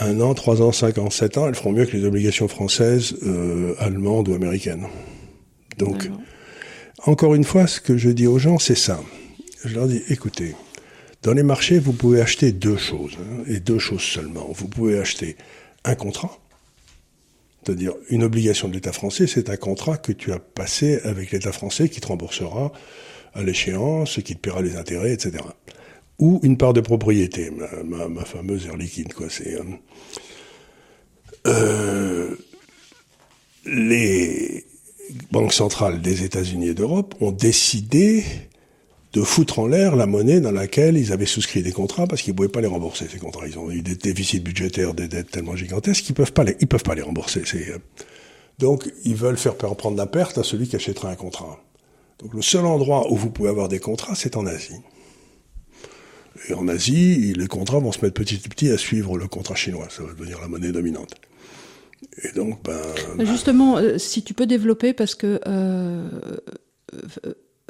un 0.00 0.20
an, 0.20 0.34
trois 0.34 0.62
ans, 0.62 0.72
cinq 0.72 0.98
ans, 0.98 1.10
sept 1.10 1.36
ans, 1.38 1.48
elles 1.48 1.54
feront 1.54 1.72
mieux 1.72 1.86
que 1.86 1.96
les 1.96 2.04
obligations 2.04 2.48
françaises, 2.48 3.16
allemandes 3.78 4.28
ou 4.28 4.34
américaines. 4.34 4.86
Donc, 5.78 6.10
Encore 7.04 7.34
une 7.34 7.44
fois, 7.44 7.66
ce 7.66 7.80
que 7.80 7.96
je 7.96 8.10
dis 8.10 8.26
aux 8.26 8.38
gens, 8.38 8.58
c'est 8.58 8.76
ça. 8.76 9.00
Je 9.64 9.74
leur 9.74 9.88
dis, 9.88 10.02
écoutez, 10.08 10.54
dans 11.22 11.32
les 11.34 11.42
marchés, 11.42 11.78
vous 11.78 11.92
pouvez 11.92 12.20
acheter 12.20 12.52
deux 12.52 12.76
choses, 12.76 13.16
hein, 13.20 13.44
et 13.46 13.60
deux 13.60 13.78
choses 13.78 14.02
seulement. 14.02 14.48
Vous 14.52 14.68
pouvez 14.68 14.98
acheter 14.98 15.36
un 15.84 15.94
contrat, 15.94 16.38
c'est-à-dire 17.64 17.92
une 18.10 18.24
obligation 18.24 18.68
de 18.68 18.74
l'État 18.74 18.92
français, 18.92 19.26
c'est 19.26 19.48
un 19.50 19.56
contrat 19.56 19.96
que 19.98 20.12
tu 20.12 20.32
as 20.32 20.38
passé 20.40 20.98
avec 21.04 21.30
l'État 21.30 21.52
français 21.52 21.88
qui 21.88 22.00
te 22.00 22.06
remboursera 22.08 22.72
à 23.34 23.42
l'échéance, 23.42 24.18
qui 24.24 24.34
te 24.34 24.40
paiera 24.40 24.62
les 24.62 24.76
intérêts, 24.76 25.12
etc. 25.12 25.44
Ou 26.18 26.40
une 26.42 26.56
part 26.58 26.72
de 26.72 26.80
propriété, 26.80 27.50
ma, 27.50 27.82
ma- 27.84 28.08
ma 28.08 28.24
fameuse 28.24 28.66
air 28.66 28.76
liquide, 28.76 29.12
quoi. 29.14 29.28
C'est 29.30 29.54
euh, 29.54 29.62
euh, 31.46 32.36
les 33.64 34.64
banques 35.30 35.52
centrales 35.52 36.00
des 36.00 36.24
États-Unis 36.24 36.68
et 36.68 36.74
d'Europe 36.74 37.14
ont 37.20 37.32
décidé 37.32 38.24
de 39.12 39.22
foutre 39.22 39.58
en 39.58 39.66
l'air 39.66 39.94
la 39.94 40.06
monnaie 40.06 40.40
dans 40.40 40.52
laquelle 40.52 40.96
ils 40.96 41.12
avaient 41.12 41.26
souscrit 41.26 41.62
des 41.62 41.72
contrats 41.72 42.06
parce 42.06 42.22
qu'ils 42.22 42.32
ne 42.32 42.36
pouvaient 42.36 42.48
pas 42.48 42.62
les 42.62 42.66
rembourser 42.66 43.06
ces 43.10 43.18
contrats. 43.18 43.46
Ils 43.46 43.58
ont 43.58 43.70
eu 43.70 43.82
des 43.82 43.94
déficits 43.94 44.40
budgétaires, 44.40 44.94
des 44.94 45.08
dettes 45.08 45.30
tellement 45.30 45.54
gigantesques 45.54 46.04
qu'ils 46.04 46.14
peuvent 46.14 46.32
pas 46.32 46.44
les, 46.44 46.56
ils 46.60 46.66
peuvent 46.66 46.82
pas 46.82 46.94
les 46.94 47.02
rembourser. 47.02 47.42
C'est, 47.44 47.70
euh, 47.70 47.78
donc 48.58 48.90
ils 49.04 49.14
veulent 49.14 49.36
faire 49.36 49.56
prendre 49.56 49.96
la 49.96 50.06
perte 50.06 50.38
à 50.38 50.42
celui 50.42 50.66
qui 50.66 50.76
achètera 50.76 51.10
un 51.10 51.14
contrat. 51.14 51.62
Donc 52.20 52.32
le 52.34 52.42
seul 52.42 52.64
endroit 52.64 53.12
où 53.12 53.16
vous 53.16 53.30
pouvez 53.30 53.50
avoir 53.50 53.68
des 53.68 53.80
contrats, 53.80 54.14
c'est 54.14 54.36
en 54.36 54.46
Asie. 54.46 54.80
Et 56.48 56.54
en 56.54 56.66
Asie, 56.68 57.34
les 57.34 57.46
contrats 57.46 57.80
vont 57.80 57.92
se 57.92 58.02
mettre 58.02 58.14
petit 58.14 58.40
à 58.44 58.48
petit 58.48 58.70
à 58.70 58.78
suivre 58.78 59.18
le 59.18 59.28
contrat 59.28 59.54
chinois. 59.54 59.88
Ça 59.90 60.02
va 60.02 60.12
devenir 60.12 60.40
la 60.40 60.48
monnaie 60.48 60.72
dominante. 60.72 61.14
Et 62.24 62.32
donc, 62.32 62.62
ben, 62.64 63.24
Justement, 63.26 63.76
euh, 63.76 63.98
si 63.98 64.22
tu 64.22 64.34
peux 64.34 64.46
développer, 64.46 64.92
parce 64.92 65.14
que 65.14 65.40
euh, 65.46 66.08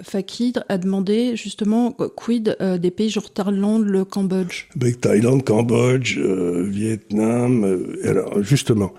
Fakir 0.00 0.64
a 0.68 0.78
demandé 0.78 1.36
justement 1.36 1.92
quid 1.92 2.56
euh, 2.60 2.78
des 2.78 2.90
pays 2.90 3.10
genre 3.10 3.30
Thaïlande, 3.30 3.84
le 3.84 4.04
Cambodge? 4.04 4.68
Avec 4.80 5.00
Thaïlande, 5.00 5.44
Cambodge, 5.44 6.18
euh, 6.18 6.66
Vietnam. 6.68 7.64
euh, 7.64 8.08
alors, 8.08 8.42
justement, 8.42 8.92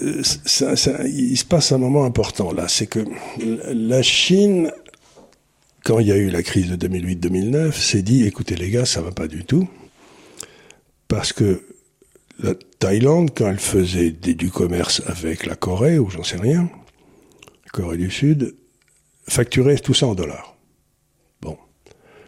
il 0.00 0.24
se 0.24 1.44
passe 1.44 1.70
un 1.72 1.78
moment 1.78 2.04
important 2.04 2.52
là. 2.52 2.66
C'est 2.68 2.86
que 2.86 3.00
la 3.72 4.02
Chine, 4.02 4.72
quand 5.84 6.00
il 6.00 6.08
y 6.08 6.12
a 6.12 6.16
eu 6.16 6.28
la 6.30 6.42
crise 6.42 6.70
de 6.70 6.88
2008-2009, 6.88 7.72
s'est 7.72 8.02
dit 8.02 8.26
écoutez, 8.26 8.56
les 8.56 8.70
gars, 8.70 8.84
ça 8.84 9.00
va 9.00 9.12
pas 9.12 9.28
du 9.28 9.44
tout. 9.44 9.68
Parce 11.06 11.32
que 11.32 11.62
la 12.40 12.54
Thaïlande, 12.78 13.30
quand 13.34 13.48
elle 13.48 13.58
faisait 13.58 14.10
du 14.10 14.50
commerce 14.50 15.02
avec 15.06 15.46
la 15.46 15.54
Corée, 15.54 15.98
ou 15.98 16.10
j'en 16.10 16.24
sais 16.24 16.36
rien, 16.36 16.68
Corée 17.72 17.96
du 17.96 18.10
Sud, 18.10 18.54
facturait 19.28 19.78
tout 19.78 19.94
ça 19.94 20.06
en 20.06 20.14
dollars. 20.14 20.56
Bon. 21.40 21.56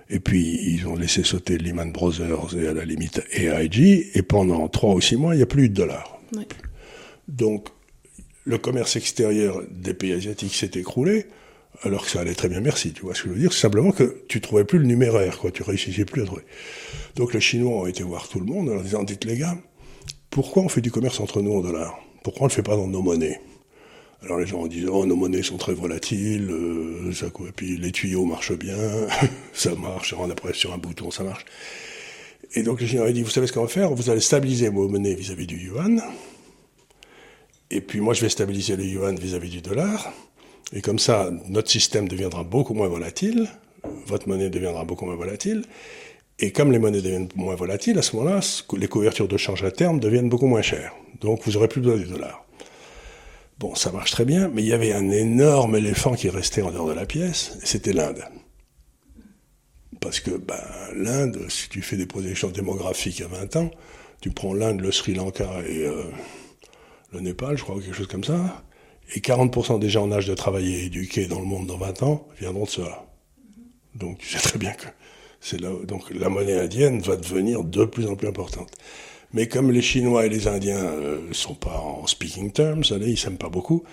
Et 0.08 0.20
puis, 0.20 0.58
ils 0.72 0.86
ont 0.86 0.96
laissé 0.96 1.22
sauter 1.22 1.58
Lehman 1.58 1.92
Brothers 1.92 2.56
et 2.56 2.68
à 2.68 2.74
la 2.74 2.84
limite 2.84 3.22
AIG, 3.32 4.10
et 4.14 4.22
pendant 4.22 4.68
trois 4.68 4.94
ou 4.94 5.00
six 5.00 5.16
mois, 5.16 5.34
il 5.34 5.38
n'y 5.38 5.42
a 5.42 5.46
plus 5.46 5.64
eu 5.64 5.68
de 5.68 5.74
dollars. 5.74 6.20
Donc, 7.28 7.68
le 8.44 8.58
commerce 8.58 8.96
extérieur 8.96 9.62
des 9.70 9.94
pays 9.94 10.12
asiatiques 10.12 10.54
s'est 10.54 10.72
écroulé, 10.74 11.26
alors 11.82 12.04
que 12.04 12.10
ça 12.10 12.20
allait 12.20 12.34
très 12.34 12.48
bien, 12.48 12.60
merci. 12.60 12.92
Tu 12.92 13.02
vois 13.02 13.14
ce 13.14 13.22
que 13.22 13.28
je 13.28 13.34
veux 13.34 13.40
dire 13.40 13.52
C'est 13.52 13.60
simplement 13.60 13.92
que 13.92 14.22
tu 14.28 14.40
trouvais 14.40 14.64
plus 14.64 14.78
le 14.78 14.86
numéraire, 14.86 15.38
quoi. 15.38 15.50
Tu 15.50 15.62
réussissais 15.62 16.04
plus 16.04 16.22
à 16.22 16.26
trouver. 16.26 16.42
Donc, 17.16 17.32
les 17.32 17.40
Chinois 17.40 17.82
ont 17.82 17.86
été 17.86 18.02
voir 18.02 18.28
tout 18.28 18.40
le 18.40 18.46
monde 18.46 18.68
en 18.68 18.74
leur 18.74 18.82
disant, 18.82 19.02
dites 19.02 19.24
les 19.24 19.38
gars, 19.38 19.56
pourquoi 20.30 20.62
on 20.62 20.68
fait 20.68 20.80
du 20.80 20.90
commerce 20.90 21.20
entre 21.20 21.40
nous 21.40 21.52
en 21.52 21.60
dollars? 21.60 21.98
Pourquoi 22.22 22.42
on 22.42 22.44
ne 22.46 22.50
le 22.50 22.54
fait 22.54 22.62
pas 22.62 22.76
dans 22.76 22.86
nos 22.86 23.02
monnaies? 23.02 23.40
Alors 24.22 24.38
les 24.38 24.46
gens 24.46 24.66
disent 24.66 24.88
oh 24.90 25.06
nos 25.06 25.16
monnaies 25.16 25.42
sont 25.42 25.56
très 25.56 25.72
volatiles, 25.72 26.50
euh, 26.50 27.10
et 27.10 27.52
puis 27.52 27.76
les 27.76 27.92
tuyaux 27.92 28.24
marchent 28.24 28.56
bien, 28.56 28.76
ça 29.52 29.74
marche, 29.74 30.14
on 30.18 30.30
appuie 30.30 30.54
sur 30.54 30.72
un 30.72 30.78
bouton, 30.78 31.10
ça 31.10 31.24
marche. 31.24 31.44
Et 32.54 32.62
donc 32.62 32.80
les 32.80 32.86
Chinois 32.86 33.06
ont 33.06 33.10
dit 33.10 33.22
vous 33.22 33.30
savez 33.30 33.46
ce 33.46 33.52
qu'on 33.52 33.62
va 33.62 33.68
faire? 33.68 33.90
Vous 33.94 34.10
allez 34.10 34.20
stabiliser 34.20 34.68
vos 34.68 34.88
monnaies 34.88 35.14
vis-à-vis 35.14 35.46
du 35.46 35.56
yuan, 35.56 36.02
et 37.70 37.80
puis 37.80 38.00
moi 38.00 38.14
je 38.14 38.20
vais 38.20 38.28
stabiliser 38.28 38.76
le 38.76 38.84
yuan 38.84 39.16
vis-à-vis 39.18 39.50
du 39.50 39.62
dollar, 39.62 40.12
et 40.72 40.82
comme 40.82 40.98
ça 40.98 41.30
notre 41.48 41.70
système 41.70 42.08
deviendra 42.08 42.44
beaucoup 42.44 42.74
moins 42.74 42.88
volatile, 42.88 43.48
votre 44.06 44.28
monnaie 44.28 44.50
deviendra 44.50 44.84
beaucoup 44.84 45.06
moins 45.06 45.16
volatile, 45.16 45.62
et 46.38 46.52
comme 46.52 46.72
les 46.72 46.78
monnaies 46.78 47.02
deviennent 47.02 47.28
moins 47.36 47.54
volatiles, 47.54 47.98
à 47.98 48.02
ce 48.02 48.16
moment-là, 48.16 48.40
les 48.76 48.88
couvertures 48.88 49.28
de 49.28 49.36
change 49.36 49.62
à 49.62 49.70
terme 49.70 50.00
deviennent 50.00 50.28
beaucoup 50.28 50.46
moins 50.46 50.62
chères. 50.62 50.94
Donc 51.20 51.42
vous 51.44 51.56
aurez 51.56 51.68
plus 51.68 51.80
besoin 51.80 51.98
du 51.98 52.06
dollar. 52.06 52.46
Bon, 53.60 53.74
ça 53.74 53.92
marche 53.92 54.12
très 54.12 54.24
bien, 54.24 54.48
mais 54.48 54.62
il 54.62 54.68
y 54.68 54.72
avait 54.72 54.94
un 54.94 55.10
énorme 55.10 55.76
éléphant 55.76 56.14
qui 56.14 56.30
restait 56.30 56.62
en 56.62 56.70
dehors 56.70 56.88
de 56.88 56.94
la 56.94 57.04
pièce, 57.04 57.58
c'était 57.62 57.92
l'Inde. 57.92 58.24
Parce 60.00 60.18
que 60.18 60.30
ben, 60.30 60.56
l'Inde, 60.96 61.44
si 61.50 61.68
tu 61.68 61.82
fais 61.82 61.98
des 61.98 62.06
projections 62.06 62.48
démographiques 62.48 63.20
à 63.20 63.26
20 63.26 63.56
ans, 63.56 63.70
tu 64.22 64.30
prends 64.30 64.54
l'Inde, 64.54 64.80
le 64.80 64.90
Sri 64.90 65.12
Lanka 65.12 65.60
et 65.68 65.84
euh, 65.84 66.04
le 67.12 67.20
Népal, 67.20 67.58
je 67.58 67.62
crois, 67.62 67.76
ou 67.76 67.80
quelque 67.80 67.94
chose 67.94 68.06
comme 68.06 68.24
ça, 68.24 68.64
et 69.14 69.20
40% 69.20 69.78
des 69.78 69.90
gens 69.90 70.04
en 70.04 70.12
âge 70.12 70.26
de 70.26 70.34
travailler 70.34 70.78
et 70.78 70.84
éduquer 70.86 71.26
dans 71.26 71.40
le 71.40 71.44
monde 71.46 71.66
dans 71.66 71.76
20 71.76 72.02
ans 72.02 72.26
viendront 72.40 72.64
de 72.64 72.70
cela. 72.70 73.04
Donc 73.94 74.16
tu 74.16 74.26
sais 74.26 74.38
très 74.38 74.58
bien 74.58 74.72
que 74.72 74.86
c'est 75.42 75.60
là, 75.60 75.70
donc 75.84 76.10
la 76.14 76.30
monnaie 76.30 76.58
indienne 76.58 77.02
va 77.02 77.16
devenir 77.16 77.62
de 77.62 77.84
plus 77.84 78.06
en 78.06 78.16
plus 78.16 78.28
importante. 78.28 78.72
Mais 79.32 79.46
comme 79.46 79.70
les 79.70 79.82
Chinois 79.82 80.26
et 80.26 80.28
les 80.28 80.48
Indiens 80.48 80.76
euh, 80.84 81.18
sont 81.32 81.54
pas 81.54 81.78
en 81.78 82.06
speaking 82.06 82.50
terms, 82.52 82.82
ils 83.00 83.16
s'aiment 83.18 83.38
pas 83.38 83.48
beaucoup, 83.48 83.84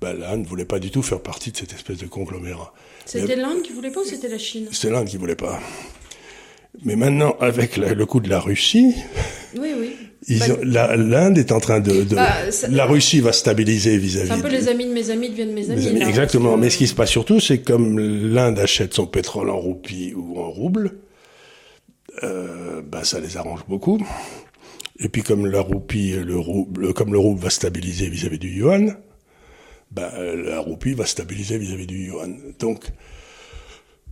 ben, 0.00 0.12
l'Inde 0.18 0.42
ne 0.42 0.46
voulait 0.46 0.64
pas 0.64 0.78
du 0.78 0.90
tout 0.90 1.02
faire 1.02 1.20
partie 1.20 1.50
de 1.50 1.56
cette 1.56 1.72
espèce 1.72 1.98
de 1.98 2.06
conglomérat. 2.06 2.72
C'était 3.04 3.36
l'Inde 3.36 3.62
qui 3.62 3.72
voulait 3.72 3.90
pas 3.90 4.00
ou 4.00 4.04
c'était 4.04 4.28
la 4.28 4.38
Chine? 4.38 4.68
C'est 4.72 4.90
l'Inde 4.90 5.06
qui 5.08 5.16
voulait 5.16 5.34
pas. 5.36 5.58
Mais 6.84 6.96
maintenant, 6.96 7.36
avec 7.40 7.76
la- 7.76 7.94
le 7.94 8.06
coup 8.06 8.18
de 8.20 8.28
la 8.28 8.40
Russie, 8.40 8.94
Oui, 9.56 9.72
oui. 9.78 9.96
Bah, 10.38 10.96
l'Inde 10.96 11.38
est 11.38 11.52
en 11.52 11.60
train 11.60 11.78
de... 11.80 12.02
de- 12.02 12.14
Bah, 12.16 12.50
ça- 12.50 12.66
la 12.68 12.84
Russie 12.86 13.20
va 13.20 13.32
stabiliser 13.32 13.96
vis-à-vis... 13.98 14.28
C'est 14.28 14.34
un 14.34 14.40
peu 14.40 14.48
de- 14.48 14.54
les 14.54 14.68
amis 14.68 14.86
de 14.86 14.92
mes 14.92 15.10
amis 15.10 15.28
deviennent 15.30 15.52
mes 15.52 15.70
amis. 15.70 15.82
mes 15.82 15.88
amis. 15.90 16.00
là. 16.00 16.08
Exactement. 16.08 16.56
Mais 16.56 16.70
ce 16.70 16.78
qui 16.78 16.86
se 16.88 16.94
passe 16.94 17.10
surtout, 17.10 17.38
c'est 17.40 17.58
que 17.58 17.72
comme 17.72 17.98
l'Inde 18.00 18.58
achète 18.58 18.94
son 18.94 19.06
pétrole 19.06 19.50
en 19.50 19.58
roupies 19.58 20.14
ou 20.16 20.40
en 20.40 20.50
roubles, 20.50 20.96
euh, 22.22 22.80
bah, 22.82 23.04
ça 23.04 23.20
les 23.20 23.36
arrange 23.36 23.60
beaucoup. 23.68 24.04
Et 24.98 25.08
puis 25.08 25.22
comme 25.22 25.46
la 25.46 25.60
roupie, 25.60 26.12
le 26.12 26.38
rouble, 26.38 26.94
comme 26.94 27.12
le 27.12 27.18
rouble 27.18 27.40
va 27.40 27.50
stabiliser 27.50 28.08
vis-à-vis 28.08 28.38
du 28.38 28.50
yuan, 28.50 28.96
bah, 29.90 30.12
la 30.34 30.60
roupie 30.60 30.94
va 30.94 31.06
stabiliser 31.06 31.58
vis-à-vis 31.58 31.86
du 31.86 32.06
yuan. 32.06 32.38
Donc, 32.58 32.84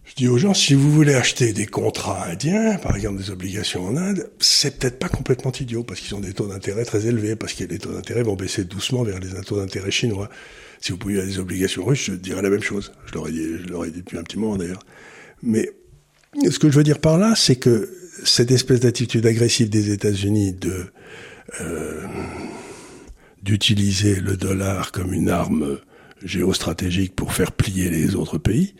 je 0.05 0.15
dis 0.17 0.27
aux 0.27 0.39
gens, 0.39 0.53
si 0.53 0.75
vous 0.75 0.91
voulez 0.91 1.15
acheter 1.15 1.53
des 1.53 1.67
contrats 1.67 2.27
indiens, 2.27 2.77
par 2.79 2.97
exemple 2.97 3.19
des 3.19 3.31
obligations 3.31 3.87
en 3.87 3.97
Inde, 3.97 4.31
c'est 4.41 4.79
peut-être 4.79 4.99
pas 4.99 5.09
complètement 5.09 5.53
idiot, 5.53 5.85
parce 5.85 6.01
qu'ils 6.01 6.15
ont 6.17 6.21
des 6.21 6.33
taux 6.33 6.49
d'intérêt 6.49 6.85
très 6.85 7.07
élevés, 7.07 7.37
parce 7.37 7.53
que 7.53 7.65
les 7.65 7.79
taux 7.79 7.93
d'intérêt 7.93 8.25
vont 8.25 8.35
baisser 8.35 8.65
doucement 8.65 9.05
vers 9.05 9.21
les 9.21 9.29
taux 9.43 9.59
d'intérêt 9.59 9.93
chinois. 9.93 10.29
Si 10.81 10.91
vous 10.91 10.99
pouviez 10.99 11.19
avoir 11.19 11.33
des 11.33 11.39
obligations 11.39 11.85
russes, 11.85 12.07
je 12.07 12.15
dirais 12.15 12.43
la 12.43 12.51
même 12.51 12.63
chose. 12.63 12.93
Je 13.07 13.15
l'aurais 13.15 13.31
dit, 13.31 13.45
je 13.63 13.69
l'aurais 13.69 13.91
dit 13.91 14.01
depuis 14.01 14.19
un 14.19 14.25
petit 14.25 14.39
moment 14.39 14.57
d'ailleurs. 14.57 14.85
Mais 15.45 15.71
ce 16.51 16.59
que 16.59 16.69
je 16.69 16.77
veux 16.77 16.85
dire 16.85 16.99
par 16.99 17.17
là, 17.17 17.35
c'est 17.37 17.57
que 17.57 17.89
cette 18.25 18.51
espèce 18.51 18.81
d'attitude 18.81 19.27
agressive 19.27 19.71
des 19.71 19.91
États-Unis 19.91 20.53
de 20.53 20.87
euh, 21.61 22.07
d'utiliser 23.43 24.21
le 24.21 24.37
dollar 24.37 24.93
comme 24.93 25.13
une 25.13 25.29
arme 25.29 25.79
géostratégique 26.23 27.17
pour 27.17 27.33
faire 27.33 27.51
plier 27.51 27.91
les 27.91 28.15
autres 28.15 28.39
pays, 28.39 28.75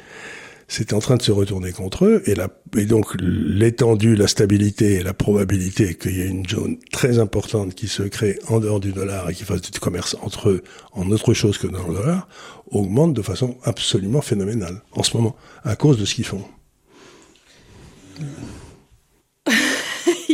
c'était 0.69 0.95
en 0.95 1.01
train 1.01 1.17
de 1.17 1.23
se 1.23 1.33
retourner 1.33 1.73
contre 1.73 2.07
eux, 2.07 2.23
et, 2.27 2.35
la, 2.35 2.49
et 2.77 2.87
donc 2.87 3.15
l'étendue, 3.21 4.15
la 4.15 4.29
stabilité 4.29 4.95
et 4.95 5.03
la 5.03 5.13
probabilité 5.13 5.95
qu'il 5.95 6.17
y 6.17 6.23
ait 6.23 6.29
une 6.29 6.49
zone 6.49 6.79
très 6.93 7.19
importante 7.19 7.75
qui 7.75 7.89
se 7.89 8.05
crée 8.05 8.39
en 8.49 8.61
dehors 8.61 8.81
du 8.81 8.93
dollar 8.93 9.29
et 9.29 9.35
qui 9.35 9.45
fasse 9.45 9.61
du 9.61 9.79
commerce 9.81 10.17
entre 10.23 10.49
eux 10.49 10.63
en 10.93 11.11
autre 11.11 11.35
chose 11.35 11.59
que 11.59 11.67
dans 11.67 11.87
le 11.89 11.95
dollar, 11.95 12.29
augmente 12.71 13.13
de 13.13 13.23
façon 13.23 13.59
absolument 13.65 14.23
phénoménale 14.23 14.83
en 14.93 15.03
ce 15.03 15.17
moment, 15.17 15.37
à 15.65 15.77
cause 15.77 15.99
de 15.99 16.05
ce 16.05 16.15
qu'ils 16.15 16.25
font. 16.25 16.45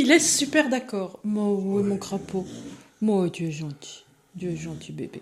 Il 0.09 0.13
est 0.13 0.21
super 0.21 0.71
d'accord. 0.71 1.21
Moi, 1.23 1.45
oui, 1.53 1.83
mon 1.83 1.99
crapaud. 1.99 2.47
Moi, 3.03 3.29
tu 3.29 3.45
es 3.45 3.51
gentil. 3.51 4.05
Dieu 4.35 4.53
est 4.53 4.57
gentil 4.57 4.91
bébé. 4.93 5.21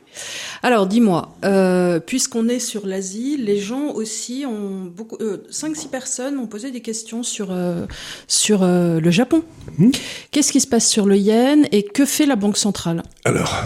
Alors 0.63 0.87
dis-moi, 0.87 1.37
euh, 1.45 1.99
puisqu'on 1.99 2.49
est 2.49 2.61
sur 2.61 2.87
l'Asie, 2.87 3.37
les 3.37 3.59
gens 3.59 3.89
aussi 3.95 4.45
ont 4.47 4.85
beaucoup, 4.85 5.17
euh, 5.21 5.39
5-6 5.51 5.89
personnes 5.89 6.39
ont 6.39 6.47
posé 6.47 6.71
des 6.71 6.83
questions 6.83 7.25
sur 7.25 7.51
euh, 7.51 7.87
sur 8.29 8.63
euh, 8.63 9.01
le 9.01 9.11
Japon. 9.11 9.43
Hmm. 9.77 9.91
Qu'est-ce 10.31 10.53
qui 10.53 10.61
se 10.61 10.69
passe 10.69 10.89
sur 10.89 11.07
le 11.07 11.17
yen 11.17 11.67
et 11.73 11.83
que 11.83 12.05
fait 12.05 12.27
la 12.27 12.37
banque 12.37 12.57
centrale? 12.57 13.03
Alors, 13.25 13.57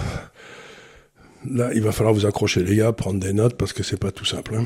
là, 1.44 1.70
il 1.74 1.82
va 1.82 1.92
falloir 1.92 2.14
vous 2.14 2.24
accrocher, 2.24 2.64
les 2.64 2.76
gars, 2.76 2.92
prendre 2.92 3.20
des 3.20 3.34
notes 3.34 3.58
parce 3.58 3.74
que 3.74 3.82
c'est 3.82 4.00
pas 4.00 4.10
tout 4.10 4.24
simple. 4.24 4.54
hein. 4.54 4.64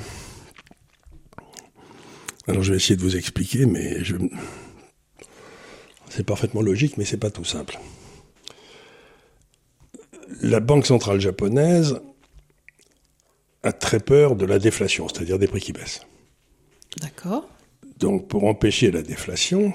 Alors, 2.46 2.62
je 2.62 2.70
vais 2.70 2.76
essayer 2.76 2.94
de 2.94 3.02
vous 3.02 3.16
expliquer, 3.16 3.66
mais 3.66 4.04
je... 4.04 4.14
c'est 6.14 6.24
parfaitement 6.24 6.62
logique, 6.62 6.96
mais 6.96 7.04
c'est 7.04 7.16
pas 7.16 7.30
tout 7.30 7.44
simple. 7.44 7.78
La 10.42 10.60
banque 10.60 10.86
centrale 10.86 11.20
japonaise 11.20 12.00
a 13.64 13.72
très 13.72 13.98
peur 13.98 14.36
de 14.36 14.46
la 14.46 14.58
déflation, 14.58 15.08
c'est-à-dire 15.08 15.38
des 15.38 15.48
prix 15.48 15.60
qui 15.60 15.72
baissent. 15.72 16.02
D'accord. 17.00 17.48
Donc, 17.98 18.28
pour 18.28 18.44
empêcher 18.44 18.92
la 18.92 19.02
déflation, 19.02 19.72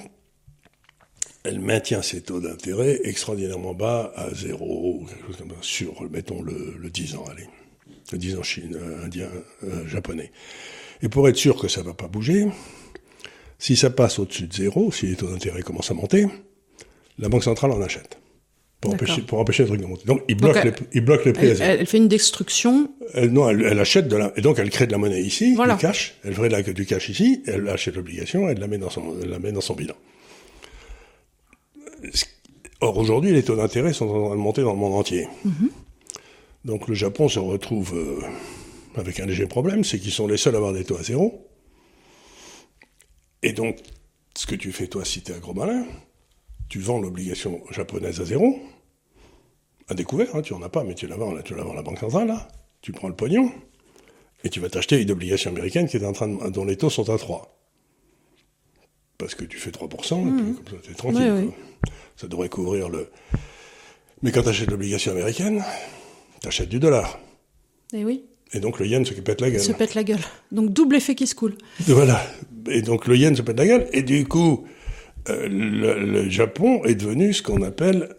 elle 1.43 1.59
maintient 1.59 2.01
ses 2.01 2.21
taux 2.21 2.39
d'intérêt 2.39 3.01
extraordinairement 3.03 3.73
bas 3.73 4.13
à 4.15 4.33
zéro, 4.33 5.05
quelque 5.09 5.27
chose 5.27 5.37
comme 5.37 5.49
ça, 5.49 5.57
sur, 5.61 6.09
mettons, 6.09 6.41
le, 6.41 6.75
le 6.77 6.89
10 6.89 7.15
ans, 7.15 7.25
allez. 7.29 7.47
Le 8.11 8.17
10 8.17 8.37
ans 8.37 8.43
chine, 8.43 8.77
euh, 8.79 9.05
indien, 9.05 9.29
euh, 9.63 9.85
japonais. 9.87 10.31
Et 11.01 11.09
pour 11.09 11.27
être 11.27 11.37
sûr 11.37 11.59
que 11.59 11.67
ça 11.67 11.81
va 11.81 11.93
pas 11.93 12.07
bouger, 12.07 12.47
si 13.59 13.75
ça 13.75 13.89
passe 13.91 14.17
au-dessus 14.19 14.47
de 14.47 14.53
zéro, 14.53 14.91
si 14.91 15.05
les 15.07 15.15
taux 15.15 15.27
d'intérêt 15.27 15.61
commencent 15.61 15.91
à 15.91 15.93
monter, 15.93 16.25
la 17.19 17.29
Banque 17.29 17.43
centrale 17.43 17.71
en 17.71 17.81
achète. 17.81 18.17
Pour 18.81 18.93
empêcher, 18.93 19.21
pour 19.23 19.39
empêcher 19.39 19.63
le 19.63 19.67
truc 19.69 19.81
de 19.81 19.85
monter. 19.85 20.05
Donc, 20.05 20.21
il 20.29 20.37
bloque, 20.37 20.63
les, 20.63 20.71
il 20.93 21.01
bloque 21.01 21.25
les 21.25 21.33
prix 21.33 21.47
à 21.47 21.49
Elle, 21.49 21.57
zéro. 21.57 21.69
elle 21.81 21.85
fait 21.85 21.97
une 21.97 22.07
destruction. 22.07 22.89
Elle, 23.13 23.31
non, 23.33 23.49
elle, 23.49 23.61
elle 23.65 23.77
achète 23.79 24.07
de 24.07 24.15
la, 24.15 24.31
et 24.37 24.41
donc 24.41 24.57
elle 24.57 24.69
crée 24.69 24.87
de 24.87 24.93
la 24.93 24.97
monnaie 24.97 25.21
ici, 25.21 25.53
Voilà. 25.53 25.75
du 25.75 25.81
cash. 25.81 26.15
Elle 26.23 26.33
ferait 26.33 26.47
la- 26.47 26.63
du 26.63 26.85
cash 26.85 27.09
ici, 27.09 27.43
elle 27.45 27.67
achète 27.67 27.95
l'obligation, 27.97 28.47
elle 28.47 28.57
la 28.59 28.67
met 28.67 28.77
dans 28.77 28.89
son, 28.89 29.15
elle 29.21 29.29
la 29.29 29.39
met 29.39 29.51
dans 29.51 29.59
son 29.59 29.73
bilan. 29.75 29.95
Or 32.81 32.97
aujourd'hui, 32.97 33.31
les 33.33 33.43
taux 33.43 33.57
d'intérêt 33.57 33.91
sont 33.91 34.07
en 34.07 34.27
train 34.27 34.35
de 34.37 34.41
monter 34.41 34.61
dans 34.61 34.71
le 34.71 34.79
monde 34.79 34.93
entier. 34.93 35.27
Donc 36.63 36.87
le 36.87 36.93
Japon 36.95 37.27
se 37.27 37.39
retrouve 37.39 37.93
euh, 37.97 38.21
avec 38.95 39.19
un 39.19 39.25
léger 39.25 39.47
problème, 39.47 39.83
c'est 39.83 39.99
qu'ils 39.99 40.11
sont 40.11 40.27
les 40.27 40.37
seuls 40.37 40.55
à 40.55 40.57
avoir 40.59 40.71
des 40.71 40.85
taux 40.85 40.97
à 40.97 41.03
zéro. 41.03 41.48
Et 43.43 43.53
donc, 43.53 43.77
ce 44.35 44.45
que 44.45 44.55
tu 44.55 44.71
fais 44.71 44.87
toi, 44.87 45.05
si 45.05 45.21
tu 45.21 45.31
es 45.31 45.35
un 45.35 45.39
gros 45.39 45.53
malin, 45.53 45.85
tu 46.69 46.79
vends 46.79 46.99
l'obligation 46.99 47.61
japonaise 47.71 48.19
à 48.21 48.25
zéro, 48.25 48.59
à 49.87 49.93
découvert, 49.95 50.35
hein, 50.35 50.41
tu 50.41 50.53
en 50.53 50.61
as 50.61 50.69
pas, 50.69 50.83
mais 50.83 50.93
tu 50.95 51.07
la 51.07 51.15
vends, 51.15 51.31
là, 51.31 51.41
tu 51.41 51.55
la 51.55 51.63
vends 51.63 51.71
à 51.71 51.75
la 51.75 51.81
banque 51.81 51.99
centrale, 51.99 52.27
là. 52.27 52.47
Tu 52.81 52.91
prends 52.91 53.07
le 53.07 53.15
pognon, 53.15 53.51
et 54.43 54.49
tu 54.49 54.59
vas 54.59 54.69
t'acheter 54.69 55.01
une 55.01 55.11
obligation 55.11 55.51
américaine 55.51 55.87
qui 55.87 55.97
est 55.97 56.05
en 56.05 56.13
train 56.13 56.27
de- 56.27 56.49
dont 56.49 56.63
les 56.65 56.77
taux 56.77 56.89
sont 56.89 57.09
à 57.09 57.17
3. 57.17 57.55
Parce 59.17 59.35
que 59.35 59.43
tu 59.43 59.57
fais 59.57 59.71
3%, 59.71 60.27
et 60.27 60.43
puis 60.43 60.53
comme 60.55 60.67
ça, 60.67 60.87
t'es 60.87 60.93
tranquille. 60.93 61.31
Oui, 61.33 61.41
oui. 61.45 61.51
quoi. 61.51 61.93
Ça 62.15 62.27
devrait 62.27 62.49
couvrir 62.49 62.89
le... 62.89 63.09
Mais 64.21 64.31
quand 64.31 64.43
tu 64.43 64.49
achètes 64.49 64.69
l'obligation 64.71 65.11
américaine, 65.11 65.63
tu 66.41 66.47
achètes 66.47 66.69
du 66.69 66.79
dollar. 66.79 67.19
Eh 67.93 68.05
oui. 68.05 68.25
Et 68.53 68.59
donc 68.59 68.79
le 68.79 68.87
yen 68.87 69.05
se 69.05 69.13
pète 69.13 69.41
la 69.41 69.51
gueule. 69.51 69.59
Se 69.61 69.71
pète 69.71 69.95
la 69.95 70.03
gueule. 70.03 70.19
Donc 70.51 70.73
double 70.73 70.95
effet 70.95 71.15
qui 71.15 71.27
se 71.27 71.35
coule. 71.35 71.55
Voilà. 71.81 72.21
Et 72.69 72.81
donc 72.81 73.07
le 73.07 73.15
yen 73.15 73.35
se 73.35 73.41
pète 73.41 73.57
la 73.57 73.67
gueule. 73.67 73.87
Et 73.93 74.01
du 74.01 74.25
coup, 74.25 74.65
euh, 75.29 75.47
le, 75.49 76.03
le 76.03 76.29
Japon 76.29 76.83
est 76.85 76.95
devenu 76.95 77.33
ce 77.33 77.43
qu'on 77.43 77.61
appelle 77.61 78.09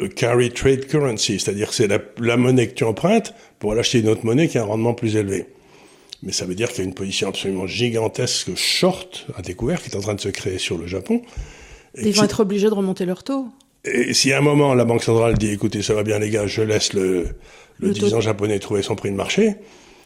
a 0.00 0.08
carry 0.08 0.50
trade 0.50 0.86
currency, 0.86 1.40
c'est-à-dire 1.40 1.68
que 1.68 1.74
c'est 1.74 1.88
la, 1.88 1.98
la 2.20 2.36
monnaie 2.36 2.68
que 2.68 2.74
tu 2.74 2.84
empruntes 2.84 3.34
pour 3.58 3.72
aller 3.72 3.80
acheter 3.80 3.98
une 3.98 4.08
autre 4.08 4.24
monnaie 4.24 4.48
qui 4.48 4.56
a 4.58 4.62
un 4.62 4.66
rendement 4.66 4.94
plus 4.94 5.16
élevé. 5.16 5.46
Mais 6.22 6.32
ça 6.32 6.46
veut 6.46 6.54
dire 6.54 6.68
qu'il 6.68 6.78
y 6.78 6.82
a 6.82 6.84
une 6.84 6.94
position 6.94 7.28
absolument 7.28 7.66
gigantesque 7.66 8.54
short 8.56 9.26
à 9.36 9.42
découvert 9.42 9.82
qui 9.82 9.90
est 9.90 9.96
en 9.96 10.00
train 10.00 10.14
de 10.14 10.20
se 10.20 10.28
créer 10.28 10.58
sur 10.58 10.78
le 10.78 10.86
Japon. 10.86 11.22
Et 11.94 12.08
Ils 12.08 12.14
vont 12.14 12.24
être 12.24 12.40
obligés 12.40 12.68
de 12.68 12.74
remonter 12.74 13.06
leur 13.06 13.22
taux. 13.22 13.48
Et 13.84 14.12
si 14.14 14.32
à 14.32 14.38
un 14.38 14.40
moment 14.42 14.74
la 14.74 14.84
Banque 14.84 15.02
centrale 15.04 15.36
dit 15.38 15.50
écoutez, 15.50 15.82
ça 15.82 15.94
va 15.94 16.02
bien 16.02 16.18
les 16.18 16.30
gars, 16.30 16.46
je 16.46 16.62
laisse 16.62 16.92
le, 16.92 17.22
le, 17.80 17.88
Le 17.88 17.90
10 17.92 18.00
taux- 18.00 18.14
ans 18.14 18.20
japonais 18.20 18.58
trouver 18.58 18.82
son 18.82 18.96
prix 18.96 19.10
de 19.10 19.16
marché, 19.16 19.54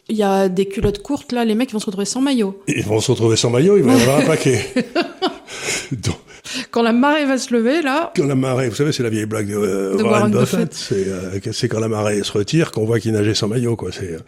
Il 0.09 0.15
y 0.17 0.23
a 0.23 0.49
des 0.49 0.67
culottes 0.67 1.01
courtes 1.01 1.31
là, 1.31 1.43
les 1.45 1.55
mecs 1.55 1.71
vont 1.71 1.79
se 1.79 1.85
retrouver 1.87 2.05
sans 2.05 2.21
maillot. 2.21 2.61
ils 2.67 2.83
vont 2.83 2.99
se 2.99 3.11
retrouver 3.11 3.35
sans 3.35 3.49
maillot, 3.49 3.77
il 3.77 3.83
va 3.83 3.93
y 3.95 4.01
avoir 4.01 4.19
un 4.19 4.25
paquet. 4.25 4.59
Donc, 5.91 6.15
Quand 6.71 6.81
la 6.83 6.91
marée 6.93 7.25
va 7.25 7.37
se 7.37 7.53
lever 7.53 7.81
là, 7.81 8.11
quand 8.15 8.25
la 8.25 8.35
marée, 8.35 8.69
vous 8.69 8.75
savez, 8.75 8.91
c'est 8.91 9.03
la 9.03 9.09
vieille 9.09 9.25
blague 9.25 9.47
de, 9.49 9.55
euh, 9.55 9.95
De 9.97 10.03
Warren 10.03 10.31
Warren 10.31 10.31
Buffett, 10.31 10.73
c'est 10.73 11.05
euh, 11.07 11.39
quand 11.69 11.79
la 11.79 11.87
marée 11.87 12.23
se 12.23 12.31
retire 12.31 12.71
qu'on 12.71 12.85
voit 12.85 12.99
qu'il 12.99 13.11
nageait 13.13 13.33
sans 13.33 13.47
maillot, 13.47 13.75
quoi. 13.75 13.91
C'est, 13.91 14.13
euh, 14.13 14.19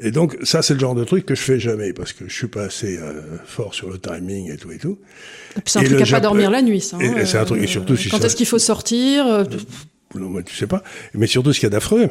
et 0.00 0.10
donc, 0.10 0.36
ça, 0.42 0.62
c'est 0.62 0.74
le 0.74 0.80
genre 0.80 0.94
de 0.94 1.04
truc 1.04 1.26
que 1.26 1.34
je 1.34 1.40
fais 1.42 1.58
jamais, 1.60 1.92
parce 1.92 2.12
que 2.12 2.28
je 2.28 2.34
suis 2.34 2.46
pas 2.48 2.64
assez 2.64 2.98
euh, 2.98 3.38
fort 3.44 3.74
sur 3.74 3.90
le 3.90 3.98
timing 3.98 4.50
et 4.52 4.56
tout 4.56 4.70
et 4.72 4.78
tout. 4.78 4.98
et 5.56 5.60
puis 5.60 5.72
c'est 5.72 5.78
un 5.78 5.82
Et 5.82 5.88
truc 5.88 6.00
à 6.02 6.06
pas 6.12 6.20
dormir 6.20 6.50
la 6.50 6.62
nuit, 6.62 6.80
ça. 6.80 6.98
et- 7.00 7.06
hein, 7.08 7.16
et 7.18 7.26
c'est 7.26 7.38
un 7.38 7.44
truc- 7.44 7.60
et 7.60 7.64
euh, 7.64 7.66
surtout 7.66 7.96
si 7.96 8.08
quand 8.08 8.18
ça- 8.18 8.26
est-ce 8.26 8.36
qu'il 8.36 8.46
faut 8.46 8.58
sortir 8.58 9.26
euh, 9.26 9.44
Non, 10.14 10.28
moi, 10.28 10.42
tu 10.42 10.54
sais 10.54 10.66
pas. 10.66 10.82
Mais 11.14 11.26
surtout, 11.26 11.52
ce 11.52 11.60
qu'il 11.60 11.66
y 11.66 11.68
a 11.68 11.70
d'affreux, 11.70 12.08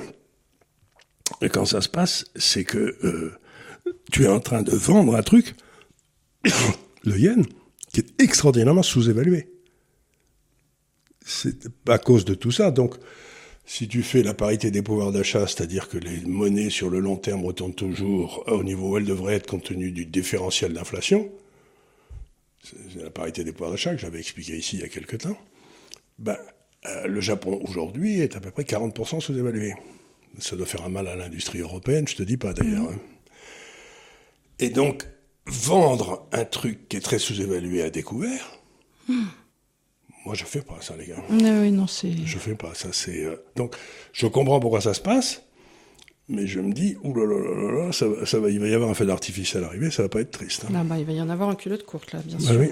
et 1.42 1.50
quand 1.50 1.66
ça 1.66 1.82
se 1.82 1.90
passe, 1.90 2.26
c'est 2.36 2.64
que 2.64 2.96
euh, 3.04 3.34
tu 4.12 4.24
es 4.24 4.28
en 4.28 4.40
train 4.40 4.62
de 4.64 4.72
vendre 4.72 5.16
un 5.16 5.24
truc, 5.24 5.56
le 7.04 7.18
yen, 7.18 7.46
qui 7.94 8.02
est 8.02 8.22
extraordinairement 8.22 8.84
sous-évalué. 8.84 9.50
C'est 11.26 11.56
à 11.88 11.98
cause 11.98 12.24
de 12.26 12.34
tout 12.34 12.52
ça. 12.52 12.72
Donc, 12.72 12.96
si 13.68 13.90
tu 13.90 14.02
fais 14.02 14.24
la 14.24 14.34
parité 14.34 14.72
des 14.72 14.82
pouvoirs 14.82 15.12
d'achat, 15.12 15.46
c'est-à-dire 15.46 15.90
que 15.90 15.98
les 15.98 16.22
monnaies 16.22 16.70
sur 16.70 16.90
le 16.90 17.00
long 17.00 17.18
terme 17.18 17.46
retournent 17.46 17.76
toujours 17.76 18.44
au 18.48 18.64
niveau 18.64 18.92
où 18.92 18.98
elles 18.98 19.06
devraient 19.06 19.36
être 19.36 19.46
compte 19.46 19.66
tenu 19.66 19.92
du 19.92 20.06
différentiel 20.06 20.72
d'inflation, 20.72 21.30
c'est 22.64 23.04
la 23.04 23.10
parité 23.10 23.44
des 23.44 23.52
pouvoirs 23.52 23.72
d'achat 23.72 23.92
que 23.94 24.00
j'avais 24.02 24.20
expliqué 24.20 24.58
ici 24.58 24.78
il 24.78 24.82
y 24.82 24.86
a 24.86 24.88
quelque 24.88 25.18
temps, 25.18 25.38
ben, 26.18 26.38
euh, 26.86 27.08
le 27.08 27.20
Japon 27.20 27.60
aujourd'hui 27.68 28.22
est 28.22 28.38
à 28.38 28.40
peu 28.40 28.52
près 28.52 28.64
40% 28.64 29.20
sous-évalué. 29.20 29.74
Ça 30.40 30.56
doit 30.56 30.66
faire 30.66 30.86
un 30.86 30.90
mal 30.90 31.08
à 31.08 31.16
l'industrie 31.18 31.60
européenne, 31.60 32.08
je 32.08 32.16
te 32.16 32.24
dis 32.24 32.38
pas 32.38 32.54
d'ailleurs. 32.54 32.90
hein. 32.90 33.00
Et 34.60 34.70
donc, 34.70 35.06
vendre 35.46 36.26
un 36.32 36.46
truc 36.46 36.88
qui 36.88 36.98
est 36.98 37.02
très 37.02 37.20
sous-évalué 37.20 37.82
à 37.82 37.90
découvert, 37.90 38.60
moi 40.28 40.36
je 40.36 40.44
fais 40.44 40.60
pas 40.62 40.76
ça 40.82 40.94
les 41.00 41.08
gars. 41.08 41.16
Ah 41.30 41.34
oui, 41.62 41.72
non, 41.72 41.88
c'est. 41.88 42.12
Je 42.26 42.38
fais 42.38 42.54
pas 42.56 42.72
ça. 42.74 42.90
C'est 42.92 43.24
euh, 43.24 43.36
donc 43.56 43.76
je 44.12 44.28
comprends 44.28 44.60
pourquoi 44.60 44.82
ça 44.82 44.94
se 44.94 45.00
passe, 45.02 45.42
mais 46.28 46.46
je 46.48 46.60
me 46.60 46.74
dis 46.74 46.98
ouh 47.04 47.14
là 47.16 47.26
là 47.26 47.86
là 47.86 47.92
ça, 47.94 48.08
va- 48.10 48.26
ça 48.26 48.40
va, 48.42 48.50
il 48.50 48.60
va 48.60 48.68
y 48.68 48.74
avoir 48.74 48.90
un 48.90 48.94
feu 48.94 49.06
d'artifice 49.06 49.56
à 49.56 49.62
l'arrivée, 49.62 49.90
ça 49.90 50.04
va 50.04 50.10
pas 50.10 50.20
être 50.20 50.32
triste. 50.32 50.66
hein. 50.68 50.74
Ah 50.76 50.84
bah, 50.84 50.96
il 51.00 51.06
va 51.06 51.14
y 51.14 51.22
en 51.22 51.30
avoir 51.30 51.48
un 51.50 51.56
culotte 51.56 51.86
courte 51.86 52.12
là, 52.12 52.20
bien 52.26 52.38
Ah 52.42 52.44
sûr. 52.52 52.60
oui. 52.60 52.70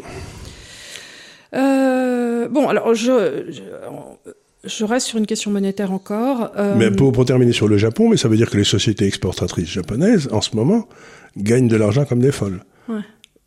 Euh, 1.53 2.47
bon, 2.49 2.67
alors 2.67 2.93
je, 2.93 3.45
je, 3.49 3.61
je 4.65 4.83
reste 4.85 5.07
sur 5.07 5.17
une 5.17 5.25
question 5.27 5.51
monétaire 5.51 5.91
encore. 5.91 6.51
Euh, 6.57 6.75
Mais 6.75 6.91
pour, 6.91 7.11
pour 7.11 7.25
terminer 7.25 7.53
sur 7.53 7.67
le 7.67 7.77
Japon, 7.77 8.09
mais 8.09 8.17
ça 8.17 8.27
veut 8.27 8.37
dire 8.37 8.49
que 8.49 8.57
les 8.57 8.63
sociétés 8.63 9.05
exportatrices 9.05 9.69
japonaises, 9.69 10.27
en 10.31 10.41
ce 10.41 10.55
moment, 10.55 10.87
gagnent 11.37 11.67
de 11.67 11.75
l'argent 11.77 12.05
comme 12.05 12.19
des 12.19 12.31
folles. 12.31 12.63
Ouais. 12.89 13.01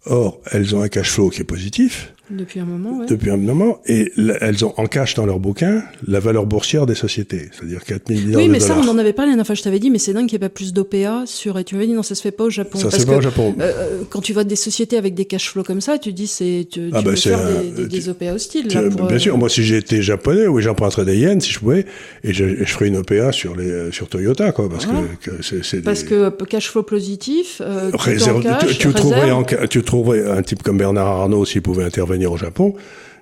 Or, 0.07 0.41
elles 0.53 0.75
ont 0.75 0.81
un 0.81 0.89
cash 0.89 1.11
flow 1.11 1.29
qui 1.29 1.41
est 1.43 1.45
positif 1.45 2.15
Depuis 2.31 2.61
un 2.61 2.65
moment, 2.67 2.99
ouais. 2.99 3.07
depuis 3.07 3.31
un 3.31 3.37
moment, 3.39 3.81
et 3.87 4.13
elles 4.41 4.65
ont 4.65 4.75
en 4.77 4.87
cash 4.87 5.15
dans 5.15 5.25
leur 5.25 5.39
bouquin 5.39 5.83
la 6.07 6.21
valeur 6.21 6.45
boursière 6.47 6.85
des 6.85 6.95
sociétés, 6.95 7.49
c'est-à-dire 7.53 7.83
4 7.85 8.03
000 8.09 8.21
milliards 8.21 8.41
Oui, 8.41 8.47
de 8.49 8.53
mais 8.53 8.61
ça, 8.61 8.75
dollars. 8.75 8.85
on 8.87 8.91
en 8.93 8.99
avait 8.99 9.13
parlé 9.15 9.31
la 9.31 9.37
dernière 9.37 9.47
fois. 9.47 9.55
Je 9.55 9.63
t'avais 9.63 9.79
dit, 9.79 9.91
mais 9.91 9.99
c'est 9.99 10.13
dingue 10.13 10.27
qu'il 10.27 10.39
n'y 10.39 10.45
ait 10.45 10.49
pas 10.49 10.53
plus 10.55 10.73
d'OPA 10.75 11.23
sur. 11.27 11.59
Et 11.59 11.65
tu 11.65 11.75
m'avais 11.75 11.87
dit, 11.87 11.95
non, 11.95 12.03
ça 12.03 12.15
se 12.15 12.21
fait 12.23 12.31
pas 12.31 12.45
au 12.45 12.51
Japon. 12.51 12.79
Ça 12.79 12.85
parce 12.91 12.99
c'est 12.99 13.07
pas 13.07 13.17
au 13.17 13.21
Japon. 13.23 13.55
euh, 13.61 13.63
euh, 13.63 14.03
quand 14.11 14.21
tu 14.21 14.33
vois 14.35 14.45
des 14.45 14.57
sociétés 14.57 14.99
avec 14.99 15.15
des 15.15 15.25
cash 15.25 15.51
flows 15.51 15.63
comme 15.65 15.81
ça, 15.81 15.97
tu 15.99 16.13
dis, 16.13 16.27
c'est, 16.27 16.67
tu, 16.71 16.91
Ah 16.93 16.99
tu 16.99 17.05
bah 17.07 17.17
faire 17.17 17.39
un- 17.39 17.63
des, 17.63 17.71
des, 17.71 17.83
tu- 17.89 17.89
des 17.89 18.09
OPA 18.11 18.33
hostiles. 18.35 18.69
Là, 18.75 18.83
pour, 18.91 19.07
bien 19.07 19.17
euh, 19.17 19.19
sûr, 19.19 19.39
moi 19.39 19.49
si 19.49 19.63
j'étais 19.65 20.03
japonais, 20.03 20.47
oui, 20.47 20.63
j'emprunterais 20.63 21.07
des 21.07 21.17
yens 21.17 21.43
si 21.45 21.53
je 21.53 21.59
pouvais, 21.61 21.87
et 22.25 22.33
je, 22.35 22.45
je 22.59 22.65
ferais 22.65 22.89
une 22.89 22.97
OPA 22.99 23.33
sur 23.33 23.57
les 23.57 23.91
sur 23.91 24.09
Toyota, 24.09 24.53
quoi, 24.53 24.69
parce 24.69 24.85
Voilà. 24.85 25.03
que, 25.23 25.31
que 25.31 25.43
c'est 25.63 25.81
Parce 25.83 26.03
des- 26.03 26.09
que 26.11 26.15
euh, 26.15 26.31
cash 26.49 26.69
flow 26.71 26.83
positif, 26.83 27.63
euh, 27.65 27.91
en 27.93 27.97
Réserve- 27.97 28.43
cash, 28.43 28.67
tu, 28.79 28.89
tu 28.89 28.93
trouverais 28.93 29.21
réserve. 29.23 29.39
en 29.39 29.49
ca- 29.49 29.67
tu 29.67 29.83
trouverais 29.83 30.29
un 30.31 30.43
type 30.43 30.63
comme 30.63 30.77
Bernard 30.79 31.07
Arnault 31.07 31.45
s'il 31.47 31.63
pouvait 31.63 31.85
intervenir 31.85 32.18
au 32.27 32.37
Japon, 32.37 32.75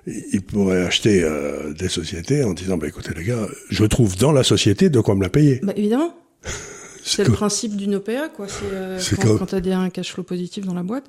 il 0.05 0.41
pourrait 0.41 0.83
acheter 0.83 1.21
euh, 1.23 1.73
des 1.73 1.89
sociétés 1.89 2.43
en 2.43 2.53
disant 2.53 2.77
bah 2.77 2.87
écoutez 2.87 3.11
les 3.15 3.23
gars, 3.25 3.47
je 3.69 3.83
trouve 3.85 4.15
dans 4.17 4.31
la 4.31 4.43
société 4.43 4.89
de 4.89 4.99
quoi 4.99 5.15
me 5.15 5.21
la 5.23 5.29
payer. 5.29 5.59
Bah, 5.63 5.73
évidemment. 5.75 6.15
C'est 7.03 7.23
le 7.25 7.31
principe 7.31 7.77
d'une 7.77 7.95
OPA, 7.95 8.27
quoi. 8.29 8.47
C'est 8.49 8.65
euh, 8.73 8.99
quand, 9.15 9.21
comme- 9.27 9.39
quand 9.39 9.61
tu 9.61 9.71
as 9.71 9.79
un 9.79 9.89
cash 9.89 10.11
flow 10.13 10.23
positif 10.23 10.65
dans 10.65 10.73
la 10.73 10.83
boîte. 10.83 11.05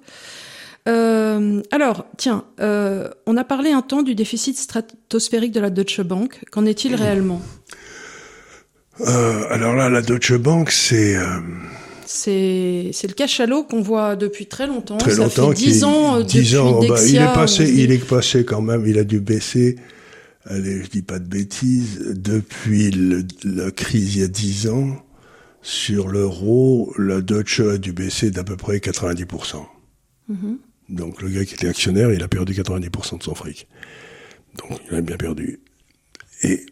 Euh, 0.89 1.61
alors, 1.72 2.07
tiens, 2.16 2.45
euh, 2.61 3.09
on 3.26 3.36
a 3.36 3.45
parlé 3.45 3.72
un 3.72 3.82
temps 3.82 4.03
du 4.03 4.14
déficit 4.14 4.57
stratosphérique 4.57 5.53
de 5.53 5.61
la 5.61 5.70
Deutsche 5.70 6.01
Bank. 6.01 6.41
Qu'en 6.53 6.64
est-il 6.66 6.95
réellement? 6.95 7.43
Euh, 9.01 9.45
Alors 9.51 9.74
là, 9.74 9.89
la 9.91 10.03
Deutsche 10.03 10.34
Bank, 10.34 10.70
c'est... 10.70 11.16
C'est 12.11 12.88
c'est 12.94 13.06
le 13.06 13.12
cachalot 13.12 13.64
qu'on 13.64 13.82
voit 13.82 14.16
depuis 14.16 14.46
très 14.46 14.66
longtemps. 14.66 14.96
Très 14.96 15.14
longtemps. 15.14 15.50
Ça 15.50 15.54
fait 15.54 15.62
10 15.62 15.84
ans 15.84 16.20
10 16.22 16.38
depuis 16.38 16.56
ans, 16.56 16.80
bah, 16.88 16.96
il 17.06 17.16
est 17.16 17.34
passé, 17.34 17.70
il 17.70 17.92
est 17.92 17.98
passé 18.09 18.46
quand 18.46 18.62
même, 18.62 18.86
il 18.86 18.98
a 18.98 19.04
dû 19.04 19.20
baisser, 19.20 19.76
allez, 20.46 20.82
je 20.82 20.88
dis 20.88 21.02
pas 21.02 21.18
de 21.18 21.28
bêtises, 21.28 22.00
depuis 22.16 22.90
le- 22.92 23.26
la 23.44 23.70
crise 23.70 24.14
il 24.16 24.20
y 24.22 24.24
a 24.24 24.28
10 24.28 24.68
ans, 24.68 24.96
sur 25.61 26.09
l'euro, 26.09 26.94
la 26.96 27.20
Deutsche 27.20 27.61
a 27.61 27.76
dû 27.76 27.92
baisser 27.92 28.30
d'à 28.30 28.42
peu 28.42 28.56
près 28.56 28.80
90%. 28.80 29.66
Mhm. 30.28 30.56
Donc 30.88 31.20
le 31.20 31.28
gars 31.28 31.44
qui 31.44 31.52
était 31.56 31.68
actionnaire, 31.68 32.11
il 32.11 32.22
a 32.22 32.28
perdu 32.28 32.54
90% 32.54 33.18
de 33.18 33.22
son 33.22 33.34
fric. 33.34 33.68
Donc 34.56 34.80
il 34.90 34.96
a 34.96 35.02
bien 35.02 35.18
perdu. 35.18 35.61
Et 36.42 36.64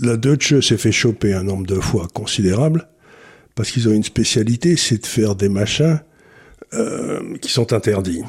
la 0.00 0.16
Deutsche 0.16 0.58
s'est 0.60 0.76
fait 0.76 0.90
choper 0.90 1.34
un 1.34 1.44
nombre 1.44 1.66
de 1.66 1.78
fois 1.78 2.08
considérable 2.12 2.88
parce 3.54 3.70
qu'ils 3.70 3.88
ont 3.88 3.92
une 3.92 4.04
spécialité, 4.04 4.76
c'est 4.76 4.98
de 5.02 5.06
faire 5.06 5.34
des 5.34 5.48
machins 5.48 6.00
euh, 6.74 7.36
qui 7.38 7.50
sont 7.50 7.72
interdits. 7.72 8.22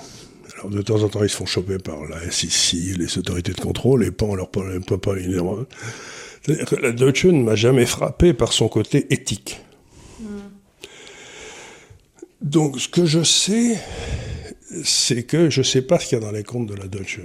Alors 0.56 0.70
de 0.70 0.82
temps 0.82 1.02
en 1.02 1.10
temps, 1.10 1.24
ils 1.24 1.30
se 1.30 1.36
font 1.38 1.46
choper 1.46 1.78
par 1.78 2.06
la 2.06 2.30
SEC, 2.30 2.98
les 2.98 3.18
autorités 3.18 3.54
de 3.54 3.60
contrôle, 3.60 4.04
et 4.04 4.12
pas 4.12 4.26
on 4.26 4.36
leur 4.36 4.50
pas, 4.50 4.62
pas, 4.98 5.16
que 5.16 6.76
la 6.76 6.92
Deutsche 6.92 7.26
ne 7.26 7.44
m'a 7.44 7.56
jamais 7.56 7.86
frappé 7.86 8.34
par 8.34 8.52
son 8.54 8.68
côté 8.68 9.08
éthique. 9.14 9.62
Donc 12.42 12.80
ce 12.80 12.90
que 12.90 13.06
je 13.06 13.24
sais, 13.24 13.80
c'est 14.84 15.24
que 15.24 15.50
je 15.50 15.62
sais 15.62 15.82
pas 15.82 16.00
ce 16.00 16.08
qu'il 16.08 16.18
y 16.18 16.22
a 16.22 16.26
dans 16.26 16.32
les 16.32 16.44
comptes 16.44 16.68
de 16.68 16.76
la 16.76 16.88
Deutsche. 16.88 17.22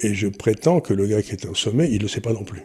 Et 0.00 0.12
je 0.14 0.26
prétends 0.28 0.80
que 0.80 0.92
le 0.92 1.06
gars 1.06 1.22
qui 1.22 1.32
est 1.32 1.46
au 1.46 1.54
sommet, 1.54 1.88
il 1.90 2.02
le 2.02 2.08
sait 2.08 2.20
pas 2.20 2.34
non 2.34 2.44
plus. 2.44 2.60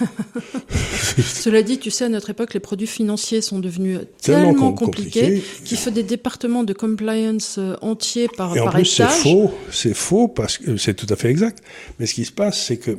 Cela 1.22 1.62
dit, 1.62 1.78
tu 1.78 1.90
sais, 1.90 2.04
à 2.06 2.08
notre 2.08 2.30
époque, 2.30 2.54
les 2.54 2.60
produits 2.60 2.86
financiers 2.86 3.40
sont 3.40 3.58
devenus 3.60 4.00
Tellement 4.20 4.50
tellement, 4.52 4.72
com- 4.72 4.86
compliqués, 4.86 5.42
qu'il 5.64 5.76
faut 5.78 5.90
des 5.90 6.02
départements 6.02 6.64
de 6.64 6.72
compliance 6.72 7.56
euh, 7.58 7.74
entiers 7.82 8.28
par, 8.28 8.56
Et 8.56 8.60
en 8.60 8.64
par 8.64 8.74
plus, 8.74 8.86
c'est 8.86 9.06
faux. 9.08 9.52
C'est 9.70 9.94
faux 9.94 10.26
parce 10.28 10.58
que 10.58 10.76
c'est 10.76 10.94
tout 10.94 11.06
à 11.10 11.16
fait 11.16 11.28
exact. 11.30 11.62
Mais 11.98 12.06
ce 12.06 12.14
qui 12.14 12.24
se 12.24 12.32
passe, 12.32 12.60
c'est 12.64 12.78
que 12.78 12.98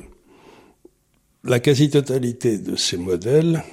la 1.43 1.59
quasi-totalité 1.59 2.57
de 2.59 2.75
ces 2.77 2.95
modèles, 2.97 3.63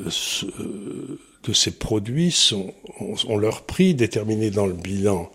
euh, 0.00 0.04
ce- 0.10 0.46
de 0.46 1.52
ces 1.54 1.70
produits, 1.70 2.30
sont, 2.32 2.74
ont 3.26 3.38
leur 3.38 3.62
prix 3.62 3.94
déterminé 3.94 4.50
dans 4.50 4.66
le 4.66 4.74
bilan 4.74 5.30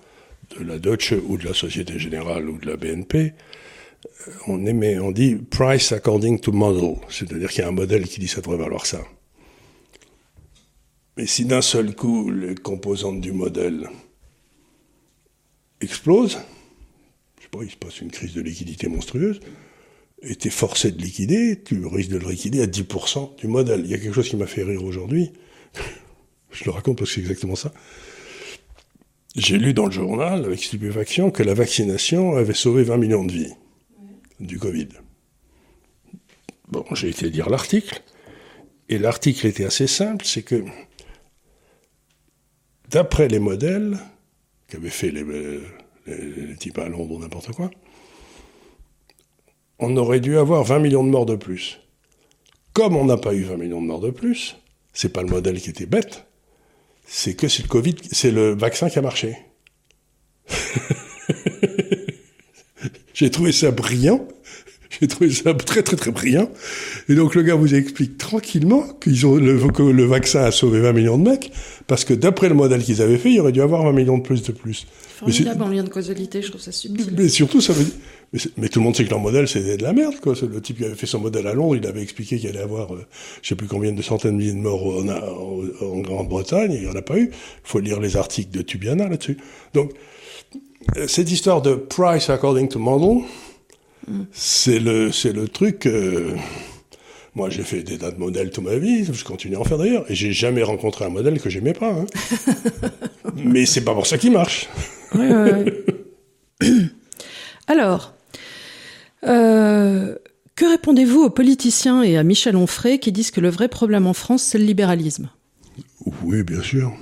de 0.58 0.64
la 0.64 0.80
Deutsche 0.80 1.14
ou 1.28 1.38
de 1.38 1.46
la 1.46 1.54
Société 1.54 2.00
Générale 2.00 2.50
ou 2.50 2.58
de 2.58 2.68
la 2.68 2.78
BNP. 2.78 3.34
Euh, 4.28 4.32
On, 4.48 4.66
on 4.66 5.12
dit 5.12 5.36
price 5.36 5.92
according 5.92 6.40
to 6.40 6.52
model, 6.52 6.98
c'est-à-dire 7.10 7.50
qu'il 7.50 7.62
y 7.62 7.66
a 7.66 7.68
un 7.68 7.72
modèle 7.72 8.08
qui 8.08 8.20
dit 8.20 8.28
ça 8.28 8.42
devrait 8.42 8.58
valoir 8.58 8.86
ça. 8.86 9.02
Mais 11.18 11.26
si 11.26 11.46
d'un 11.46 11.62
seul 11.62 11.96
coup 11.96 12.30
les 12.30 12.56
composantes 12.56 13.22
du 13.22 13.32
modèle 13.32 13.90
explose, 15.82 16.38
je 17.38 17.44
sais 17.44 17.50
pas, 17.50 17.64
il 17.64 17.72
se 17.72 17.78
passe 17.78 18.02
une 18.02 18.12
crise 18.12 18.34
de 18.34 18.42
liquidité 18.42 18.88
monstrueuse, 18.88 19.40
et 20.22 20.36
tu 20.36 20.48
es 20.48 20.52
forcé 20.52 20.92
de 20.92 21.02
liquider, 21.02 21.62
tu 21.64 21.86
risques 21.86 22.10
de 22.10 22.18
le 22.18 22.30
liquider 22.30 22.62
à 22.62 22.68
10% 22.68 23.38
du 23.38 23.48
modèle. 23.48 23.82
Il 23.86 23.92
y 23.92 23.94
a 23.94 23.98
quelque 23.98 24.14
chose 24.14 24.30
qui 24.30 24.36
m'a 24.36 24.48
fait 24.48 24.64
rire 24.64 24.84
aujourd'hui, 24.84 25.32
je 26.52 26.66
le 26.66 26.72
raconte 26.72 26.98
parce 26.98 27.12
que 27.12 27.16
c'est 27.16 27.22
exactement 27.22 27.56
ça. 27.56 27.72
J'ai 29.36 29.58
lu 29.58 29.74
dans 29.74 29.88
le 29.88 29.92
journal, 29.92 30.46
avec 30.46 30.64
stupéfaction, 30.64 31.30
que 31.30 31.44
la 31.44 31.54
vaccination 31.54 32.38
avait 32.38 32.54
sauvé 32.54 32.84
20 32.84 32.98
millions 32.98 33.26
de 33.26 33.34
vies 33.34 33.54
du 34.40 34.60
Covid. 34.60 34.88
Bon, 36.70 36.86
j'ai 36.94 37.10
été 37.10 37.30
lire 37.30 37.50
l'article, 37.50 38.02
et 38.88 38.98
l'article 38.98 39.48
était 39.48 39.66
assez 39.66 39.88
simple, 39.88 40.26
c'est 40.26 40.44
que 40.44 40.64
d'après 42.90 43.28
les 43.28 43.40
modèles 43.40 44.00
qu'avaient 44.68 44.90
fait 44.90 45.12
les, 45.12 46.56
types 46.58 46.78
à 46.78 46.88
Londres 46.88 47.16
ou 47.16 47.20
n'importe 47.20 47.52
quoi, 47.52 47.70
on 49.80 49.98
aurait 49.98 50.22
dû 50.22 50.38
avoir 50.38 50.64
20 50.64 50.80
millions 50.80 51.04
de 51.04 51.10
morts 51.10 51.26
de 51.26 51.36
plus. 51.36 51.82
Comme 52.72 52.96
on 52.96 53.04
n'a 53.06 53.18
pas 53.18 53.34
eu 53.34 53.44
20 53.44 53.58
millions 53.58 53.82
de 53.82 53.88
morts 53.88 54.00
de 54.00 54.12
plus, 54.12 54.56
c'est 54.94 55.12
pas 55.12 55.24
le 55.24 55.30
modèle 55.30 55.60
qui 55.60 55.70
était 55.70 55.86
bête, 55.86 56.26
c'est 57.06 57.36
que 57.36 57.48
c'est 57.48 57.64
le 57.64 57.68
Covid, 57.68 57.96
c'est 58.12 58.32
le 58.32 58.56
vaccin 58.56 58.90
qui 58.90 59.00
a 59.00 59.02
marché. 59.02 59.38
J'ai 63.14 63.32
trouvé 63.32 63.52
ça 63.52 63.72
brillant. 63.72 64.28
J'ai 65.00 65.08
trouvé 65.08 65.30
ça 65.32 65.54
très 65.54 65.84
très 65.84 65.96
très 65.96 66.12
brillant. 66.12 66.50
Et 67.10 67.16
donc 67.16 67.36
le 67.36 67.44
gars 67.44 67.56
vous 67.56 67.74
explique 67.74 68.18
tranquillement 68.18 68.84
qu'ils 69.02 69.26
ont 69.26 69.36
le, 69.36 69.58
que 69.72 69.84
le 69.84 70.06
vaccin 70.06 70.44
a 70.44 70.52
sauvé 70.52 70.80
20 70.80 70.94
millions 70.94 71.18
de 71.18 71.24
mecs 71.30 71.52
parce 71.88 72.06
que 72.06 72.14
d'après 72.14 72.50
le 72.50 72.56
modèle 72.56 72.84
qu'ils 72.84 73.02
avaient 73.02 73.18
fait, 73.18 73.32
il 73.32 73.40
aurait 73.40 73.52
dû 73.52 73.62
avoir 73.62 73.84
20 73.84 73.92
millions 73.94 74.18
de 74.18 74.24
plus 74.24 74.44
de 74.44 74.52
plus. 74.52 74.86
Formidable 75.16 75.64
en 75.64 75.70
lien 75.70 75.84
de 75.84 75.90
causalité, 75.90 76.42
je 76.42 76.50
trouve 76.50 76.62
ça 76.62 76.74
subtil. 76.74 77.14
mais 77.18 77.30
surtout, 77.30 77.62
ça 77.62 77.72
veut 77.74 77.86
dire. 77.86 77.94
Mais, 78.58 78.70
tout 78.70 78.80
le 78.80 78.84
monde 78.86 78.96
sait 78.96 79.06
que 79.06 79.10
leur 79.10 79.20
modèle, 79.20 79.48
c'est 79.48 79.78
de 79.78 79.84
la 79.84 79.94
merde, 79.94 80.16
quoi. 80.22 80.34
Le 80.42 80.62
type 80.62 80.78
qui 80.78 80.86
avait 80.86 80.96
fait 80.96 81.06
son 81.06 81.20
modèle 81.20 81.48
à 81.48 81.54
Londres, 81.54 81.76
il 81.76 81.86
avait 81.88 82.02
expliqué 82.02 82.38
qu'il 82.38 82.50
allait 82.50 82.60
avoir, 82.60 82.94
euh, 82.94 83.06
je 83.42 83.50
sais 83.50 83.56
plus 83.56 83.68
combien 83.68 83.92
de 83.94 84.02
centaines 84.02 84.32
de 84.32 84.38
milliers 84.38 84.52
de 84.54 84.58
morts 84.58 84.86
en, 84.86 85.08
en- 85.08 85.86
en 85.88 86.00
Grande-Bretagne, 86.02 86.72
et 86.74 86.76
il 86.78 86.82
n'y 86.84 86.90
en 86.90 86.96
a 86.96 87.02
pas 87.02 87.18
eu. 87.18 87.30
Il 87.32 87.34
faut 87.64 87.80
lire 87.80 88.00
les 88.00 88.18
articles 88.18 88.52
de 88.56 88.62
Tubiana 88.62 89.08
là-dessus. 89.08 89.38
Donc, 89.74 89.92
euh, 90.98 91.08
cette 91.08 91.32
histoire 91.32 91.62
de 91.62 91.76
price 91.76 92.30
according 92.30 92.68
to 92.68 92.80
model, 92.80 93.24
c'est 94.32 94.80
le, 94.80 95.12
c'est 95.12 95.34
le 95.34 95.48
truc. 95.48 95.86
euh, 95.86 96.36
moi, 97.36 97.50
j'ai 97.50 97.64
fait 97.64 97.84
des 97.84 97.98
tas 97.98 98.12
de 98.12 98.18
modèles 98.20 98.50
toute 98.52 98.64
ma 98.64 98.76
vie, 98.78 99.04
je 99.12 99.24
continue 99.24 99.56
à 99.56 99.60
en 99.60 99.64
faire 99.66 99.78
d'ailleurs, 99.78 100.06
et 100.10 100.16
j'ai 100.16 100.32
jamais 100.32 100.64
rencontré 100.64 101.06
un 101.06 101.10
modèle 101.10 101.40
que 101.40 101.50
j'aimais 101.50 101.74
pas. 101.74 101.92
Hein. 101.92 102.06
mais 103.36 103.66
c'est 103.66 103.82
pas 103.84 103.94
pour 103.94 104.08
ça 104.08 104.18
qu'il 104.18 104.32
marche. 104.32 104.68
Ouais, 105.14 105.32
ouais, 105.34 105.52
ouais. 106.62 106.68
Alors, 107.68 108.14
euh, 109.28 110.16
que 110.56 110.66
répondez-vous 110.66 111.24
aux 111.24 111.30
politiciens 111.30 112.04
et 112.04 112.18
à 112.18 112.24
Michel 112.24 112.56
Onfray 112.56 113.00
qui 113.00 113.12
disent 113.12 113.32
que 113.32 113.42
le 113.42 113.50
vrai 113.50 113.68
problème 113.68 114.08
en 114.08 114.14
France, 114.14 114.44
c'est 114.44 114.58
le 114.58 114.66
libéralisme? 114.66 115.30
Oui, 116.24 116.44
bien 116.44 116.62
sûr. 116.62 116.94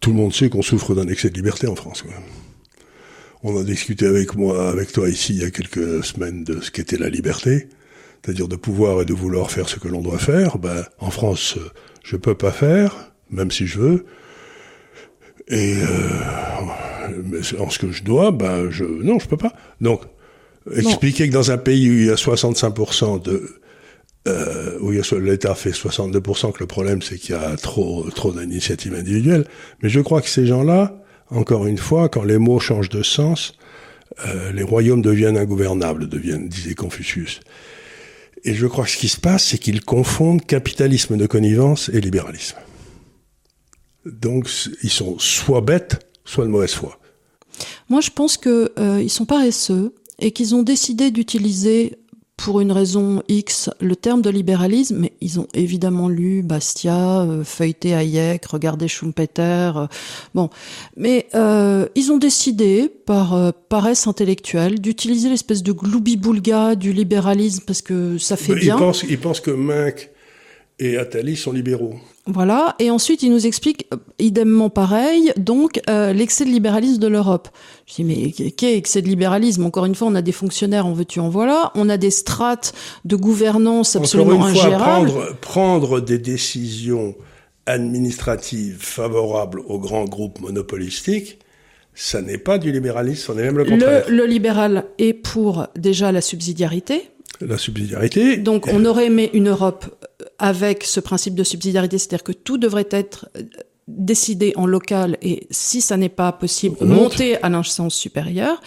Tout 0.00 0.10
le 0.10 0.16
monde 0.16 0.32
sait 0.32 0.48
qu'on 0.48 0.62
souffre 0.62 0.94
d'un 0.94 1.06
excès 1.06 1.30
de 1.30 1.34
liberté 1.34 1.68
en 1.68 1.76
France. 1.76 2.04
On 3.44 3.58
a 3.58 3.62
discuté 3.62 4.06
avec 4.06 4.34
moi, 4.34 4.68
avec 4.68 4.92
toi 4.92 5.08
ici, 5.08 5.34
il 5.34 5.42
y 5.42 5.44
a 5.44 5.50
quelques 5.50 6.04
semaines 6.04 6.44
de 6.44 6.60
ce 6.60 6.70
qu'était 6.70 6.96
la 6.96 7.08
liberté, 7.08 7.68
c'est-à-dire 8.22 8.48
de 8.48 8.56
pouvoir 8.56 9.02
et 9.02 9.04
de 9.04 9.12
vouloir 9.12 9.50
faire 9.50 9.68
ce 9.68 9.76
que 9.76 9.88
l'on 9.88 10.00
doit 10.00 10.18
faire. 10.18 10.58
Ben, 10.58 10.84
en 10.98 11.10
France, 11.10 11.58
je 12.04 12.16
peux 12.16 12.34
pas 12.34 12.52
faire, 12.52 13.12
même 13.30 13.50
si 13.50 13.66
je 13.66 13.78
veux. 13.78 14.06
Et 15.48 15.76
euh, 15.76 17.58
en 17.58 17.70
ce 17.70 17.78
que 17.78 17.90
je 17.90 18.04
dois, 18.04 18.30
ben 18.30 18.70
je 18.70 18.84
non, 18.84 19.18
peux 19.18 19.36
pas. 19.36 19.54
Donc, 19.80 20.02
expliquer 20.74 21.28
que 21.28 21.32
dans 21.32 21.50
un 21.50 21.58
pays 21.58 21.90
où 21.90 21.92
il 21.92 22.06
y 22.06 22.10
a 22.10 22.14
65% 22.14 23.22
de 23.22 23.50
euh, 24.28 24.78
où 24.80 24.92
l'État 25.18 25.54
fait 25.56 25.70
62%, 25.70 26.52
que 26.52 26.60
le 26.60 26.66
problème 26.66 27.02
c'est 27.02 27.16
qu'il 27.16 27.34
y 27.34 27.38
a 27.38 27.56
trop 27.56 28.08
trop 28.10 28.32
d'initiatives 28.32 28.94
individuelles. 28.94 29.46
Mais 29.82 29.88
je 29.88 30.00
crois 30.00 30.22
que 30.22 30.28
ces 30.28 30.46
gens-là, 30.46 31.02
encore 31.30 31.66
une 31.66 31.78
fois, 31.78 32.08
quand 32.08 32.22
les 32.22 32.38
mots 32.38 32.60
changent 32.60 32.88
de 32.88 33.02
sens, 33.02 33.56
euh, 34.26 34.52
les 34.52 34.62
royaumes 34.62 35.02
deviennent 35.02 35.36
ingouvernables, 35.36 36.08
deviennent, 36.08 36.48
disait 36.48 36.74
Confucius. 36.74 37.40
Et 38.44 38.54
je 38.54 38.66
crois 38.66 38.84
que 38.84 38.90
ce 38.90 38.96
qui 38.96 39.08
se 39.08 39.20
passe, 39.20 39.44
c'est 39.46 39.58
qu'ils 39.58 39.82
confondent 39.82 40.44
capitalisme 40.44 41.16
de 41.16 41.26
connivence 41.26 41.88
et 41.88 42.00
libéralisme. 42.00 42.56
Donc, 44.04 44.48
ils 44.82 44.90
sont 44.90 45.18
soit 45.18 45.60
bêtes, 45.60 46.04
soit 46.24 46.44
de 46.44 46.50
mauvaise 46.50 46.72
foi. 46.72 46.98
Moi, 47.88 48.00
je 48.00 48.10
pense 48.10 48.36
que 48.36 48.72
euh, 48.78 49.00
ils 49.00 49.10
sont 49.10 49.26
paresseux 49.26 49.94
et 50.18 50.30
qu'ils 50.32 50.54
ont 50.54 50.62
décidé 50.62 51.10
d'utiliser 51.10 51.98
pour 52.36 52.60
une 52.60 52.72
raison 52.72 53.22
X 53.28 53.70
le 53.80 53.94
terme 53.94 54.20
de 54.20 54.30
libéralisme, 54.30 54.96
mais 54.98 55.12
ils 55.20 55.38
ont 55.38 55.46
évidemment 55.54 56.08
lu 56.08 56.42
Bastia, 56.42 57.20
euh, 57.20 57.44
feuilleté 57.44 57.94
Hayek, 57.94 58.46
regardé 58.46 58.88
Schumpeter, 58.88 59.72
euh, 59.76 59.86
bon, 60.34 60.50
mais 60.96 61.28
euh, 61.34 61.86
ils 61.94 62.10
ont 62.10 62.18
décidé 62.18 62.88
par 62.88 63.34
euh, 63.34 63.50
paresse 63.68 64.06
intellectuelle 64.06 64.80
d'utiliser 64.80 65.28
l'espèce 65.28 65.62
de 65.62 65.72
gloubi-boulga 65.72 66.74
du 66.74 66.92
libéralisme 66.92 67.62
parce 67.66 67.82
que 67.82 68.18
ça 68.18 68.36
fait 68.36 68.54
ils, 68.54 68.60
bien. 68.60 68.76
pensent, 68.76 69.04
ils 69.08 69.18
pensent 69.18 69.40
que 69.40 69.52
Minck 69.52 70.10
et 70.82 70.96
Attali 70.96 71.36
sont 71.36 71.52
libéraux. 71.52 71.94
Voilà, 72.26 72.74
et 72.80 72.90
ensuite 72.90 73.22
il 73.22 73.30
nous 73.30 73.46
explique 73.46 73.86
euh, 73.92 73.96
idemment 74.18 74.68
pareil, 74.68 75.32
donc 75.36 75.80
euh, 75.88 76.12
l'excès 76.12 76.44
de 76.44 76.50
libéralisme 76.50 76.98
de 76.98 77.06
l'Europe. 77.06 77.48
Je 77.86 77.94
dis 77.94 78.04
mais 78.04 78.30
qu'est 78.32 78.76
excès 78.76 79.00
de 79.00 79.06
libéralisme? 79.06 79.64
Encore 79.64 79.86
une 79.86 79.94
fois, 79.94 80.08
on 80.08 80.14
a 80.16 80.22
des 80.22 80.32
fonctionnaires, 80.32 80.86
en 80.86 80.92
veux-tu 80.92 81.20
en 81.20 81.28
voilà, 81.28 81.70
on 81.76 81.88
a 81.88 81.96
des 81.96 82.10
strates 82.10 82.74
de 83.04 83.14
gouvernance 83.14 83.94
absolument 83.94 84.34
Encore 84.34 84.48
une 84.48 84.54
fois, 84.56 84.64
ingérables. 84.66 85.08
prendre, 85.08 85.36
prendre 85.40 86.00
des 86.00 86.18
décisions 86.18 87.14
administrative 87.66 88.78
favorable 88.80 89.60
aux 89.66 89.78
grands 89.78 90.04
groupes 90.04 90.40
monopolistiques, 90.40 91.38
ça 91.94 92.22
n'est 92.22 92.38
pas 92.38 92.58
du 92.58 92.72
libéralisme, 92.72 93.32
on 93.34 93.38
est 93.38 93.42
même 93.42 93.58
le 93.58 93.64
contraire. 93.64 94.04
Le, 94.08 94.16
le 94.16 94.26
libéral 94.26 94.86
est 94.98 95.12
pour 95.12 95.68
déjà 95.76 96.10
la 96.10 96.20
subsidiarité. 96.20 97.08
La 97.40 97.58
subsidiarité. 97.58 98.36
Donc 98.36 98.66
on 98.68 98.84
aurait 98.84 99.06
aimé 99.06 99.30
une 99.32 99.48
Europe 99.48 99.86
avec 100.38 100.84
ce 100.84 101.00
principe 101.00 101.34
de 101.34 101.44
subsidiarité, 101.44 101.98
c'est-à-dire 101.98 102.24
que 102.24 102.32
tout 102.32 102.58
devrait 102.58 102.88
être 102.90 103.28
décider 103.88 104.52
en 104.56 104.66
local 104.66 105.18
et 105.22 105.46
si 105.50 105.80
ça 105.80 105.96
n'est 105.96 106.08
pas 106.08 106.32
possible, 106.32 106.76
monter 106.84 107.42
à 107.42 107.48
l'instance 107.48 107.94
supérieure. 107.94 108.60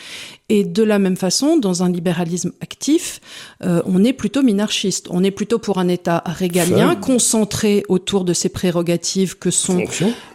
Et 0.47 0.63
de 0.63 0.83
la 0.83 0.99
même 0.99 1.17
façon, 1.17 1.57
dans 1.57 1.81
un 1.81 1.91
libéralisme 1.91 2.51
actif, 2.61 3.19
euh, 3.63 3.81
on 3.87 4.03
est 4.03 4.13
plutôt 4.13 4.43
minarchiste. 4.43 5.07
On 5.09 5.23
est 5.23 5.31
plutôt 5.31 5.57
pour 5.57 5.79
un 5.79 5.87
État 5.87 6.21
régalien, 6.23 6.95
concentré 6.95 7.83
autour 7.89 8.25
de 8.25 8.33
ses 8.33 8.49
prérogatives 8.49 9.39
que 9.39 9.49
sont 9.49 9.83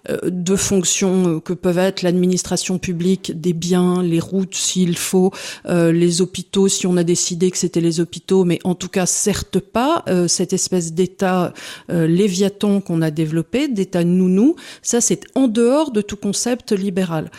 euh, 0.09 0.19
de 0.25 0.57
fonctions 0.57 1.29
euh, 1.29 1.41
que 1.41 1.53
peuvent 1.53 1.79
être 1.79 2.03
l'administration 2.03 2.79
publique 2.79 3.41
des 3.41 3.53
biens, 3.53 4.03
les 4.03 4.19
routes 4.19 4.57
s'il 4.57 4.99
faut, 4.99 5.31
les 5.69 6.21
hôpitaux 6.21 6.67
si 6.67 6.89
on 6.89 6.97
a 6.97 7.05
décidé 7.05 7.53
que 7.53 7.59
c'était 7.59 7.81
les 7.81 8.01
hôpitaux, 8.01 8.45
mais 8.45 8.59
en 8.65 8.75
tout 8.75 8.89
cas 8.89 9.07
certes 9.07 9.61
pas 9.61 10.05
cette 10.27 10.53
espèce 10.53 10.93
d'État 10.93 11.53
léviathan 11.89 12.81
qu'on 12.81 13.03
a 13.03 13.11
développé, 13.11 13.69
d'État 13.69 14.05
nounou. 14.05 14.57
Ça, 14.83 15.01
c'est 15.01 15.25
en 15.35 15.47
dehors 15.47 15.93
de 15.93 16.01
tout 16.01 16.17
concept 16.17 16.73
libéral. 16.73 17.31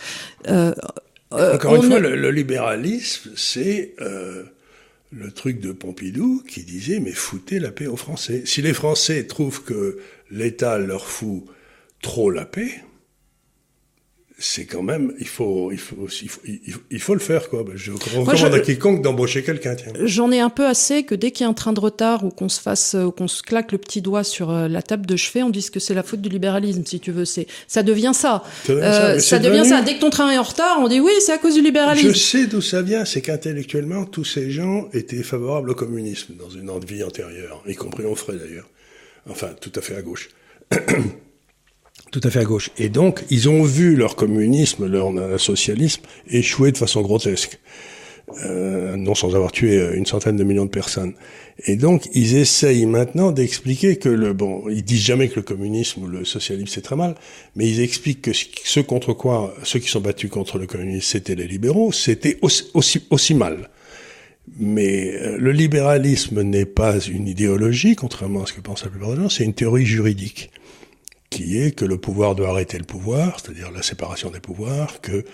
Euh, 1.32 1.54
Encore 1.54 1.76
une 1.76 1.82
fois, 1.82 1.98
le, 1.98 2.30
libéralisme, 2.30 3.30
c'est 3.36 3.94
euh, 4.00 4.44
le 5.10 5.30
truc 5.30 5.60
de 5.60 5.72
Pompidou 5.72 6.42
qui 6.46 6.62
disait 6.62 7.00
mais 7.00 7.12
foutez 7.12 7.58
la 7.58 7.70
paix 7.70 7.86
aux 7.86 7.96
Français. 7.96 8.42
Si 8.44 8.62
les 8.62 8.74
Français 8.74 9.24
trouvent 9.26 9.62
que 9.62 9.98
l'État 10.30 10.78
leur 10.78 11.06
fout 11.06 11.44
trop 12.00 12.30
la 12.30 12.44
paix, 12.44 12.82
c'est 14.44 14.64
quand 14.64 14.82
même, 14.82 15.14
il 15.20 15.28
faut, 15.28 15.70
il 15.70 15.78
faut, 15.78 16.08
il 16.20 16.28
faut, 16.28 16.40
il 16.90 17.00
faut, 17.00 17.14
le 17.14 17.20
faire, 17.20 17.48
quoi. 17.48 17.64
Je 17.76 17.92
recommande 17.92 18.54
à 18.54 18.58
quiconque 18.58 19.00
d'embaucher 19.00 19.44
quelqu'un, 19.44 19.76
J'en 20.02 20.32
ai 20.32 20.40
un 20.40 20.50
peu 20.50 20.66
assez 20.66 21.04
que 21.04 21.14
dès 21.14 21.30
qu'il 21.30 21.44
y 21.44 21.46
a 21.46 21.48
un 21.48 21.54
train 21.54 21.72
de 21.72 21.78
retard 21.78 22.24
ou 22.24 22.30
qu'on 22.30 22.48
se 22.48 22.60
fasse, 22.60 22.96
euh, 22.96 23.10
qu'on 23.12 23.28
se 23.28 23.40
claque 23.44 23.70
le 23.70 23.78
petit 23.78 24.02
doigt 24.02 24.24
sur 24.24 24.50
euh, 24.50 24.66
la 24.66 24.82
table 24.82 25.06
de 25.06 25.14
chevet, 25.14 25.44
on 25.44 25.50
dise 25.50 25.70
que 25.70 25.78
c'est 25.78 25.94
la 25.94 26.02
faute 26.02 26.20
du 26.20 26.28
libéralisme, 26.28 26.84
si 26.84 26.98
tu 26.98 27.12
veux. 27.12 27.24
C'est, 27.24 27.46
ça 27.68 27.84
devient 27.84 28.10
ça. 28.14 28.42
Ça, 28.66 28.72
euh, 28.72 29.18
ça 29.20 29.38
devient 29.38 29.64
ça. 29.64 29.80
Dès 29.80 29.94
que 29.94 30.00
ton 30.00 30.10
train 30.10 30.28
est 30.32 30.38
en 30.38 30.42
retard, 30.42 30.78
on 30.80 30.88
dit 30.88 30.98
oui, 30.98 31.12
c'est 31.20 31.32
à 31.32 31.38
cause 31.38 31.54
du 31.54 31.62
libéralisme. 31.62 32.08
Je 32.08 32.18
sais 32.18 32.46
d'où 32.46 32.60
ça 32.60 32.82
vient. 32.82 33.04
C'est 33.04 33.20
qu'intellectuellement, 33.20 34.04
tous 34.06 34.24
ces 34.24 34.50
gens 34.50 34.88
étaient 34.92 35.22
favorables 35.22 35.70
au 35.70 35.74
communisme 35.74 36.34
dans 36.34 36.50
une 36.50 36.68
vie 36.84 37.04
antérieure, 37.04 37.62
y 37.68 37.76
compris 37.76 38.06
Onfray 38.06 38.38
d'ailleurs. 38.38 38.68
Enfin, 39.30 39.50
tout 39.60 39.72
à 39.76 39.80
fait 39.80 39.94
à 39.94 40.02
gauche. 40.02 40.30
Tout 42.12 42.20
à 42.22 42.30
fait 42.30 42.40
à 42.40 42.44
gauche. 42.44 42.70
Et 42.78 42.90
donc, 42.90 43.24
ils 43.30 43.48
ont 43.48 43.64
vu 43.64 43.96
leur 43.96 44.16
communisme, 44.16 44.86
leur 44.86 45.10
socialisme 45.40 46.02
échouer 46.28 46.70
de 46.70 46.78
façon 46.78 47.00
grotesque. 47.00 47.58
Euh, 48.44 48.96
non 48.96 49.14
sans 49.14 49.34
avoir 49.34 49.52
tué 49.52 49.94
une 49.94 50.06
centaine 50.06 50.36
de 50.36 50.44
millions 50.44 50.64
de 50.64 50.70
personnes. 50.70 51.14
Et 51.66 51.76
donc, 51.76 52.08
ils 52.14 52.36
essayent 52.36 52.86
maintenant 52.86 53.32
d'expliquer 53.32 53.96
que 53.96 54.08
le 54.08 54.32
bon, 54.32 54.64
ils 54.70 54.84
disent 54.84 55.04
jamais 55.04 55.28
que 55.28 55.36
le 55.36 55.42
communisme 55.42 56.04
ou 56.04 56.06
le 56.06 56.24
socialisme 56.24 56.68
c'est 56.68 56.82
très 56.82 56.96
mal, 56.96 57.14
mais 57.56 57.68
ils 57.68 57.80
expliquent 57.80 58.22
que 58.22 58.32
ce 58.32 58.80
contre 58.80 59.12
quoi 59.12 59.54
ceux 59.64 59.80
qui 59.80 59.88
sont 59.88 60.00
battus 60.00 60.30
contre 60.30 60.58
le 60.58 60.66
communisme 60.66 61.02
c'était 61.02 61.34
les 61.34 61.46
libéraux, 61.46 61.92
c'était 61.92 62.38
aussi, 62.42 62.64
aussi, 62.74 63.02
aussi 63.10 63.34
mal. 63.34 63.68
Mais 64.58 65.14
euh, 65.14 65.36
le 65.38 65.52
libéralisme 65.52 66.42
n'est 66.42 66.64
pas 66.64 67.00
une 67.00 67.28
idéologie, 67.28 67.96
contrairement 67.96 68.44
à 68.44 68.46
ce 68.46 68.52
que 68.52 68.60
pensent 68.60 68.84
la 68.84 68.90
plupart 68.90 69.10
des 69.10 69.16
gens, 69.16 69.28
c'est 69.28 69.44
une 69.44 69.54
théorie 69.54 69.86
juridique 69.86 70.50
qui 71.32 71.58
est 71.58 71.72
que 71.72 71.84
le 71.84 71.98
pouvoir 71.98 72.34
doit 72.34 72.50
arrêter 72.50 72.78
le 72.78 72.84
pouvoir, 72.84 73.40
c'est-à-dire 73.40 73.70
la 73.72 73.82
séparation 73.82 74.30
des 74.30 74.40
pouvoirs, 74.40 75.00
que 75.00 75.24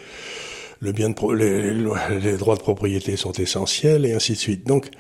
le 0.81 0.93
bien 0.93 1.11
de 1.11 1.35
les, 1.35 2.21
les, 2.21 2.37
droits 2.37 2.55
de 2.55 2.61
propriété 2.61 3.17
sont 3.17 3.33
essentiels, 3.33 4.07
et 4.07 4.13
ainsi 4.13 4.33
de 4.33 4.39
suite. 4.39 4.67
Donc, 4.67 4.91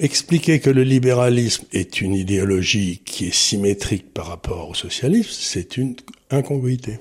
expliquer 0.00 0.60
que 0.60 0.70
le 0.70 0.82
libéralisme 0.82 1.64
est 1.72 2.00
une 2.00 2.14
idéologie 2.14 3.00
qui 3.04 3.28
est 3.28 3.34
symétrique 3.34 4.12
par 4.12 4.26
rapport 4.26 4.68
au 4.68 4.74
socialisme, 4.74 5.30
c'est 5.32 5.76
une 5.78 5.96
incongruité. 6.30 6.98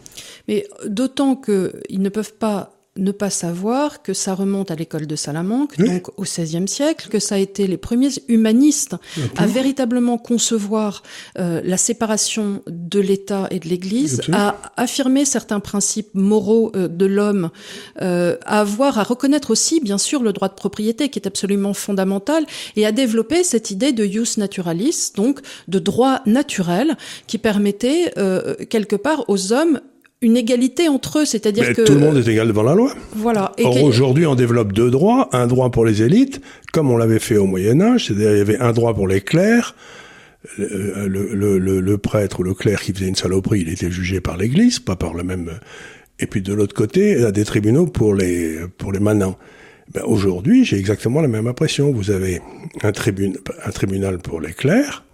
Mais 0.47 0.65
d'autant 0.85 1.35
qu'ils 1.35 2.01
ne 2.01 2.09
peuvent 2.09 2.35
pas 2.35 2.72
ne 2.95 3.11
pas 3.11 3.31
savoir 3.31 4.03
que 4.03 4.13
ça 4.13 4.35
remonte 4.35 4.69
à 4.69 4.75
l'école 4.75 5.07
de 5.07 5.15
Salamanque, 5.15 5.77
donc 5.79 6.09
au 6.17 6.23
XVIe 6.23 6.67
siècle, 6.67 7.09
que 7.09 7.17
ça 7.17 7.35
a 7.35 7.37
été 7.39 7.65
les 7.65 7.77
premiers 7.77 8.11
humanistes 8.27 8.95
à 9.35 9.47
véritablement 9.47 10.19
concevoir 10.19 11.01
euh, 11.39 11.61
la 11.63 11.77
séparation 11.77 12.61
de 12.67 12.99
l'État 12.99 13.47
et 13.49 13.59
de 13.59 13.67
l'Église, 13.67 14.21
à 14.31 14.57
affirmer 14.77 15.25
certains 15.25 15.59
principes 15.59 16.13
moraux 16.13 16.71
euh, 16.75 16.87
de 16.87 17.07
l'homme, 17.07 17.49
euh, 18.01 18.37
à 18.45 18.59
avoir, 18.59 18.99
à 18.99 19.03
reconnaître 19.03 19.49
aussi, 19.49 19.79
bien 19.79 19.97
sûr, 19.97 20.21
le 20.21 20.31
droit 20.31 20.49
de 20.49 20.53
propriété 20.53 21.09
qui 21.09 21.17
est 21.17 21.27
absolument 21.27 21.73
fondamental, 21.73 22.45
et 22.75 22.85
à 22.85 22.91
développer 22.91 23.43
cette 23.43 23.71
idée 23.71 23.91
de 23.91 24.05
jus 24.05 24.37
naturalis, 24.37 25.13
donc 25.15 25.39
de 25.67 25.79
droit 25.79 26.21
naturel, 26.27 26.95
qui 27.25 27.39
permettait 27.39 28.13
quelque 28.69 28.95
part 28.95 29.25
aux 29.27 29.51
hommes 29.51 29.79
une 30.23 30.37
égalité 30.37 30.87
entre 30.87 31.19
eux, 31.19 31.25
c'est-à-dire 31.25 31.73
que 31.73 31.81
tout 31.81 31.93
le 31.93 31.99
monde 31.99 32.17
est 32.17 32.27
égal 32.27 32.47
devant 32.47 32.63
la 32.63 32.73
loi. 32.73 32.93
Voilà. 33.15 33.51
Et 33.57 33.65
Or 33.65 33.83
aujourd'hui, 33.83 34.25
on 34.25 34.35
développe 34.35 34.71
deux 34.71 34.89
droits, 34.89 35.29
un 35.33 35.47
droit 35.47 35.69
pour 35.69 35.85
les 35.85 36.01
élites, 36.01 36.41
comme 36.71 36.89
on 36.89 36.97
l'avait 36.97 37.19
fait 37.19 37.37
au 37.37 37.45
Moyen 37.45 37.81
Âge, 37.81 38.07
c'est-à-dire 38.07 38.31
il 38.31 38.37
y 38.37 38.41
avait 38.41 38.59
un 38.59 38.71
droit 38.71 38.93
pour 38.93 39.07
les 39.07 39.21
clercs. 39.21 39.75
Le, 40.57 41.07
le, 41.07 41.57
le, 41.57 41.79
le, 41.79 41.97
prêtre 41.97 42.41
ou 42.41 42.43
le 42.43 42.53
clerc 42.53 42.81
qui 42.81 42.93
faisait 42.93 43.07
une 43.07 43.15
saloperie, 43.15 43.61
il 43.61 43.69
était 43.69 43.89
jugé 43.89 44.19
par 44.19 44.35
l'Église, 44.35 44.79
pas 44.79 44.97
par 44.97 45.13
le 45.13 45.23
même. 45.23 45.51
Et 46.19 46.27
puis 46.27 46.41
de 46.41 46.53
l'autre 46.53 46.75
côté, 46.75 47.13
il 47.13 47.21
y 47.21 47.25
a 47.25 47.31
des 47.31 47.45
tribunaux 47.45 47.87
pour 47.87 48.13
les 48.13 48.59
pour 48.77 48.91
les 48.91 48.99
manants. 48.99 49.37
Ben 49.93 50.03
aujourd'hui, 50.05 50.65
j'ai 50.65 50.77
exactement 50.77 51.21
la 51.21 51.29
même 51.29 51.47
impression. 51.47 51.93
Vous 51.93 52.11
avez 52.11 52.41
un, 52.81 52.91
tribun, 52.91 53.31
un 53.65 53.71
tribunal 53.71 54.17
pour 54.17 54.41
les 54.41 54.51
clercs. 54.51 55.05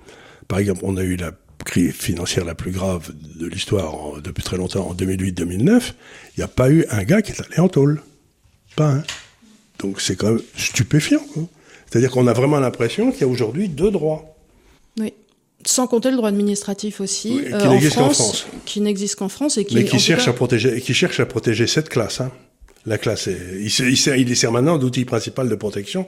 Par 0.48 0.58
exemple, 0.58 0.82
on 0.84 0.98
a 0.98 1.04
eu 1.04 1.16
la 1.16 1.32
crise 1.64 1.94
financière 1.94 2.46
la 2.46 2.56
plus 2.56 2.72
grave 2.72 3.12
de 3.36 3.48
l'histoire 3.48 4.22
depuis 4.22 4.44
très 4.44 4.58
longtemps, 4.58 4.88
en 4.90 4.94
2008-2009, 4.94 5.94
il 6.36 6.40
n'y 6.40 6.44
a 6.44 6.48
pas 6.48 6.70
eu 6.70 6.86
un 6.90 7.04
gars 7.04 7.22
qui 7.22 7.32
est 7.32 7.42
allé 7.42 7.60
en 7.60 7.68
tôle. 7.68 8.02
Pas 8.76 8.92
un. 8.92 9.04
Donc 9.80 10.02
c'est 10.02 10.16
quand 10.16 10.32
même 10.32 10.42
stupéfiant. 10.58 11.22
C'est-à-dire 11.90 12.12
qu'on 12.12 12.28
a 12.28 12.34
vraiment 12.34 12.60
l'impression 12.60 13.12
qu'il 13.12 13.22
y 13.22 13.24
a 13.24 13.28
aujourd'hui 13.28 13.68
deux 13.68 13.92
droits. 13.92 14.36
Oui. 15.00 15.14
Sans 15.66 15.88
compter 15.88 16.12
le 16.12 16.18
droit 16.18 16.30
administratif 16.30 17.02
aussi, 17.02 17.42
qui 17.42 17.54
euh, 17.54 17.68
n'existe 17.68 17.96
qu'en 17.96 18.10
France. 18.10 18.48
Qui 18.66 18.82
n'existe 18.82 19.16
qu'en 19.16 19.30
France 19.30 19.58
et 19.58 19.66
qui, 19.66 19.76
Mais 19.76 19.86
qui 19.86 20.00
cherche, 20.00 20.28
à 20.28 20.34
protéger, 20.34 20.80
qui 20.80 20.94
cherche 20.94 21.20
à 21.20 21.26
protéger 21.26 21.68
cette 21.68 21.90
classe. 21.90 22.22
Hein. 22.22 22.32
La 22.86 22.98
classe, 22.98 23.28
est, 23.28 23.38
il, 23.60 23.68
il, 23.68 24.30
il 24.30 24.38
sert 24.38 24.52
maintenant 24.52 24.78
d'outil 24.78 25.04
principal 25.04 25.50
de 25.50 25.56
protection 25.56 26.08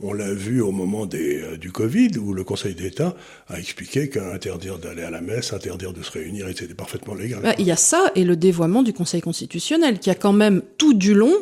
on 0.00 0.12
l'a 0.12 0.32
vu 0.32 0.60
au 0.60 0.72
moment 0.72 1.06
des, 1.06 1.42
euh, 1.42 1.56
du 1.56 1.72
Covid, 1.72 2.18
où 2.18 2.34
le 2.34 2.44
Conseil 2.44 2.74
d'État 2.74 3.14
a 3.48 3.58
expliqué 3.58 4.08
qu'interdire 4.08 4.78
d'aller 4.78 5.02
à 5.02 5.10
la 5.10 5.20
messe, 5.20 5.52
interdire 5.52 5.92
de 5.92 6.02
se 6.02 6.10
réunir, 6.10 6.46
c'était 6.56 6.74
parfaitement 6.74 7.14
légal. 7.14 7.40
Bah, 7.42 7.54
il 7.58 7.66
y 7.66 7.72
a 7.72 7.76
ça 7.76 8.10
et 8.14 8.24
le 8.24 8.36
dévoiement 8.36 8.82
du 8.82 8.92
Conseil 8.92 9.20
constitutionnel, 9.20 9.98
qui 9.98 10.10
a 10.10 10.14
quand 10.14 10.32
même 10.32 10.62
tout 10.78 10.94
du 10.94 11.14
long 11.14 11.34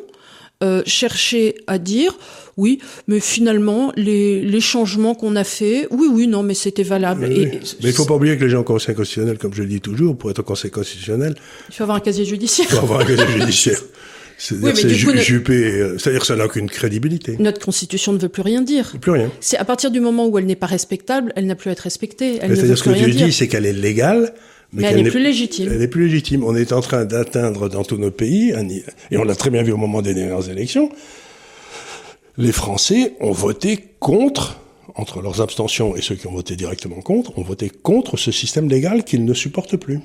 euh, 0.63 0.83
cherché 0.87 1.57
à 1.67 1.79
dire 1.79 2.17
oui, 2.57 2.79
mais 3.09 3.19
finalement, 3.19 3.93
les, 3.97 4.43
les 4.43 4.61
changements 4.61 5.15
qu'on 5.15 5.35
a 5.35 5.43
faits, 5.43 5.89
oui, 5.91 6.07
oui, 6.13 6.29
non, 6.29 6.43
mais 6.43 6.55
c'était 6.55 6.85
valable. 6.85 7.27
Mais, 7.27 7.61
mais 7.83 7.89
il 7.89 7.93
faut 7.93 8.05
pas 8.05 8.15
oublier 8.15 8.37
que 8.37 8.45
les 8.45 8.51
gens 8.51 8.61
au 8.61 8.65
Conseil 8.65 8.95
constitutionnel, 8.95 9.39
comme 9.39 9.55
je 9.55 9.63
le 9.63 9.69
dis 9.69 9.81
toujours, 9.81 10.17
pour 10.17 10.31
être 10.31 10.41
au 10.41 10.45
Conseil 10.45 10.71
constitutionnel... 10.71 11.35
Il 11.71 11.75
faut 11.75 11.83
avoir 11.83 11.97
un 11.97 12.01
casier 12.01 12.25
judiciaire. 12.25 12.67
Il 12.71 12.77
faut 12.77 12.83
avoir 12.83 13.01
un 13.01 13.05
casier 13.05 13.27
judiciaire. 13.41 13.81
C'est-à-dire 14.43 15.11
euh, 15.51 16.19
que 16.19 16.27
ça 16.27 16.35
n'a 16.35 16.47
aucune 16.47 16.69
crédibilité. 16.69 17.37
Notre 17.39 17.65
constitution 17.65 18.13
ne 18.13 18.19
veut 18.19 18.29
plus 18.29 18.43
rien 18.43 18.61
dire. 18.61 18.93
Plus 19.01 19.13
rien. 19.13 19.31
C'est 19.39 19.57
à 19.57 19.65
partir 19.65 19.93
du 19.93 20.01
moment 20.01 20.27
où 20.27 20.37
elle 20.37 20.47
n'est 20.47 20.57
pas 20.57 20.67
respectable, 20.67 21.33
elle 21.37 21.47
n'a 21.47 21.55
plus 21.55 21.71
à 21.71 21.75
être 21.75 21.81
respectée. 21.81 22.41
C'est-à-dire 22.41 22.77
ce 22.77 22.83
que 22.83 23.05
tu 23.05 23.11
dis, 23.13 23.33
c'est 23.33 23.47
qu'elle 23.47 23.67
est 23.67 23.73
légale, 23.73 24.35
mais, 24.73 24.85
elle 24.85 25.05
n'est 25.05 25.11
plus 25.11 25.23
légitime. 25.23 25.69
Elle 25.71 25.79
n'est 25.79 25.87
plus 25.87 26.07
légitime. 26.07 26.43
On 26.43 26.57
est 26.57 26.73
en 26.73 26.81
train 26.81 27.05
d'atteindre 27.05 27.69
dans 27.69 27.85
tous 27.85 27.99
nos 27.99 28.11
pays, 28.11 28.53
et 29.13 29.17
on 29.17 29.23
l'a 29.23 29.37
très 29.37 29.51
bien 29.51 29.63
vu 29.63 29.71
au 29.71 29.77
moment 29.77 30.03
des 30.03 30.15
dernières 30.15 30.49
élections, 30.51 30.91
les 32.37 32.53
Français 32.53 33.13
ont 33.21 33.31
voté 33.31 33.79
contre, 34.01 34.59
entre 34.97 35.23
leurs 35.23 35.41
abstentions 35.41 35.95
et 35.95 36.03
ceux 36.03 36.17
qui 36.17 36.27
ont 36.27 36.33
voté 36.33 36.57
directement 36.57 37.01
contre, 37.01 37.39
ont 37.39 37.43
voté 37.43 37.71
contre 37.71 38.17
ce 38.17 38.33
système 38.33 38.69
légal 38.69 39.05
qu'ils 39.05 39.25
ne 39.25 39.35
supportent 39.35 39.77
plus. 39.77 40.01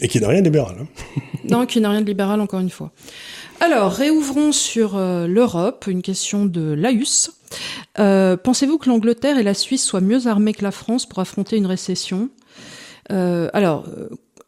Et 0.00 0.08
qui 0.08 0.20
n'a 0.20 0.28
rien 0.28 0.40
de 0.40 0.46
libéral. 0.46 0.76
Hein. 0.80 1.20
non, 1.48 1.66
qui 1.66 1.80
n'a 1.80 1.90
rien 1.90 2.00
de 2.00 2.06
libéral, 2.06 2.40
encore 2.40 2.60
une 2.60 2.70
fois. 2.70 2.92
Alors, 3.60 3.92
réouvrons 3.92 4.52
sur 4.52 4.96
euh, 4.96 5.26
l'Europe, 5.26 5.84
une 5.86 6.02
question 6.02 6.46
de 6.46 6.72
Laus. 6.72 7.30
Euh, 7.98 8.36
Pensez-vous 8.36 8.78
que 8.78 8.88
l'Angleterre 8.88 9.38
et 9.38 9.42
la 9.42 9.54
Suisse 9.54 9.84
soient 9.84 10.00
mieux 10.00 10.26
armées 10.26 10.54
que 10.54 10.64
la 10.64 10.72
France 10.72 11.06
pour 11.06 11.18
affronter 11.18 11.56
une 11.56 11.66
récession? 11.66 12.30
Euh, 13.12 13.48
Alors, 13.52 13.86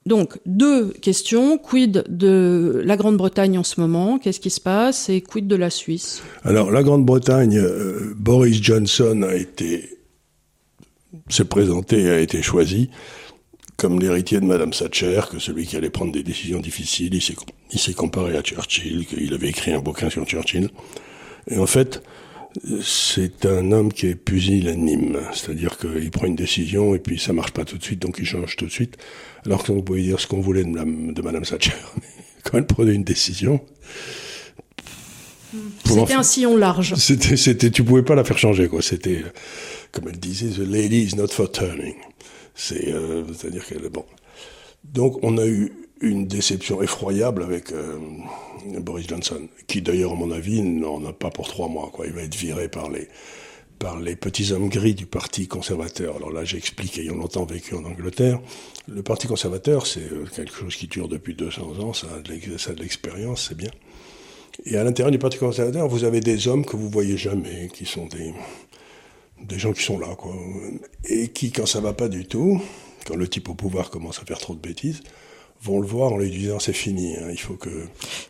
donc, 0.06 0.38
deux 0.46 0.88
questions. 0.88 1.58
Quid 1.58 2.04
de 2.08 2.82
la 2.84 2.96
Grande-Bretagne 2.96 3.58
en 3.58 3.62
ce 3.62 3.80
moment? 3.80 4.18
Qu'est-ce 4.18 4.40
qui 4.40 4.50
se 4.50 4.60
passe? 4.60 5.08
Et 5.08 5.20
quid 5.20 5.46
de 5.46 5.56
la 5.56 5.70
Suisse? 5.70 6.22
Alors, 6.44 6.70
la 6.70 6.82
Grande-Bretagne, 6.82 7.62
Boris 8.16 8.62
Johnson 8.62 9.22
a 9.22 9.34
été 9.34 9.90
s'est 11.28 11.44
présenté, 11.44 12.10
a 12.10 12.18
été 12.18 12.42
choisi 12.42 12.90
comme 13.76 14.00
l'héritier 14.00 14.40
de 14.40 14.44
Madame 14.44 14.70
Thatcher, 14.70 15.22
que 15.30 15.38
celui 15.38 15.66
qui 15.66 15.76
allait 15.76 15.90
prendre 15.90 16.12
des 16.12 16.22
décisions 16.22 16.60
difficiles. 16.60 17.14
Il 17.72 17.78
s'est 17.78 17.94
comparé 17.94 18.36
à 18.36 18.42
Churchill, 18.42 19.06
qu'il 19.06 19.32
avait 19.34 19.48
écrit 19.48 19.72
un 19.72 19.80
bouquin 19.80 20.10
sur 20.10 20.24
Churchill. 20.24 20.68
Et 21.48 21.58
en 21.58 21.66
fait, 21.66 22.02
c'est 22.82 23.46
un 23.46 23.72
homme 23.72 23.92
qui 23.92 24.06
est 24.06 24.14
pusillanime, 24.14 25.18
c'est-à-dire 25.32 25.76
qu'il 25.76 26.10
prend 26.10 26.26
une 26.26 26.36
décision 26.36 26.94
et 26.94 26.98
puis 26.98 27.18
ça 27.18 27.32
marche 27.32 27.50
pas 27.50 27.64
tout 27.64 27.78
de 27.78 27.82
suite, 27.82 28.00
donc 28.00 28.16
il 28.18 28.24
change 28.24 28.56
tout 28.56 28.66
de 28.66 28.70
suite. 28.70 28.96
Alors 29.44 29.64
que 29.64 29.72
vous 29.72 29.82
pouvez 29.82 30.02
dire 30.02 30.20
ce 30.20 30.26
qu'on 30.26 30.40
voulait 30.40 30.64
de, 30.64 31.12
de 31.12 31.22
Madame 31.22 31.44
Thatcher, 31.44 31.72
quand 32.44 32.58
elle 32.58 32.66
prenait 32.66 32.94
une 32.94 33.04
décision, 33.04 33.60
c'était 35.84 36.14
un 36.14 36.22
sillon 36.22 36.56
large. 36.56 36.94
C'était, 36.96 37.36
c'était, 37.36 37.70
tu 37.70 37.84
pouvais 37.84 38.02
pas 38.02 38.14
la 38.14 38.24
faire 38.24 38.38
changer, 38.38 38.68
quoi. 38.68 38.82
C'était, 38.82 39.22
comme 39.92 40.08
elle 40.08 40.18
disait, 40.18 40.48
the 40.48 40.66
lady 40.66 41.02
is 41.02 41.16
not 41.16 41.28
for 41.28 41.50
turning. 41.50 41.94
Euh, 42.72 43.24
c'est-à-dire 43.36 43.66
qu'elle, 43.66 43.88
bon. 43.88 44.04
Donc, 44.84 45.18
on 45.22 45.38
a 45.38 45.46
eu 45.46 45.72
une 46.00 46.26
déception 46.26 46.82
effroyable 46.82 47.42
avec 47.42 47.72
euh, 47.72 47.98
Boris 48.80 49.08
Johnson, 49.08 49.48
qui 49.66 49.80
d'ailleurs, 49.80 50.12
à 50.12 50.16
mon 50.16 50.30
avis, 50.30 50.62
n'en 50.62 51.04
a 51.06 51.12
pas 51.12 51.30
pour 51.30 51.48
trois 51.48 51.68
mois. 51.68 51.90
Il 52.04 52.12
va 52.12 52.22
être 52.22 52.34
viré 52.34 52.68
par 52.68 52.90
les, 52.90 53.08
par 53.78 53.98
les 53.98 54.16
petits 54.16 54.52
hommes 54.52 54.68
gris 54.68 54.94
du 54.94 55.06
Parti 55.06 55.48
conservateur. 55.48 56.16
Alors 56.16 56.30
là, 56.30 56.44
j'explique, 56.44 56.98
ayant 56.98 57.16
longtemps 57.16 57.44
vécu 57.44 57.74
en 57.74 57.84
Angleterre, 57.84 58.40
le 58.88 59.02
Parti 59.02 59.26
conservateur, 59.26 59.86
c'est 59.86 60.12
euh, 60.12 60.26
quelque 60.34 60.54
chose 60.54 60.76
qui 60.76 60.86
dure 60.86 61.08
depuis 61.08 61.34
200 61.34 61.78
ans, 61.80 61.92
ça 61.92 62.08
a 62.16 62.20
de 62.20 62.82
l'expérience, 62.82 63.46
c'est 63.48 63.56
bien. 63.56 63.70
Et 64.66 64.76
à 64.76 64.84
l'intérieur 64.84 65.10
du 65.10 65.18
Parti 65.18 65.38
conservateur, 65.38 65.88
vous 65.88 66.04
avez 66.04 66.20
des 66.20 66.46
hommes 66.46 66.64
que 66.64 66.76
vous 66.76 66.88
voyez 66.88 67.16
jamais, 67.16 67.68
qui 67.72 67.86
sont 67.86 68.06
des, 68.06 68.32
des 69.48 69.58
gens 69.58 69.72
qui 69.72 69.82
sont 69.82 69.98
là, 69.98 70.14
quoi. 70.16 70.32
Et 71.08 71.28
qui, 71.28 71.52
quand 71.52 71.66
ça 71.66 71.80
va 71.80 71.92
pas 71.92 72.08
du 72.08 72.26
tout, 72.26 72.60
quand 73.06 73.16
le 73.16 73.28
type 73.28 73.48
au 73.48 73.54
pouvoir 73.54 73.90
commence 73.90 74.18
à 74.20 74.24
faire 74.24 74.38
trop 74.38 74.54
de 74.54 74.60
bêtises, 74.60 75.02
vont 75.64 75.80
le 75.80 75.86
voir 75.86 76.12
en 76.12 76.18
lui 76.18 76.30
disant 76.30 76.58
c'est 76.58 76.74
fini, 76.74 77.16
hein, 77.16 77.28
il 77.30 77.40
faut 77.40 77.54
que. 77.54 77.70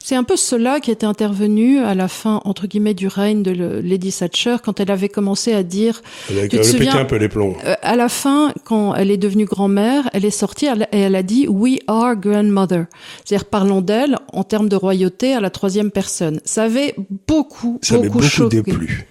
C'est 0.03 0.15
un 0.15 0.23
peu 0.23 0.37
cela 0.37 0.79
qui 0.79 0.91
était 0.91 1.07
intervenu 1.07 1.81
à 1.81 1.95
la 1.95 2.07
fin 2.07 2.41
entre 2.45 2.67
guillemets 2.67 2.95
du 2.95 3.09
règne 3.09 3.43
de 3.43 3.81
Lady 3.81 4.13
Thatcher 4.13 4.57
quand 4.65 4.79
elle 4.79 4.91
avait 4.91 5.09
commencé 5.09 5.53
à 5.53 5.63
dire. 5.65 6.01
Elle 6.31 6.39
a, 6.39 6.49
pété 6.49 6.89
un 6.91 7.05
peu 7.05 7.17
les 7.17 7.29
plombs. 7.29 7.57
Euh, 7.65 7.75
à 7.83 7.97
la 7.97 8.09
fin, 8.09 8.53
quand 8.65 8.95
elle 8.95 9.11
est 9.11 9.17
devenue 9.17 9.47
grand-mère, 9.47 10.09
elle 10.13 10.25
est 10.25 10.31
sortie 10.31 10.67
et 10.67 10.99
elle 11.01 11.17
a 11.17 11.23
dit 11.23 11.49
We 11.49 11.79
are 11.89 12.15
grandmother, 12.15 12.87
c'est-à-dire 13.25 13.47
parlons 13.47 13.81
d'elle 13.81 14.17
en 14.33 14.45
termes 14.45 14.69
de 14.69 14.77
royauté 14.77 15.35
à 15.35 15.41
la 15.41 15.51
troisième 15.51 15.91
personne. 15.91 16.41
Ça 16.45 16.65
avait 16.65 16.95
beaucoup, 17.27 17.81
Ça 17.83 17.97
beaucoup, 17.99 18.19
avait 18.19 18.29
beaucoup 18.29 18.49
déplu. 18.49 19.09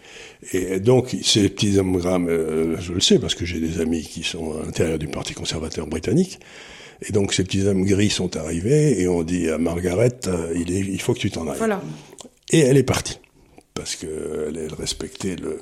Et 0.52 0.80
donc, 0.80 1.16
ces 1.24 1.48
petits 1.50 1.78
hommes 1.78 2.00
euh, 2.06 2.76
je 2.80 2.94
le 2.94 3.00
sais 3.00 3.20
parce 3.20 3.36
que 3.36 3.46
j'ai 3.46 3.60
des 3.60 3.80
amis 3.80 4.02
qui 4.02 4.24
sont 4.24 4.60
à 4.60 4.66
l'intérieur 4.66 5.00
du 5.00 5.08
Parti 5.08 5.34
conservateur 5.34 5.88
britannique, 5.88 6.40
et 7.08 7.12
donc 7.12 7.34
ces 7.34 7.44
petits 7.44 7.64
hommes 7.64 7.86
gris 7.86 8.10
sont 8.10 8.36
arrivés 8.38 9.02
et 9.02 9.08
on 9.08 9.24
dit 9.24 9.50
à 9.50 9.58
Margaret, 9.58 10.20
euh, 10.28 10.54
il, 10.56 10.72
est, 10.72 10.80
il 10.80 11.02
faut 11.02 11.14
que 11.14 11.20
tu 11.20 11.32
t'en 11.32 11.48
ailles. 11.48 11.58
Voilà. 11.58 11.82
Et 12.52 12.60
elle 12.60 12.78
est 12.78 12.84
partie 12.84 13.20
parce 13.74 13.96
qu'elle 13.96 14.58
elle 14.58 14.74
respectait 14.74 15.36
le. 15.36 15.60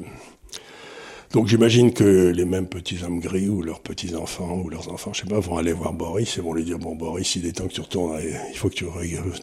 Donc 1.31 1.47
j'imagine 1.47 1.93
que 1.93 2.29
les 2.29 2.43
mêmes 2.43 2.67
petits 2.67 3.03
hommes 3.03 3.19
gris 3.21 3.47
ou 3.47 3.61
leurs 3.61 3.79
petits 3.79 4.15
enfants 4.15 4.61
ou 4.63 4.69
leurs 4.69 4.91
enfants, 4.91 5.13
je 5.13 5.21
sais 5.21 5.27
pas, 5.27 5.39
vont 5.39 5.57
aller 5.57 5.71
voir 5.71 5.93
Boris 5.93 6.37
et 6.37 6.41
vont 6.41 6.53
lui 6.53 6.65
dire 6.65 6.77
bon 6.77 6.95
Boris, 6.95 7.35
il 7.37 7.45
est 7.45 7.53
temps 7.53 7.67
que 7.67 7.73
tu 7.73 7.81
retournes, 7.81 8.19
il 8.51 8.57
faut 8.57 8.69
que 8.69 8.75
tu 8.75 8.85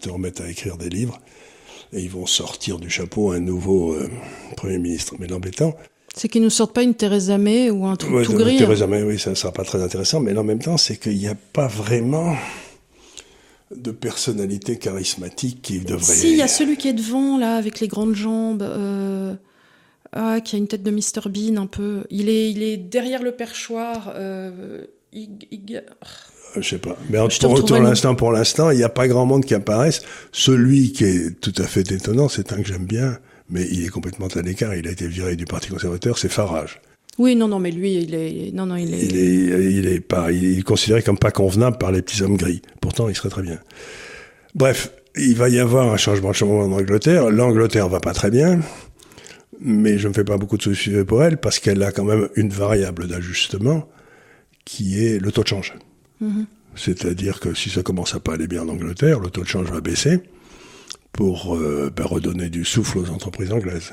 te 0.01 0.11
remettes 0.11 0.43
à 0.43 0.51
écrire 0.51 0.77
des 0.77 0.91
livres. 0.91 1.19
Et 1.93 2.03
ils 2.03 2.11
vont 2.11 2.27
sortir 2.27 2.79
du 2.79 2.91
chapeau 2.91 3.33
un 3.33 3.41
nouveau 3.41 3.95
euh, 3.95 4.11
premier 4.57 4.79
ministre. 4.79 5.15
Mais 5.19 5.27
l'embêtant, 5.27 5.75
c'est 6.15 6.29
qu'ils 6.29 6.43
ne 6.43 6.49
sortent 6.49 6.75
pas 6.75 6.83
une 6.83 6.95
Theresa 6.95 7.39
May 7.39 7.71
ou 7.71 7.87
un 7.87 7.97
truc 7.97 8.25
tout 8.25 8.35
gris. 8.35 8.57
Hein. 8.57 8.59
Theresa 8.59 8.87
May, 8.87 9.03
oui, 9.03 9.19
ça 9.19 9.31
ne 9.31 9.35
sera 9.35 9.53
pas 9.53 9.65
très 9.65 9.83
intéressant, 9.83 10.21
mais 10.21 10.37
en 10.37 10.45
même 10.45 10.59
temps, 10.59 10.77
c'est 10.77 10.97
qu'il 10.97 11.17
n'y 11.17 11.29
a 11.29 11.37
pas 11.53 11.69
vraiment 11.69 12.37
de 13.75 13.91
personnalité 13.91 14.79
charismatique 14.79 15.63
qui 15.63 15.81
devrait. 15.81 16.15
Si, 16.15 16.33
il 16.33 16.37
y 16.37 16.43
a 16.43 16.49
celui 16.49 16.77
qui 16.77 16.89
est 16.89 16.95
devant, 16.95 17.39
là, 17.39 17.57
avec 17.57 17.81
les 17.81 17.89
grandes 17.89 18.15
jambes, 18.15 18.63
euh, 18.63 19.35
ah, 20.13 20.41
qui 20.41 20.57
a 20.57 20.59
une 20.59 20.69
tête 20.69 20.83
de 20.83 20.91
Mr 20.91 21.29
Bean 21.29 21.57
un 21.61 21.67
peu. 21.67 22.05
Il 22.11 22.29
est, 22.29 22.51
il 22.51 22.63
est 22.63 22.77
derrière 22.77 23.23
le 23.23 23.33
perchoir. 23.33 24.13
Euh, 24.15 24.85
il, 25.13 25.29
euh, 25.73 25.81
Je 26.61 26.69
sais 26.69 26.79
pas. 26.79 26.97
Mais 27.11 27.19
pour, 27.19 27.79
l'instant, 27.79 28.15
pour 28.15 28.33
l'instant, 28.33 28.71
il 28.71 28.79
n'y 28.79 28.85
a 28.85 28.89
pas 28.89 29.09
grand 29.09 29.27
monde 29.27 29.45
qui 29.45 29.55
apparaisse. 29.55 30.03
Celui 30.33 30.93
qui 30.93 31.05
est 31.05 31.41
tout 31.41 31.55
à 31.59 31.65
fait 31.65 31.91
étonnant, 31.91 32.29
c'est 32.29 32.53
un 32.53 32.63
que 32.63 32.69
j'aime 32.69 32.87
bien, 32.87 33.19
mais 33.51 33.67
il 33.71 33.85
est 33.85 33.89
complètement 33.89 34.27
à 34.27 34.43
l'écart. 34.43 34.75
Il 34.75 34.87
a 34.89 34.91
été 34.91 35.07
viré 35.07 35.37
du 35.37 35.45
Parti 35.45 35.69
conservateur, 35.69 36.19
c'est 36.19 36.29
Farage. 36.29 36.81
Oui, 37.19 37.35
non, 37.35 37.49
non, 37.49 37.59
mais 37.59 37.73
lui, 37.73 37.95
il 37.95 38.15
est, 38.15 38.53
non, 38.55 38.67
non, 38.67 38.77
il 38.77 38.95
est. 38.95 39.05
Il 39.05 39.17
est, 39.17 39.73
il 39.73 39.87
est 39.89 40.01
pas, 40.01 40.31
il 40.31 40.59
est 40.59 40.63
considéré 40.63 41.03
comme 41.03 41.19
pas 41.19 41.33
convenable 41.33 41.77
par 41.77 41.91
les 41.91 42.01
petits 42.01 42.23
hommes 42.23 42.37
gris. 42.37 42.63
Pourtant, 42.81 43.09
il 43.09 43.17
serait 43.17 43.29
très 43.29 43.43
bien. 43.43 43.59
Bref, 44.55 44.93
il 45.17 45.35
va 45.35 45.49
y 45.49 45.59
avoir 45.59 45.93
un 45.93 45.97
changement 45.97 46.31
de 46.31 46.35
changement 46.35 46.61
en 46.61 46.73
Angleterre. 46.73 47.31
L'Angleterre 47.31 47.89
va 47.89 47.99
pas 47.99 48.13
très 48.13 48.31
bien, 48.31 48.61
mais 49.61 49.99
je 49.99 50.07
me 50.07 50.13
fais 50.13 50.25
pas 50.25 50.37
beaucoup 50.37 50.57
de 50.57 50.63
soucis 50.63 50.93
pour 51.07 51.25
elle 51.25 51.39
parce 51.39 51.59
qu'elle 51.59 51.83
a 51.83 51.91
quand 51.91 52.05
même 52.05 52.29
une 52.37 52.51
variable 52.51 53.09
d'ajustement 53.09 53.89
qui 54.65 55.05
est 55.05 55.19
le 55.19 55.33
taux 55.33 55.43
de 55.43 55.49
change. 55.49 55.75
Mm-hmm. 56.23 56.47
C'est-à-dire 56.75 57.41
que 57.41 57.55
si 57.55 57.71
ça 57.71 57.83
commence 57.83 58.15
à 58.15 58.21
pas 58.21 58.35
aller 58.35 58.47
bien 58.47 58.63
en 58.63 58.69
Angleterre, 58.69 59.21
le 59.21 59.31
taux 59.31 59.43
de 59.43 59.49
change 59.49 59.71
va 59.71 59.81
baisser 59.81 60.21
pour 61.13 61.57
euh, 61.57 61.93
ben, 61.95 62.05
redonner 62.05 62.51
du 62.51 62.65
souffle 62.65 62.99
aux 62.99 63.11
entreprises 63.11 63.53
anglaises. 63.53 63.93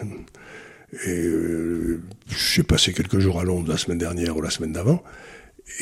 Et 1.06 1.26
euh, 1.26 2.02
j'ai 2.28 2.64
passé 2.64 2.94
quelques 2.94 3.20
jours 3.20 3.40
à 3.40 3.44
Londres 3.44 3.70
la 3.70 3.78
semaine 3.78 3.98
dernière 3.98 4.38
ou 4.38 4.42
la 4.42 4.52
semaine 4.52 4.72
d'avant, 4.72 5.04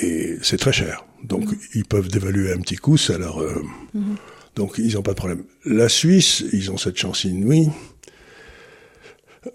et 0.02 0.38
c'est 0.42 0.58
très 0.58 0.72
cher. 0.72 1.06
Donc 1.24 1.46
mmh. 1.46 1.58
ils 1.76 1.86
peuvent 1.86 2.08
dévaluer 2.08 2.54
un 2.54 2.60
petit 2.60 2.78
coup, 2.78 2.98
ça 2.98 3.18
leur... 3.18 3.42
Euh, 3.42 3.62
mmh. 3.94 4.16
Donc 4.56 4.76
ils 4.78 4.94
n'ont 4.94 5.02
pas 5.02 5.12
de 5.12 5.18
problème. 5.18 5.44
La 5.66 5.90
Suisse, 5.90 6.44
ils 6.54 6.72
ont 6.72 6.78
cette 6.78 6.98
chance 6.98 7.26
inouïe. 7.26 7.70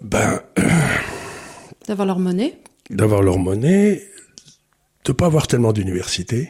Ben... 0.01 0.41
D'avoir 1.87 2.05
leur 2.05 2.19
monnaie 2.19 2.59
D'avoir 2.91 3.23
leur 3.23 3.39
monnaie, 3.39 4.03
de 5.05 5.11
pas 5.11 5.25
avoir 5.25 5.47
tellement 5.47 5.73
d'universités 5.73 6.49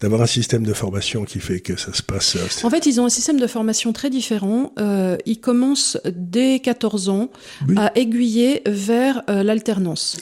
d'avoir 0.00 0.22
un 0.22 0.26
système 0.26 0.64
de 0.64 0.72
formation 0.72 1.24
qui 1.24 1.40
fait 1.40 1.60
que 1.60 1.78
ça 1.78 1.92
se 1.92 2.02
passe. 2.02 2.36
Euh, 2.36 2.66
en 2.66 2.70
fait, 2.70 2.86
ils 2.86 3.00
ont 3.00 3.04
un 3.04 3.10
système 3.10 3.38
de 3.38 3.46
formation 3.46 3.92
très 3.92 4.08
différent. 4.08 4.72
Euh, 4.78 5.18
ils 5.26 5.40
commencent 5.40 5.98
dès 6.14 6.58
14 6.60 7.10
ans 7.10 7.28
à 7.76 7.92
aiguiller 7.98 8.62
vers 8.66 9.22
euh, 9.28 9.42
l'alternance, 9.42 10.16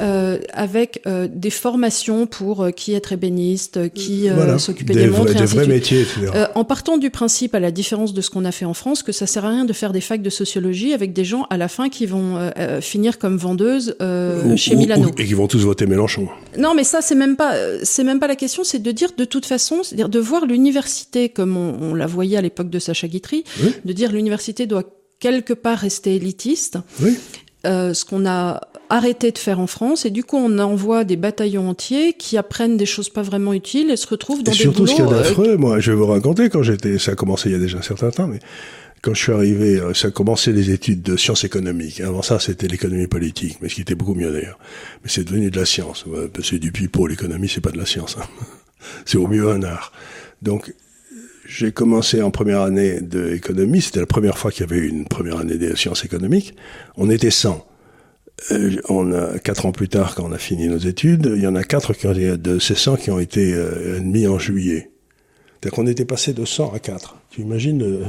euh, 0.00 0.38
avec 0.52 1.02
des 1.30 1.50
formations 1.50 2.26
pour 2.26 2.68
qui 2.76 2.94
être 2.94 3.12
ébéniste, 3.12 3.92
qui 3.92 4.28
s'occuper 4.58 4.94
des, 4.94 5.04
des, 5.04 5.10
montres, 5.10 5.34
des 5.34 5.44
vrais 5.44 5.66
métiers, 5.66 6.02
etc. 6.02 6.46
en 6.54 6.64
partant 6.64 6.96
du 6.96 7.10
principe, 7.10 7.54
à 7.54 7.60
la 7.60 7.72
différence 7.72 8.14
de 8.14 8.20
ce 8.20 8.30
qu'on 8.30 8.44
a 8.44 8.52
fait 8.52 8.64
en 8.64 8.74
France, 8.74 9.02
que 9.02 9.12
ça 9.12 9.26
sert 9.26 9.44
à 9.44 9.50
rien 9.50 9.64
de 9.64 9.72
faire 9.72 9.92
des 9.92 10.00
facs 10.00 10.22
de 10.22 10.30
sociologie 10.30 10.92
avec 10.92 11.12
des 11.12 11.24
gens 11.24 11.46
à 11.50 11.56
la 11.56 11.68
fin 11.68 11.88
qui 11.88 12.06
vont 12.06 12.52
finir 12.80 13.18
comme 13.18 13.36
vendeuses 13.36 13.96
chez 14.56 14.76
Milano 14.76 15.10
et 15.18 15.26
qui 15.26 15.34
vont 15.34 15.48
tous 15.48 15.64
voter 15.64 15.86
Mélenchon. 15.86 16.28
Non, 16.56 16.74
mais 16.74 16.84
ça 16.84 17.00
c'est 17.00 17.16
même 17.16 17.36
pas 17.36 17.54
c'est 17.82 18.04
même 18.04 18.20
pas 18.20 18.28
la 18.28 18.36
question, 18.36 18.62
c'est 18.62 18.78
de 18.78 18.92
dire 18.92 19.10
de 19.16 19.23
de 19.24 19.28
toute 19.28 19.46
façon, 19.46 19.82
c'est-à-dire 19.82 20.08
de 20.08 20.18
voir 20.18 20.44
l'université 20.44 21.28
comme 21.30 21.56
on, 21.56 21.94
la 21.94 22.06
voyait 22.06 22.36
à 22.36 22.42
l'époque 22.42 22.70
de 22.70 22.78
Sacha 22.78 23.08
Guitry, 23.08 23.44
de 23.84 23.92
dire 23.92 24.12
l'université 24.12 24.66
doit 24.66 24.84
quelque 25.18 25.54
part 25.54 25.78
rester 25.78 26.14
élitiste. 26.14 26.78
Euh, 27.66 27.94
ce 27.94 28.04
qu'on 28.04 28.26
a 28.26 28.60
arrêté 28.90 29.32
de 29.32 29.38
faire 29.38 29.58
en 29.58 29.66
France 29.66 30.04
et 30.04 30.10
du 30.10 30.22
coup 30.22 30.36
on 30.36 30.58
envoie 30.58 31.04
des 31.04 31.16
bataillons 31.16 31.70
entiers 31.70 32.12
qui 32.12 32.36
apprennent 32.36 32.76
des 32.76 32.84
choses 32.84 33.08
pas 33.08 33.22
vraiment 33.22 33.54
utiles 33.54 33.90
et 33.90 33.96
se 33.96 34.06
retrouvent 34.06 34.42
dans 34.42 34.52
et 34.52 34.54
des 34.54 34.60
surtout 34.60 34.86
ce 34.86 34.94
qu'il 34.94 35.04
y 35.06 35.08
a 35.08 35.10
d'affreux, 35.10 35.56
moi 35.56 35.80
je 35.80 35.90
vais 35.90 35.96
vous 35.96 36.06
raconter 36.06 36.50
quand 36.50 36.62
j'étais, 36.62 36.98
ça 36.98 37.12
a 37.12 37.14
commencé 37.14 37.48
il 37.48 37.52
y 37.52 37.54
a 37.54 37.58
déjà 37.58 37.78
un 37.78 37.82
certain 37.82 38.10
temps, 38.10 38.26
mais 38.26 38.40
quand 39.00 39.14
je 39.14 39.22
suis 39.22 39.32
arrivé, 39.32 39.80
euh, 39.80 39.94
ça 39.94 40.08
a 40.08 40.10
commencé 40.10 40.52
les 40.52 40.70
études 40.70 41.02
de 41.02 41.16
sciences 41.16 41.44
économiques. 41.44 42.00
Avant 42.00 42.22
ça, 42.22 42.38
c'était 42.38 42.68
l'économie 42.68 43.06
politique, 43.06 43.58
mais 43.60 43.68
ce 43.68 43.74
qui 43.74 43.82
était 43.82 43.94
beaucoup 43.94 44.14
mieux 44.14 44.32
d'ailleurs. 44.32 44.58
Mais 45.02 45.10
c'est 45.10 45.24
devenu 45.24 45.50
de 45.50 45.58
la 45.58 45.66
science. 45.66 46.06
C'est 46.42 46.58
du 46.58 46.72
pipeau, 46.72 47.06
l'économie, 47.06 47.50
c'est 47.50 47.60
pas 47.60 47.70
de 47.70 47.76
la 47.76 47.84
science. 47.84 48.16
Hein 48.18 48.24
c'est 49.04 49.18
au 49.18 49.26
mieux 49.26 49.48
un 49.50 49.62
art. 49.62 49.92
Donc, 50.42 50.74
j'ai 51.46 51.72
commencé 51.72 52.22
en 52.22 52.30
première 52.30 52.62
année 52.62 53.00
d'économie, 53.00 53.82
c'était 53.82 54.00
la 54.00 54.06
première 54.06 54.38
fois 54.38 54.50
qu'il 54.50 54.62
y 54.62 54.72
avait 54.72 54.86
une 54.86 55.06
première 55.06 55.38
année 55.38 55.56
de 55.56 55.74
sciences 55.74 56.04
économiques. 56.04 56.54
On 56.96 57.10
était 57.10 57.30
100. 57.30 57.66
Euh, 58.50 58.76
on 58.88 59.12
a 59.12 59.38
quatre 59.38 59.66
ans 59.66 59.72
plus 59.72 59.88
tard, 59.88 60.14
quand 60.14 60.24
on 60.24 60.32
a 60.32 60.38
fini 60.38 60.68
nos 60.68 60.78
études, 60.78 61.32
il 61.36 61.42
y 61.42 61.46
en 61.46 61.54
a 61.54 61.62
quatre 61.62 61.92
qui 61.92 62.06
ont, 62.06 62.12
de 62.12 62.58
ces 62.58 62.74
100 62.74 62.96
qui 62.96 63.10
ont 63.10 63.20
été 63.20 63.54
euh, 63.54 63.98
admis 63.98 64.26
en 64.26 64.38
juillet. 64.38 64.90
C'est-à-dire 65.52 65.76
qu'on 65.76 65.86
était 65.86 66.04
passé 66.04 66.32
de 66.32 66.44
100 66.44 66.72
à 66.72 66.78
4. 66.78 67.16
Tu 67.30 67.42
imagines 67.42 67.78
le, 67.78 68.02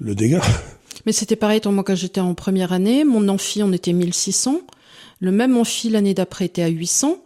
le 0.00 0.14
dégât? 0.14 0.42
Mais 1.06 1.12
c'était 1.12 1.36
pareil, 1.36 1.60
moi, 1.66 1.84
quand 1.84 1.94
j'étais 1.94 2.20
en 2.20 2.34
première 2.34 2.72
année, 2.72 3.04
mon 3.04 3.28
amphi, 3.28 3.62
on 3.62 3.72
était 3.72 3.92
1600. 3.92 4.60
Le 5.20 5.32
même 5.32 5.56
amphi 5.56 5.90
l'année 5.90 6.14
d'après 6.14 6.46
était 6.46 6.62
à 6.62 6.68
800. 6.68 7.18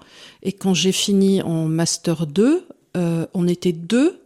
Et 0.42 0.52
quand 0.52 0.74
j'ai 0.74 0.92
fini 0.92 1.42
en 1.42 1.64
master 1.66 2.26
2, 2.26 2.66
euh, 2.96 3.26
on 3.34 3.48
était 3.48 3.72
deux 3.72 4.20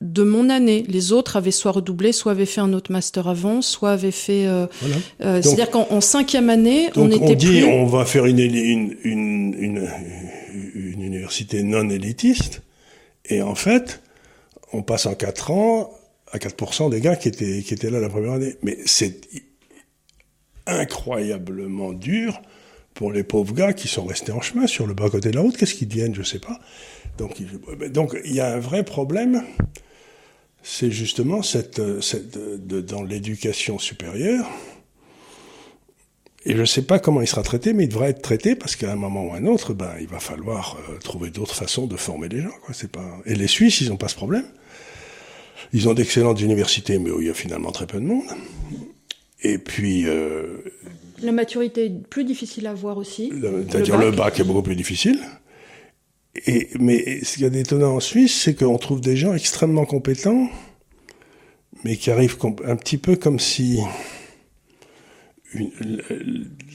de 0.00 0.22
mon 0.22 0.48
année. 0.48 0.84
Les 0.88 1.12
autres 1.12 1.36
avaient 1.36 1.50
soit 1.50 1.72
redoublé, 1.72 2.12
soit 2.12 2.32
avaient 2.32 2.46
fait 2.46 2.60
un 2.60 2.72
autre 2.72 2.92
master 2.92 3.28
avant, 3.28 3.62
soit 3.62 3.92
avaient 3.92 4.10
fait. 4.10 4.46
Euh, 4.46 4.66
euh, 5.20 5.42
C'est-à-dire 5.42 5.70
qu'en 5.70 6.00
cinquième 6.00 6.50
année, 6.50 6.88
on 6.96 7.10
était. 7.10 7.24
On 7.24 7.34
dit 7.34 7.64
on 7.64 7.86
va 7.86 8.04
faire 8.04 8.26
une, 8.26 8.38
une, 8.38 8.96
une, 9.02 9.54
une, 9.58 9.88
une 10.74 11.02
université 11.02 11.62
non 11.62 11.88
élitiste. 11.90 12.62
Et 13.26 13.42
en 13.42 13.54
fait, 13.54 14.02
on 14.72 14.82
passe 14.82 15.06
en 15.06 15.14
4 15.14 15.50
ans 15.50 15.90
à 16.30 16.38
4% 16.38 16.90
des 16.90 17.00
gars 17.00 17.16
qui 17.16 17.28
étaient, 17.28 17.62
qui 17.62 17.74
étaient 17.74 17.90
là 17.90 18.00
la 18.00 18.08
première 18.08 18.32
année. 18.32 18.56
Mais 18.62 18.78
c'est 18.86 19.20
incroyablement 20.66 21.92
dur 21.92 22.40
pour 22.98 23.12
les 23.12 23.22
pauvres 23.22 23.54
gars 23.54 23.72
qui 23.72 23.86
sont 23.86 24.04
restés 24.04 24.32
en 24.32 24.40
chemin 24.40 24.66
sur 24.66 24.84
le 24.88 24.92
bas 24.92 25.08
côté 25.08 25.30
de 25.30 25.36
la 25.36 25.42
route. 25.42 25.56
Qu'est-ce 25.56 25.74
qu'ils 25.74 25.86
deviennent 25.86 26.16
Je 26.16 26.24
sais 26.24 26.40
pas. 26.40 26.58
Donc, 27.16 27.40
donc 27.92 28.18
il 28.24 28.34
y 28.34 28.40
a 28.40 28.52
un 28.52 28.58
vrai 28.58 28.82
problème. 28.82 29.44
C'est 30.64 30.90
justement 30.90 31.42
cette, 31.42 31.80
dans 31.80 33.04
l'éducation 33.04 33.78
supérieure. 33.78 34.50
Et 36.44 36.56
je 36.56 36.60
ne 36.60 36.64
sais 36.64 36.82
pas 36.82 36.98
comment 36.98 37.20
il 37.20 37.28
sera 37.28 37.44
traité, 37.44 37.72
mais 37.72 37.84
il 37.84 37.88
devrait 37.88 38.10
être 38.10 38.20
traité 38.20 38.56
parce 38.56 38.74
qu'à 38.74 38.90
un 38.90 38.96
moment 38.96 39.26
ou 39.26 39.32
à 39.32 39.36
un 39.36 39.46
autre, 39.46 39.74
ben, 39.74 39.92
il 40.00 40.08
va 40.08 40.18
falloir 40.18 40.76
euh, 40.90 40.98
trouver 40.98 41.30
d'autres 41.30 41.54
façons 41.54 41.86
de 41.86 41.96
former 41.96 42.28
les 42.28 42.40
gens. 42.40 42.54
C'est 42.72 42.90
pas... 42.90 43.20
Et 43.26 43.36
les 43.36 43.46
Suisses, 43.46 43.80
ils 43.80 43.90
n'ont 43.90 43.96
pas 43.96 44.08
ce 44.08 44.16
problème. 44.16 44.46
Ils 45.72 45.88
ont 45.88 45.94
d'excellentes 45.94 46.40
universités, 46.40 46.98
mais 46.98 47.10
où 47.10 47.20
il 47.20 47.28
y 47.28 47.30
a 47.30 47.34
finalement 47.34 47.70
très 47.70 47.86
peu 47.86 48.00
de 48.00 48.06
monde. 48.06 48.26
Et 49.44 49.58
puis. 49.58 50.08
Euh, 50.08 50.64
la 51.22 51.32
maturité 51.32 51.86
est 51.86 52.08
plus 52.08 52.24
difficile 52.24 52.66
à 52.66 52.74
voir 52.74 52.98
aussi. 52.98 53.32
C'est-à-dire 53.70 53.98
le, 53.98 54.10
bac 54.10 54.38
est 54.40 54.44
beaucoup 54.44 54.62
plus 54.62 54.76
difficile. 54.76 55.18
Et, 56.46 56.68
mais 56.78 57.24
ce 57.24 57.34
qu'il 57.34 57.42
y 57.42 57.46
a 57.46 57.50
d'étonnant 57.50 57.96
en 57.96 58.00
Suisse, 58.00 58.42
c'est 58.42 58.54
qu'on 58.54 58.78
trouve 58.78 59.00
des 59.00 59.16
gens 59.16 59.34
extrêmement 59.34 59.84
compétents, 59.84 60.48
mais 61.84 61.96
qui 61.96 62.10
arrivent 62.10 62.36
un 62.64 62.76
petit 62.76 62.98
peu 62.98 63.16
comme 63.16 63.38
si 63.38 63.80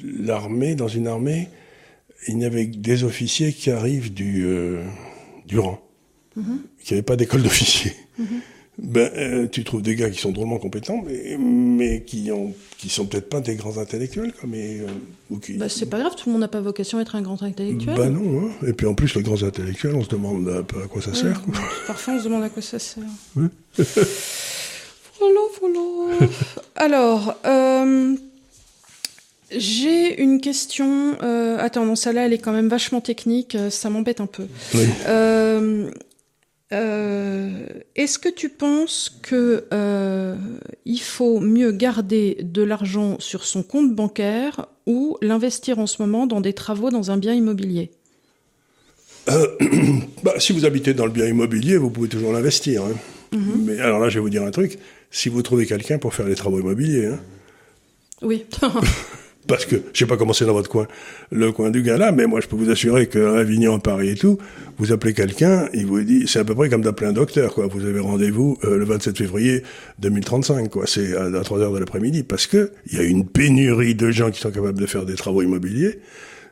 l'armée, 0.04 0.76
dans 0.76 0.88
une 0.88 1.08
armée, 1.08 1.50
il 2.28 2.38
n'y 2.38 2.46
avait 2.46 2.70
que 2.70 2.78
des 2.78 3.04
officiers 3.04 3.54
qui 3.54 3.70
arrivent 3.72 4.14
du, 4.14 4.46
euh, 4.46 4.84
du 5.46 5.60
rang, 5.60 5.80
mm-hmm. 6.38 6.58
qui 6.84 6.94
n'avaient 6.94 7.04
pas 7.04 7.16
d'école 7.16 7.44
d'officier. 7.44 7.94
Mm-hmm 8.20 8.42
ben, 8.80 9.12
euh, 9.16 9.48
tu 9.48 9.64
trouves 9.64 9.84
des 9.84 9.96
gars 9.96 10.10
qui 10.10 10.20
sont 10.20 10.32
drôlement 10.32 10.58
compétents, 10.58 11.04
mais, 11.06 11.38
mais 11.38 12.02
qui 12.02 12.32
ont, 12.32 12.54
qui 12.80 12.90
sont 12.90 13.06
peut-être 13.06 13.30
pas 13.30 13.40
des 13.40 13.56
grands 13.56 13.78
intellectuels, 13.78 14.34
quoi, 14.34 14.50
mais, 14.50 14.80
euh, 14.80 15.38
qui... 15.40 15.54
bah, 15.54 15.70
c'est 15.70 15.86
pas 15.86 16.00
grave, 16.00 16.16
tout 16.16 16.28
le 16.28 16.34
monde 16.34 16.42
n'a 16.42 16.48
pas 16.48 16.62
vocation 16.62 16.98
à 16.98 17.02
être 17.02 17.16
un 17.16 17.22
grand 17.22 17.44
intellectuel. 17.44 17.96
Bah 17.96 18.10
non, 18.10 18.48
hein. 18.48 18.68
et 18.68 18.74
puis 18.74 18.88
en 18.88 18.96
plus, 18.96 19.16
les 19.16 19.22
grands 19.22 19.44
intellectuels, 19.44 19.96
on 19.96 20.04
se 20.04 20.10
demande 20.10 20.50
un 20.50 20.64
peu 20.64 20.82
à 20.82 20.88
quoi 20.88 21.02
ça 21.02 21.14
sert. 21.14 21.42
Quoi. 21.44 21.54
Parfois, 21.88 22.16
on 22.16 22.20
se 22.20 22.24
demande 22.24 22.44
à 22.44 22.50
quoi 22.50 22.64
ça 22.64 22.80
sert. 22.80 23.04
voilà, 23.36 23.50
voilà. 25.60 26.28
Alors, 26.76 27.36
euh, 27.46 28.16
j'ai 29.52 30.22
une 30.22 30.42
question. 30.42 31.16
Euh, 31.22 31.58
attends, 31.60 31.86
non, 31.86 31.96
celle-là, 31.96 32.26
elle 32.26 32.34
est 32.34 32.40
quand 32.40 32.54
même 32.54 32.70
vachement 32.70 33.02
technique. 33.02 33.56
Ça 33.70 33.90
m'embête 33.90 34.20
un 34.20 34.26
peu. 34.26 34.48
Oui. 34.74 34.86
Euh, 35.08 35.92
euh, 36.74 37.66
est-ce 37.96 38.18
que 38.18 38.30
tu 38.30 38.50
penses 38.50 39.20
que 39.22 39.66
euh, 39.72 40.36
il 40.86 41.00
faut 41.00 41.40
mieux 41.40 41.72
garder 41.72 42.38
de 42.42 42.64
l'argent 42.64 43.18
sur 43.20 43.46
son 43.46 43.62
compte 43.62 43.94
bancaire 43.94 44.68
ou 44.88 45.18
l'investir 45.22 45.78
en 45.80 45.88
ce 45.88 46.02
moment 46.02 46.26
dans 46.26 46.42
des 46.42 46.54
travaux 46.54 46.90
dans 46.90 47.12
un 47.12 47.18
bien 47.18 47.34
immobilier? 47.34 47.92
Euh, 49.30 49.48
bah, 50.24 50.40
Si 50.40 50.52
vous 50.52 50.66
habitez 50.66 50.94
dans 50.94 51.06
le 51.06 51.12
bien 51.12 51.28
immobilier, 51.28 51.78
vous 51.78 51.92
pouvez 51.92 52.10
toujours 52.10 52.34
l'investir. 52.34 52.84
Hein. 52.84 53.38
Mhm. 53.38 53.66
Mais 53.66 53.80
alors 53.80 54.00
là, 54.00 54.10
je 54.10 54.16
vais 54.16 54.22
vous 54.22 54.30
dire 54.30 54.44
un 54.44 54.52
truc. 54.52 54.80
Si 55.12 55.30
vous 55.30 55.44
trouvez 55.44 55.68
quelqu'un 55.68 56.00
pour 56.00 56.14
faire 56.14 56.28
les 56.28 56.36
travaux 56.36 56.60
immobiliers, 56.60 57.06
hein. 57.08 57.20
oui. 58.24 58.46
parce 59.48 59.66
que 59.66 59.76
je 59.94 60.00
sais 60.00 60.06
pas 60.06 60.18
comment 60.18 60.34
c'est 60.34 60.46
dans 60.46 60.54
votre 60.54 60.70
coin, 60.70 60.88
le 61.32 61.52
coin 61.52 61.70
du 61.70 61.82
Gala, 61.82 62.12
mais 62.12 62.26
moi 62.26 62.40
je 62.42 62.48
peux 62.48 62.56
vous 62.56 62.70
assurer 62.70 63.08
qu'à 63.08 63.38
Avignon, 63.38 63.80
Paris 63.80 64.10
et 64.10 64.16
tout, 64.16 64.38
vous 64.78 64.92
appelez 64.92 65.14
quelqu'un, 65.14 65.70
il 65.74 65.86
vous 65.86 66.02
dit, 66.02 66.28
c'est 66.28 66.40
à 66.40 66.44
peu 66.44 66.56
près 66.56 66.70
comme 66.70 66.82
d'appeler 66.82 67.08
un 67.10 67.14
docteur, 67.14 67.54
quoi. 67.54 67.68
Vous 67.68 67.86
avez 67.86 68.00
rendez-vous 68.00 68.58
euh, 68.64 68.78
le 68.78 68.86
27 68.86 69.18
février 69.18 69.64
2035, 70.00 70.70
quoi. 70.70 70.88
C'est 70.88 71.16
à, 71.16 71.30
3 71.44 71.60
heures 71.60 71.74
de 71.74 71.80
l'après-midi, 71.80 72.24
parce 72.24 72.48
que 72.48 72.72
il 72.88 72.98
y 72.98 73.02
a 73.02 73.04
une 73.04 73.28
pénurie 73.28 73.96
de 73.96 74.12
gens 74.12 74.32
qui 74.32 74.40
sont 74.40 74.52
capables 74.52 74.80
de 74.80 74.86
faire 74.86 75.06
des 75.06 75.16
travaux 75.16 75.42
immobiliers. 75.42 76.00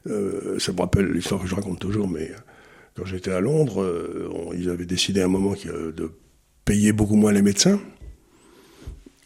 Euh, 0.07 0.57
ça 0.59 0.71
me 0.71 0.79
rappelle 0.79 1.11
l'histoire 1.11 1.41
que 1.41 1.47
je 1.47 1.55
raconte 1.55 1.79
toujours, 1.79 2.07
mais 2.07 2.31
euh, 2.31 2.35
quand 2.95 3.05
j'étais 3.05 3.31
à 3.31 3.39
Londres, 3.39 3.81
euh, 3.81 4.29
ils 4.57 4.69
avaient 4.69 4.85
décidé 4.85 5.21
à 5.21 5.25
un 5.25 5.29
moment 5.29 5.53
de 5.65 6.11
payer 6.65 6.91
beaucoup 6.91 7.15
moins 7.15 7.31
les 7.31 7.41
médecins. 7.41 7.79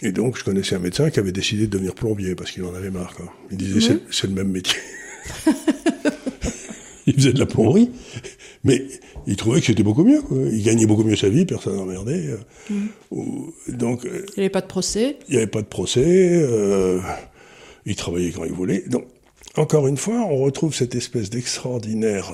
Et 0.02 0.12
donc, 0.12 0.38
je 0.38 0.44
connaissais 0.44 0.76
un 0.76 0.80
médecin 0.80 1.10
qui 1.10 1.20
avait 1.20 1.32
décidé 1.32 1.68
de 1.68 1.72
devenir 1.72 1.96
plombier 1.96 2.36
parce 2.36 2.52
qu'il 2.52 2.64
en 2.64 2.76
avait 2.76 2.92
marre. 2.92 3.16
Quoi. 3.16 3.34
Il 3.52 3.58
disait, 3.58 4.00
c'est 4.12 4.28
le 4.28 4.34
même 4.34 4.50
métier. 4.50 4.80
il 7.08 7.14
faisait 7.14 7.34
de 7.34 7.40
la 7.40 7.46
plomberie, 7.46 7.92
mais 8.64 8.86
il 9.26 9.38
trouvait 9.38 9.62
que 9.62 9.68
c'était 9.68 9.84
beaucoup 9.84 10.04
mieux. 10.04 10.22
Quoi. 10.22 10.38
Il 10.52 10.64
gagnait 10.64 10.86
beaucoup 10.86 11.04
mieux 11.04 11.16
sa 11.16 11.30
vie, 11.30 11.46
personne 11.46 11.78
n'emmerdait. 11.78 12.28
Euh, 12.28 12.38
mmh. 12.70 13.74
Donc, 13.74 14.06
euh, 14.06 14.26
il 14.36 14.40
n'y 14.40 14.44
avait 14.44 14.50
pas 14.50 14.62
de 14.62 14.68
procès. 14.68 15.18
Il 15.30 15.32
n'y 15.32 15.38
avait 15.38 15.48
pas 15.48 15.62
de 15.62 15.68
procès. 15.68 16.04
Euh, 16.06 17.00
il 17.86 17.96
travaillait 17.96 18.32
quand 18.32 18.44
il 18.44 18.52
voulait. 18.52 18.84
Donc, 18.88 19.06
encore 19.56 19.88
une 19.88 19.98
fois, 19.98 20.28
on 20.30 20.38
retrouve 20.38 20.76
cette 20.76 20.96
espèce 20.96 21.30
d'extraordinaire 21.30 22.34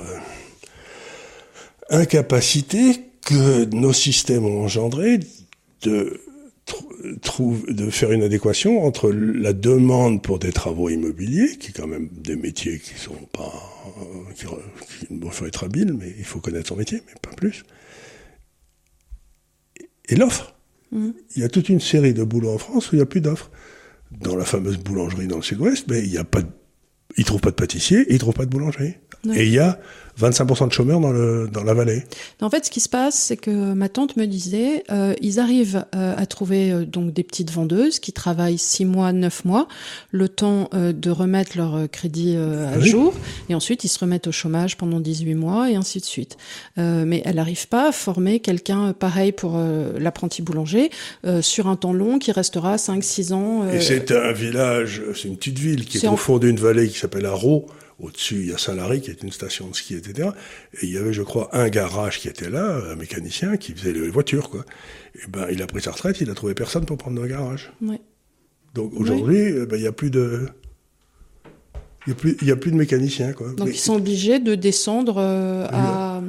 incapacité 1.92 3.02
que 3.24 3.66
nos 3.66 3.94
systèmes 3.94 4.46
ont 4.46 4.64
engendré 4.64 5.20
de 5.84 6.22
trouve 7.22 7.66
de 7.72 7.90
faire 7.90 8.12
une 8.12 8.24
adéquation 8.24 8.84
entre 8.84 9.12
la 9.12 9.54
demande 9.54 10.22
pour 10.22 10.40
des 10.40 10.52
travaux 10.52 10.90
immobiliers, 10.90 11.58
qui 11.58 11.70
est 11.70 11.74
quand 11.74 11.88
même 11.88 12.10
des 12.12 12.36
métiers 12.36 12.80
qui 12.80 12.94
sont 13.00 13.16
pas, 13.34 13.54
qui, 14.36 14.46
il 15.10 15.32
faut 15.32 15.46
être 15.46 15.64
habile, 15.64 15.94
mais 15.94 16.14
il 16.18 16.26
faut 16.26 16.40
connaître 16.40 16.70
son 16.70 16.76
métier, 16.76 17.02
mais 17.08 17.14
pas 17.22 17.36
plus, 17.36 17.64
et 20.10 20.16
l'offre. 20.16 20.56
Mmh. 20.92 21.12
Il 21.36 21.42
y 21.42 21.46
a 21.46 21.50
toute 21.50 21.70
une 21.70 21.80
série 21.80 22.14
de 22.14 22.24
boulots 22.24 22.54
en 22.54 22.58
France 22.58 22.92
où 22.92 22.96
il 22.96 23.00
n'y 23.00 23.04
a 23.04 23.08
plus 23.08 23.22
d'offres. 23.22 23.50
Dans 24.12 24.36
la 24.36 24.44
fameuse 24.44 24.78
boulangerie 24.78 25.28
dans 25.28 25.38
le 25.38 25.42
sud-ouest, 25.42 25.86
mais 25.90 26.00
il 26.00 26.12
y 26.12 26.18
a 26.18 26.26
pas 26.26 26.42
de, 26.42 26.50
ils 27.18 27.24
trouvent 27.24 27.40
pas 27.40 27.52
de 27.52 27.56
pâtissier 27.56 28.02
et 28.02 28.14
ils 28.14 28.20
trouvent 28.20 28.34
pas 28.34 28.46
de 28.46 28.50
boulangerie. 28.50 28.96
Et 29.34 29.46
il 29.46 29.52
y 29.52 29.60
a 29.60 29.80
25% 30.22 30.68
de 30.68 30.74
chômeurs 30.74 31.00
dans, 31.00 31.12
le, 31.12 31.50
dans 31.52 31.64
la 31.64 31.74
vallée. 31.74 32.04
En 32.42 32.50
fait, 32.50 32.66
ce 32.66 32.72
qui 32.72 32.80
se 32.80 32.90
passe, 32.90 33.16
c'est 33.16 33.38
que 33.38 33.74
ma 33.74 33.90
tante 33.90 34.18
me 34.18 34.26
disait, 34.26 34.84
euh, 34.92 35.14
ils 35.22 35.40
arrivent 35.40 35.86
euh, 35.96 36.14
à 36.18 36.26
trouver 36.26 36.72
euh, 36.72 36.86
donc 36.86 37.14
des 37.14 37.24
petites 37.24 37.52
vendeuses 37.52 38.00
qui 38.00 38.14
travaillent 38.14 38.58
6 38.58 38.86
mois, 38.86 39.12
9 39.12 39.46
mois, 39.46 39.68
le 40.12 40.30
temps 40.30 40.70
de 40.74 41.10
remettre 41.10 41.58
leur 41.58 41.90
crédit 41.92 42.36
à 42.36 42.80
jour, 42.80 43.14
et 43.50 43.56
ensuite 43.56 43.84
ils 43.84 43.88
se 43.88 44.00
remettent 44.00 44.28
au 44.28 44.32
chômage 44.32 44.78
pendant 44.78 45.00
18 45.00 45.36
mois, 45.36 45.70
et 45.70 45.76
ainsi 45.76 46.00
de 46.00 46.06
suite. 46.06 46.38
mais 46.78 47.22
elle 47.26 47.36
n'arrive 47.36 47.68
pas 47.68 47.90
à 47.90 47.92
former 47.92 48.40
quelqu'un 48.40 48.94
pareil 48.94 49.32
pour 49.32 49.60
l'apprenti 50.00 50.42
boulanger 50.42 50.90
sur 51.42 51.68
un 51.68 51.76
temps 51.76 51.94
long 51.94 52.20
qui 52.20 52.32
restera 52.32 52.76
5-6 52.76 53.34
ans. 53.34 53.70
Et 53.70 53.82
c'est 53.82 54.12
un 54.12 54.32
village, 54.32 55.02
c'est 55.16 55.28
une 55.28 55.38
petite 55.38 55.60
ville 55.60 55.86
qui 55.86 55.98
est 55.98 56.08
au 56.08 56.18
fond 56.18 56.38
d'une 56.38 56.58
vallée 56.58 56.88
qui 56.88 57.00
s'appelle 57.00 57.26
Arro 57.26 57.68
au-dessus, 58.02 58.42
il 58.42 58.50
y 58.50 58.54
a 58.54 58.58
Saint-Lary, 58.58 59.02
qui 59.02 59.12
est 59.12 59.22
une 59.24 59.32
station 59.32 59.70
de 59.70 59.76
ski, 59.76 59.96
etc. 59.96 60.30
Et 60.82 60.88
il 60.88 60.94
y 60.94 60.98
avait, 60.98 61.14
je 61.14 61.22
crois, 61.22 61.50
un 61.54 61.70
garage 61.70 62.20
qui 62.20 62.28
était 62.28 62.50
là, 62.50 62.82
un 62.92 62.96
mécanicien, 62.96 63.58
qui 63.58 63.74
faisait 63.74 63.94
les 63.94 64.10
voitures, 64.10 64.50
quoi. 64.50 64.66
Et 65.16 65.28
ben, 65.30 65.48
il 65.52 65.62
a 65.62 65.68
pris 65.68 65.82
sa 65.82 65.92
retraite, 65.92 66.20
il 66.22 66.30
a 66.30 66.34
trouvé 66.34 66.54
personne 66.54 66.86
pour 66.86 66.98
prendre 66.98 67.22
le 67.22 67.28
garage. 67.28 67.72
Donc 68.74 68.92
aujourd'hui, 68.96 69.40
eh 69.40 69.66
ben, 69.66 69.78
il 69.78 69.82
n'y 69.82 69.88
a 69.88 69.92
plus 69.92 70.10
de... 70.10 70.48
Il 72.08 72.16
n'y 72.42 72.52
a, 72.52 72.56
plus 72.56 72.72
de 72.72 72.78
mécaniciens. 72.78 73.32
Quoi. 73.34 73.54
Donc 73.54 73.68
ils 73.68 73.78
sont 73.78 73.98
obligés 73.98 74.40
de 74.40 74.56
descendre 74.56 75.18
euh, 75.20 75.68
à, 75.70 76.20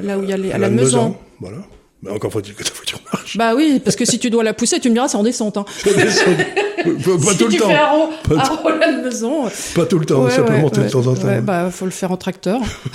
là 0.00 0.18
où 0.18 0.22
il 0.22 0.30
y 0.30 0.32
a 0.32 0.38
les, 0.38 0.52
à, 0.52 0.56
la, 0.56 0.70
maison. 0.70 1.18
Voilà. 1.38 1.58
Mais 2.02 2.10
encore 2.10 2.32
faut-il 2.32 2.54
que 2.54 2.64
ta 2.64 2.74
voiture 2.74 3.00
marche. 3.12 3.36
Bah 3.36 3.54
oui, 3.54 3.80
parce 3.82 3.94
que 3.94 4.04
si 4.04 4.18
tu 4.18 4.28
dois 4.28 4.42
la 4.42 4.54
pousser, 4.54 4.80
tu 4.80 4.88
me 4.88 4.94
diras, 4.94 5.06
c'est 5.06 5.16
en 5.16 5.22
descente. 5.22 5.56
Hein. 5.56 5.64
pas, 5.84 5.92
pas 5.92 7.34
tout 7.34 7.46
le 7.46 7.56
temps. 7.56 8.10
Fais 8.26 8.34
pas, 8.34 8.76
la 8.76 9.02
maison. 9.02 9.44
Pas 9.74 9.86
tout 9.86 9.98
le 10.00 10.06
temps, 10.06 10.28
ça 10.28 10.42
peut 10.42 10.56
monter 10.56 10.82
de 10.82 10.88
temps 10.88 11.06
en 11.06 11.14
temps. 11.14 11.28
Ouais, 11.28 11.40
bah 11.40 11.70
faut 11.70 11.84
le 11.84 11.92
faire 11.92 12.10
en 12.10 12.16
tracteur. 12.16 12.60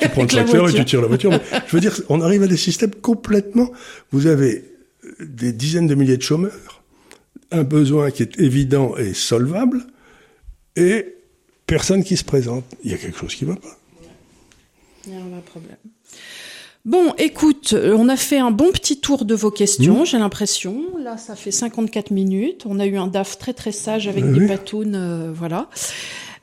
tu 0.00 0.08
prends 0.08 0.22
le 0.22 0.28
tracteur 0.28 0.68
et 0.68 0.72
tu 0.72 0.84
tires 0.84 1.00
la 1.00 1.06
voiture. 1.06 1.30
Mais, 1.30 1.40
je 1.66 1.76
veux 1.76 1.80
dire, 1.80 1.94
on 2.08 2.20
arrive 2.20 2.42
à 2.42 2.48
des 2.48 2.56
systèmes 2.56 2.90
complètement. 2.90 3.70
Vous 4.10 4.26
avez 4.26 4.64
des 5.20 5.52
dizaines 5.52 5.86
de 5.86 5.94
milliers 5.94 6.16
de 6.16 6.22
chômeurs, 6.22 6.82
un 7.52 7.62
besoin 7.62 8.10
qui 8.10 8.24
est 8.24 8.40
évident 8.40 8.96
et 8.96 9.14
solvable, 9.14 9.86
et 10.74 11.14
personne 11.66 12.02
qui 12.02 12.16
se 12.16 12.24
présente. 12.24 12.64
Il 12.82 12.90
y 12.90 12.94
a 12.94 12.98
quelque 12.98 13.18
chose 13.18 13.34
qui 13.34 13.44
ne 13.44 13.50
va 13.50 13.56
pas. 13.56 13.78
Il 15.06 15.12
y 15.12 15.16
a 15.16 15.20
un 15.20 15.40
problème. 15.40 15.76
Bon, 16.84 17.14
écoute, 17.16 17.72
euh, 17.72 17.96
on 17.98 18.10
a 18.10 18.16
fait 18.16 18.38
un 18.38 18.50
bon 18.50 18.70
petit 18.70 18.98
tour 19.00 19.24
de 19.24 19.34
vos 19.34 19.50
questions, 19.50 20.02
mmh. 20.02 20.06
j'ai 20.06 20.18
l'impression. 20.18 20.82
Là, 21.02 21.16
ça 21.16 21.34
fait 21.34 21.50
54 21.50 22.10
minutes. 22.10 22.64
On 22.66 22.78
a 22.78 22.84
eu 22.84 22.98
un 22.98 23.06
DAF 23.06 23.38
très 23.38 23.54
très 23.54 23.72
sage 23.72 24.06
avec 24.06 24.30
des 24.30 24.46
patounes, 24.46 24.94
euh, 24.94 25.30
voilà. 25.34 25.68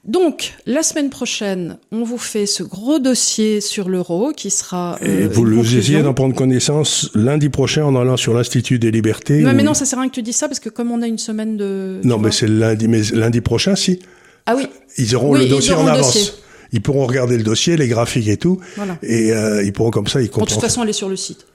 Donc, 0.04 0.56
la 0.66 0.82
semaine 0.82 1.12
prochaine, 1.12 1.78
on 1.92 2.04
vous 2.04 2.18
fait 2.18 2.48
ce 2.48 2.64
gros 2.64 2.98
dossier 2.98 3.62
sur 3.62 3.88
l'euro 3.88 4.32
qui 4.36 4.50
sera. 4.50 4.98
Euh, 5.04 5.26
Et 5.26 5.28
vous 5.28 5.46
le 5.46 5.60
essayez 5.60 6.02
d'en 6.02 6.16
prendre 6.16 6.34
connaissance 6.34 7.12
lundi 7.14 7.50
prochain 7.50 7.86
en 7.86 7.96
allant 7.96 8.18
sur 8.18 8.34
l'Institut 8.34 8.80
des 8.80 8.90
Libertés. 8.90 9.42
Non, 9.42 9.54
mais 9.54 9.62
non, 9.62 9.76
ça 9.76 9.86
sert 9.86 10.00
à 10.00 10.02
rien 10.02 10.10
que 10.10 10.16
tu 10.16 10.24
dis 10.24 10.34
ça 10.34 10.48
parce 10.48 10.60
que 10.60 10.70
comme 10.70 10.90
on 10.90 11.04
a 11.04 11.08
une 11.08 11.20
semaine 11.20 11.56
de. 11.56 12.00
Non, 12.04 12.18
mais 12.18 12.32
c'est 12.32 12.48
lundi, 12.48 12.88
mais 12.88 13.04
lundi 13.14 13.42
prochain, 13.42 13.76
si. 13.76 14.00
Ah 14.48 14.56
oui. 14.56 14.66
Ils 14.98 15.16
auront 15.16 15.36
le 15.36 15.46
dossier 15.46 15.76
en 15.76 15.86
avance. 15.86 16.42
Ils 16.72 16.82
pourront 16.82 17.06
regarder 17.06 17.38
le 17.38 17.44
dossier, 17.44 17.78
les 17.78 17.88
graphiques 17.88 18.28
et 18.28 18.38
tout, 18.38 18.60
Voilà. 18.76 18.98
et 19.04 19.32
euh, 19.34 19.64
ils 19.64 19.74
pourront 19.74 19.92
comme 19.92 20.08
ça, 20.08 20.22
ils 20.22 20.30
Bon, 20.30 20.42
de 20.42 20.46
toute 20.46 20.50
comprennent. 20.56 20.62
façon, 20.70 20.86
est 20.86 20.94
sur 20.94 21.10
le 21.10 21.16
site. 21.16 21.46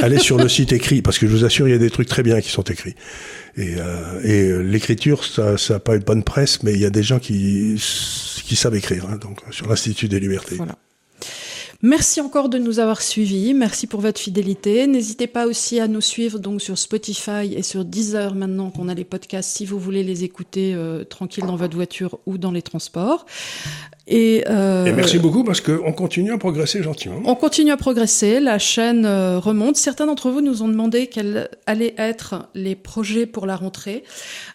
Allez 0.00 0.18
sur 0.20 0.36
le 0.38 0.48
site 0.48 0.72
écrit, 0.72 1.02
parce 1.02 1.18
que 1.18 1.26
je 1.26 1.32
vous 1.32 1.44
assure, 1.44 1.66
il 1.66 1.72
y 1.72 1.74
a 1.74 1.78
des 1.78 1.90
trucs 1.90 2.08
très 2.08 2.22
bien 2.22 2.40
qui 2.40 2.50
sont 2.50 2.62
écrits. 2.62 2.94
Et, 3.56 3.74
euh, 3.78 4.20
et 4.22 4.42
euh, 4.50 4.58
l'écriture, 4.62 5.24
ça 5.24 5.56
n'a 5.68 5.80
pas 5.80 5.96
une 5.96 6.02
bonne 6.02 6.22
presse, 6.22 6.62
mais 6.62 6.72
il 6.74 6.80
y 6.80 6.84
a 6.84 6.90
des 6.90 7.02
gens 7.02 7.18
qui, 7.18 7.74
qui 8.44 8.54
savent 8.54 8.76
écrire, 8.76 9.06
hein, 9.10 9.16
donc 9.20 9.40
sur 9.50 9.68
l'Institut 9.68 10.06
des 10.08 10.20
libertés. 10.20 10.54
Voilà. 10.54 10.76
Merci 11.80 12.20
encore 12.20 12.48
de 12.48 12.58
nous 12.58 12.80
avoir 12.80 13.00
suivis. 13.02 13.54
Merci 13.54 13.86
pour 13.86 14.00
votre 14.00 14.20
fidélité. 14.20 14.88
N'hésitez 14.88 15.28
pas 15.28 15.46
aussi 15.46 15.78
à 15.78 15.86
nous 15.86 16.00
suivre 16.00 16.40
donc 16.40 16.60
sur 16.60 16.76
Spotify 16.76 17.54
et 17.54 17.62
sur 17.62 17.84
Deezer 17.84 18.34
maintenant 18.34 18.70
qu'on 18.70 18.88
a 18.88 18.94
les 18.94 19.04
podcasts 19.04 19.56
si 19.56 19.64
vous 19.64 19.78
voulez 19.78 20.02
les 20.02 20.24
écouter 20.24 20.72
euh, 20.74 21.04
tranquille 21.04 21.44
dans 21.46 21.54
votre 21.54 21.76
voiture 21.76 22.18
ou 22.26 22.36
dans 22.36 22.50
les 22.50 22.62
transports. 22.62 23.26
Et, 24.10 24.44
euh, 24.48 24.86
Et 24.86 24.92
merci 24.92 25.18
beaucoup 25.18 25.44
parce 25.44 25.60
qu'on 25.60 25.92
continue 25.92 26.32
à 26.32 26.38
progresser 26.38 26.82
gentiment. 26.82 27.20
On 27.26 27.34
continue 27.34 27.72
à 27.72 27.76
progresser, 27.76 28.40
la 28.40 28.58
chaîne 28.58 29.04
euh, 29.04 29.38
remonte. 29.38 29.76
Certains 29.76 30.06
d'entre 30.06 30.30
vous 30.30 30.40
nous 30.40 30.62
ont 30.62 30.68
demandé 30.68 31.08
quels 31.08 31.50
allaient 31.66 31.94
être 31.98 32.48
les 32.54 32.74
projets 32.74 33.26
pour 33.26 33.44
la 33.44 33.54
rentrée. 33.54 34.04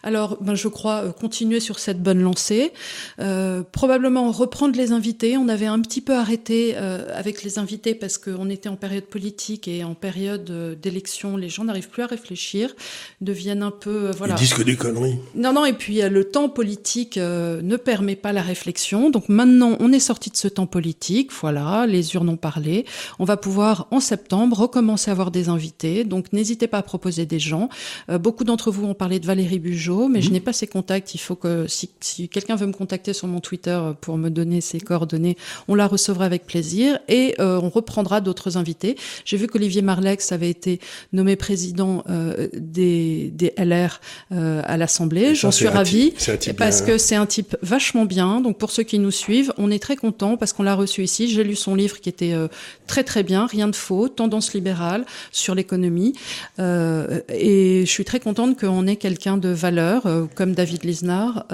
Alors, 0.02 0.38
ben, 0.40 0.56
je 0.56 0.66
crois 0.66 1.04
euh, 1.04 1.12
continuer 1.12 1.60
sur 1.60 1.78
cette 1.78 2.02
bonne 2.02 2.20
lancée. 2.20 2.72
Euh, 3.20 3.62
probablement 3.70 4.32
reprendre 4.32 4.76
les 4.76 4.90
invités. 4.90 5.36
On 5.36 5.48
avait 5.48 5.66
un 5.66 5.80
petit 5.80 6.00
peu 6.00 6.14
arrêté 6.14 6.74
euh, 6.74 7.06
avec 7.14 7.44
les 7.44 7.60
invités 7.60 7.94
parce 7.94 8.18
qu'on 8.18 8.50
était 8.50 8.68
en 8.68 8.76
période 8.76 9.04
politique 9.04 9.68
et 9.68 9.84
en 9.84 9.94
période 9.94 10.50
euh, 10.50 10.74
d'élection. 10.74 11.36
Les 11.36 11.48
gens 11.48 11.62
n'arrivent 11.62 11.90
plus 11.90 12.02
à 12.02 12.06
réfléchir, 12.06 12.74
deviennent 13.20 13.62
un 13.62 13.70
peu... 13.70 14.10
voilà. 14.18 14.34
Ils 14.34 14.40
disent 14.40 14.54
que 14.54 14.64
des 14.64 14.74
conneries. 14.74 15.20
Non, 15.36 15.52
non, 15.52 15.64
et 15.64 15.74
puis 15.74 16.00
le 16.00 16.24
temps 16.24 16.48
politique 16.48 17.18
euh, 17.18 17.62
ne 17.62 17.76
permet 17.76 18.16
pas 18.16 18.32
la 18.32 18.42
réflexion. 18.42 19.10
Donc 19.10 19.28
maintenant, 19.28 19.43
on 19.44 19.92
est 19.92 20.00
sorti 20.00 20.30
de 20.30 20.36
ce 20.36 20.48
temps 20.48 20.66
politique. 20.66 21.30
Voilà, 21.40 21.86
les 21.86 22.14
urnes 22.14 22.28
ont 22.28 22.36
parlé. 22.36 22.84
On 23.18 23.24
va 23.24 23.36
pouvoir, 23.36 23.86
en 23.90 24.00
septembre, 24.00 24.58
recommencer 24.58 25.10
à 25.10 25.12
avoir 25.12 25.30
des 25.30 25.48
invités. 25.48 26.04
Donc 26.04 26.32
n'hésitez 26.32 26.66
pas 26.66 26.78
à 26.78 26.82
proposer 26.82 27.26
des 27.26 27.38
gens. 27.38 27.68
Euh, 28.10 28.18
beaucoup 28.18 28.44
d'entre 28.44 28.70
vous 28.70 28.84
ont 28.86 28.94
parlé 28.94 29.20
de 29.20 29.26
Valérie 29.26 29.58
Bugeaud, 29.58 30.08
mais 30.08 30.22
je 30.22 30.30
n'ai 30.30 30.40
pas 30.40 30.52
ses 30.52 30.66
contacts. 30.66 31.14
Il 31.14 31.18
faut 31.18 31.36
que, 31.36 31.66
si, 31.68 31.90
si 32.00 32.28
quelqu'un 32.28 32.56
veut 32.56 32.66
me 32.66 32.72
contacter 32.72 33.12
sur 33.12 33.28
mon 33.28 33.40
Twitter 33.40 33.80
pour 34.00 34.18
me 34.18 34.30
donner 34.30 34.60
ses 34.60 34.80
coordonnées, 34.80 35.36
on 35.68 35.74
la 35.74 35.86
recevra 35.86 36.24
avec 36.24 36.46
plaisir. 36.46 36.98
Et 37.08 37.34
euh, 37.40 37.60
on 37.62 37.68
reprendra 37.68 38.20
d'autres 38.20 38.56
invités. 38.56 38.96
J'ai 39.24 39.36
vu 39.36 39.46
qu'Olivier 39.46 39.82
Marlex 39.82 40.32
avait 40.32 40.50
été 40.50 40.80
nommé 41.12 41.36
président 41.36 42.04
euh, 42.08 42.48
des, 42.54 43.30
des 43.34 43.52
LR 43.58 44.00
à 44.30 44.76
l'Assemblée. 44.76 45.34
J'en 45.34 45.50
suis 45.50 45.68
ravie 45.68 46.12
parce 46.56 46.82
bien. 46.82 46.86
que 46.86 46.98
c'est 46.98 47.14
un 47.14 47.26
type 47.26 47.56
vachement 47.62 48.04
bien. 48.04 48.40
Donc 48.40 48.58
pour 48.58 48.70
ceux 48.70 48.82
qui 48.82 48.98
nous 48.98 49.10
suivent, 49.10 49.33
on 49.58 49.70
est 49.70 49.78
très 49.78 49.96
content 49.96 50.36
parce 50.36 50.52
qu'on 50.52 50.62
l'a 50.62 50.74
reçu 50.74 51.02
ici. 51.02 51.28
J'ai 51.28 51.44
lu 51.44 51.56
son 51.56 51.74
livre 51.74 52.00
qui 52.00 52.08
était 52.08 52.32
euh, 52.32 52.48
très 52.86 53.04
très 53.04 53.22
bien, 53.22 53.46
rien 53.46 53.68
de 53.68 53.76
faux, 53.76 54.08
tendance 54.08 54.54
libérale 54.54 55.04
sur 55.32 55.54
l'économie. 55.54 56.14
Euh, 56.58 57.20
et 57.28 57.80
je 57.86 57.90
suis 57.90 58.04
très 58.04 58.20
contente 58.20 58.58
qu'on 58.58 58.86
ait 58.86 58.96
quelqu'un 58.96 59.36
de 59.36 59.48
valeur 59.48 60.06
euh, 60.06 60.24
comme 60.34 60.52
David 60.52 60.84
Lisnard 60.84 61.46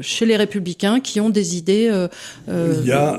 chez 0.00 0.26
les 0.26 0.36
Républicains 0.36 1.00
qui 1.00 1.20
ont 1.20 1.30
des 1.30 1.56
idées. 1.56 2.06
Il 2.48 2.86
y 2.86 2.92
a, 2.92 3.18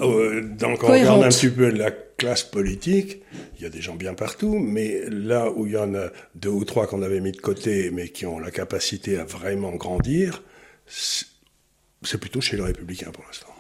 donc 0.58 0.84
on 0.84 0.88
regarde 0.88 1.24
un 1.24 1.30
petit 1.30 1.50
peu 1.50 1.70
la 1.70 1.92
classe 1.92 2.44
politique, 2.44 3.22
il 3.58 3.64
y 3.64 3.66
a 3.66 3.70
des 3.70 3.82
gens 3.82 3.96
bien 3.96 4.14
partout, 4.14 4.60
mais 4.60 5.02
là 5.10 5.52
où 5.52 5.66
il 5.66 5.74
y 5.74 5.78
en 5.78 5.94
a 5.96 6.10
deux 6.36 6.50
ou 6.50 6.64
trois 6.64 6.88
qu'on 6.88 7.02
avait 7.02 7.20
mis 7.20 7.32
de 7.32 7.42
côté, 7.42 7.92
mais 7.92 8.10
qui 8.10 8.26
ont 8.26 8.40
la 8.40 8.52
capacité 8.52 9.18
à 9.18 9.26
vraiment 9.26 9.72
grandir, 9.72 10.44
c'est 10.88 12.18
plutôt 12.20 12.42
chez 12.42 12.58
les 12.58 12.64
républicains 12.64 13.12
pour 13.12 13.24
l'instant. 13.26 13.53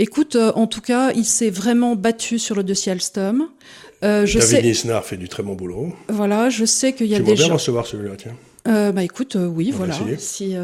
Écoute, 0.00 0.36
euh, 0.36 0.52
en 0.54 0.66
tout 0.68 0.80
cas, 0.80 1.10
il 1.12 1.24
s'est 1.24 1.50
vraiment 1.50 1.96
battu 1.96 2.38
sur 2.38 2.54
le 2.54 2.62
dossier 2.62 2.92
Alstom. 2.92 3.48
Euh, 4.04 4.24
je 4.26 4.38
David 4.38 4.74
sais, 4.74 5.00
fait 5.02 5.16
du 5.16 5.28
très 5.28 5.42
bon 5.42 5.54
boulot. 5.54 5.92
voilà, 6.08 6.48
je 6.50 6.64
sais 6.64 6.92
qu'il 6.92 7.08
y 7.08 7.14
a 7.14 7.16
J'aimerais 7.16 7.32
des 7.32 7.36
bien 7.38 7.48
gens. 7.48 7.54
recevoir 7.54 7.84
celui-là, 7.84 8.14
tiens. 8.16 8.36
Euh, 8.68 8.92
bah 8.92 9.02
écoute, 9.02 9.34
euh, 9.34 9.46
oui, 9.46 9.70
On 9.74 9.76
voilà. 9.78 9.94
Si, 10.18 10.54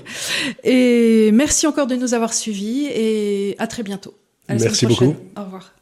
et 0.64 1.30
merci 1.32 1.66
encore 1.66 1.86
de 1.86 1.96
nous 1.96 2.14
avoir 2.14 2.32
suivis 2.32 2.86
et 2.86 3.54
à 3.58 3.66
très 3.66 3.82
bientôt. 3.82 4.14
À 4.48 4.54
la 4.54 4.60
Merci 4.60 4.86
prochaine. 4.86 5.12
beaucoup. 5.12 5.20
Au 5.38 5.44
revoir. 5.44 5.74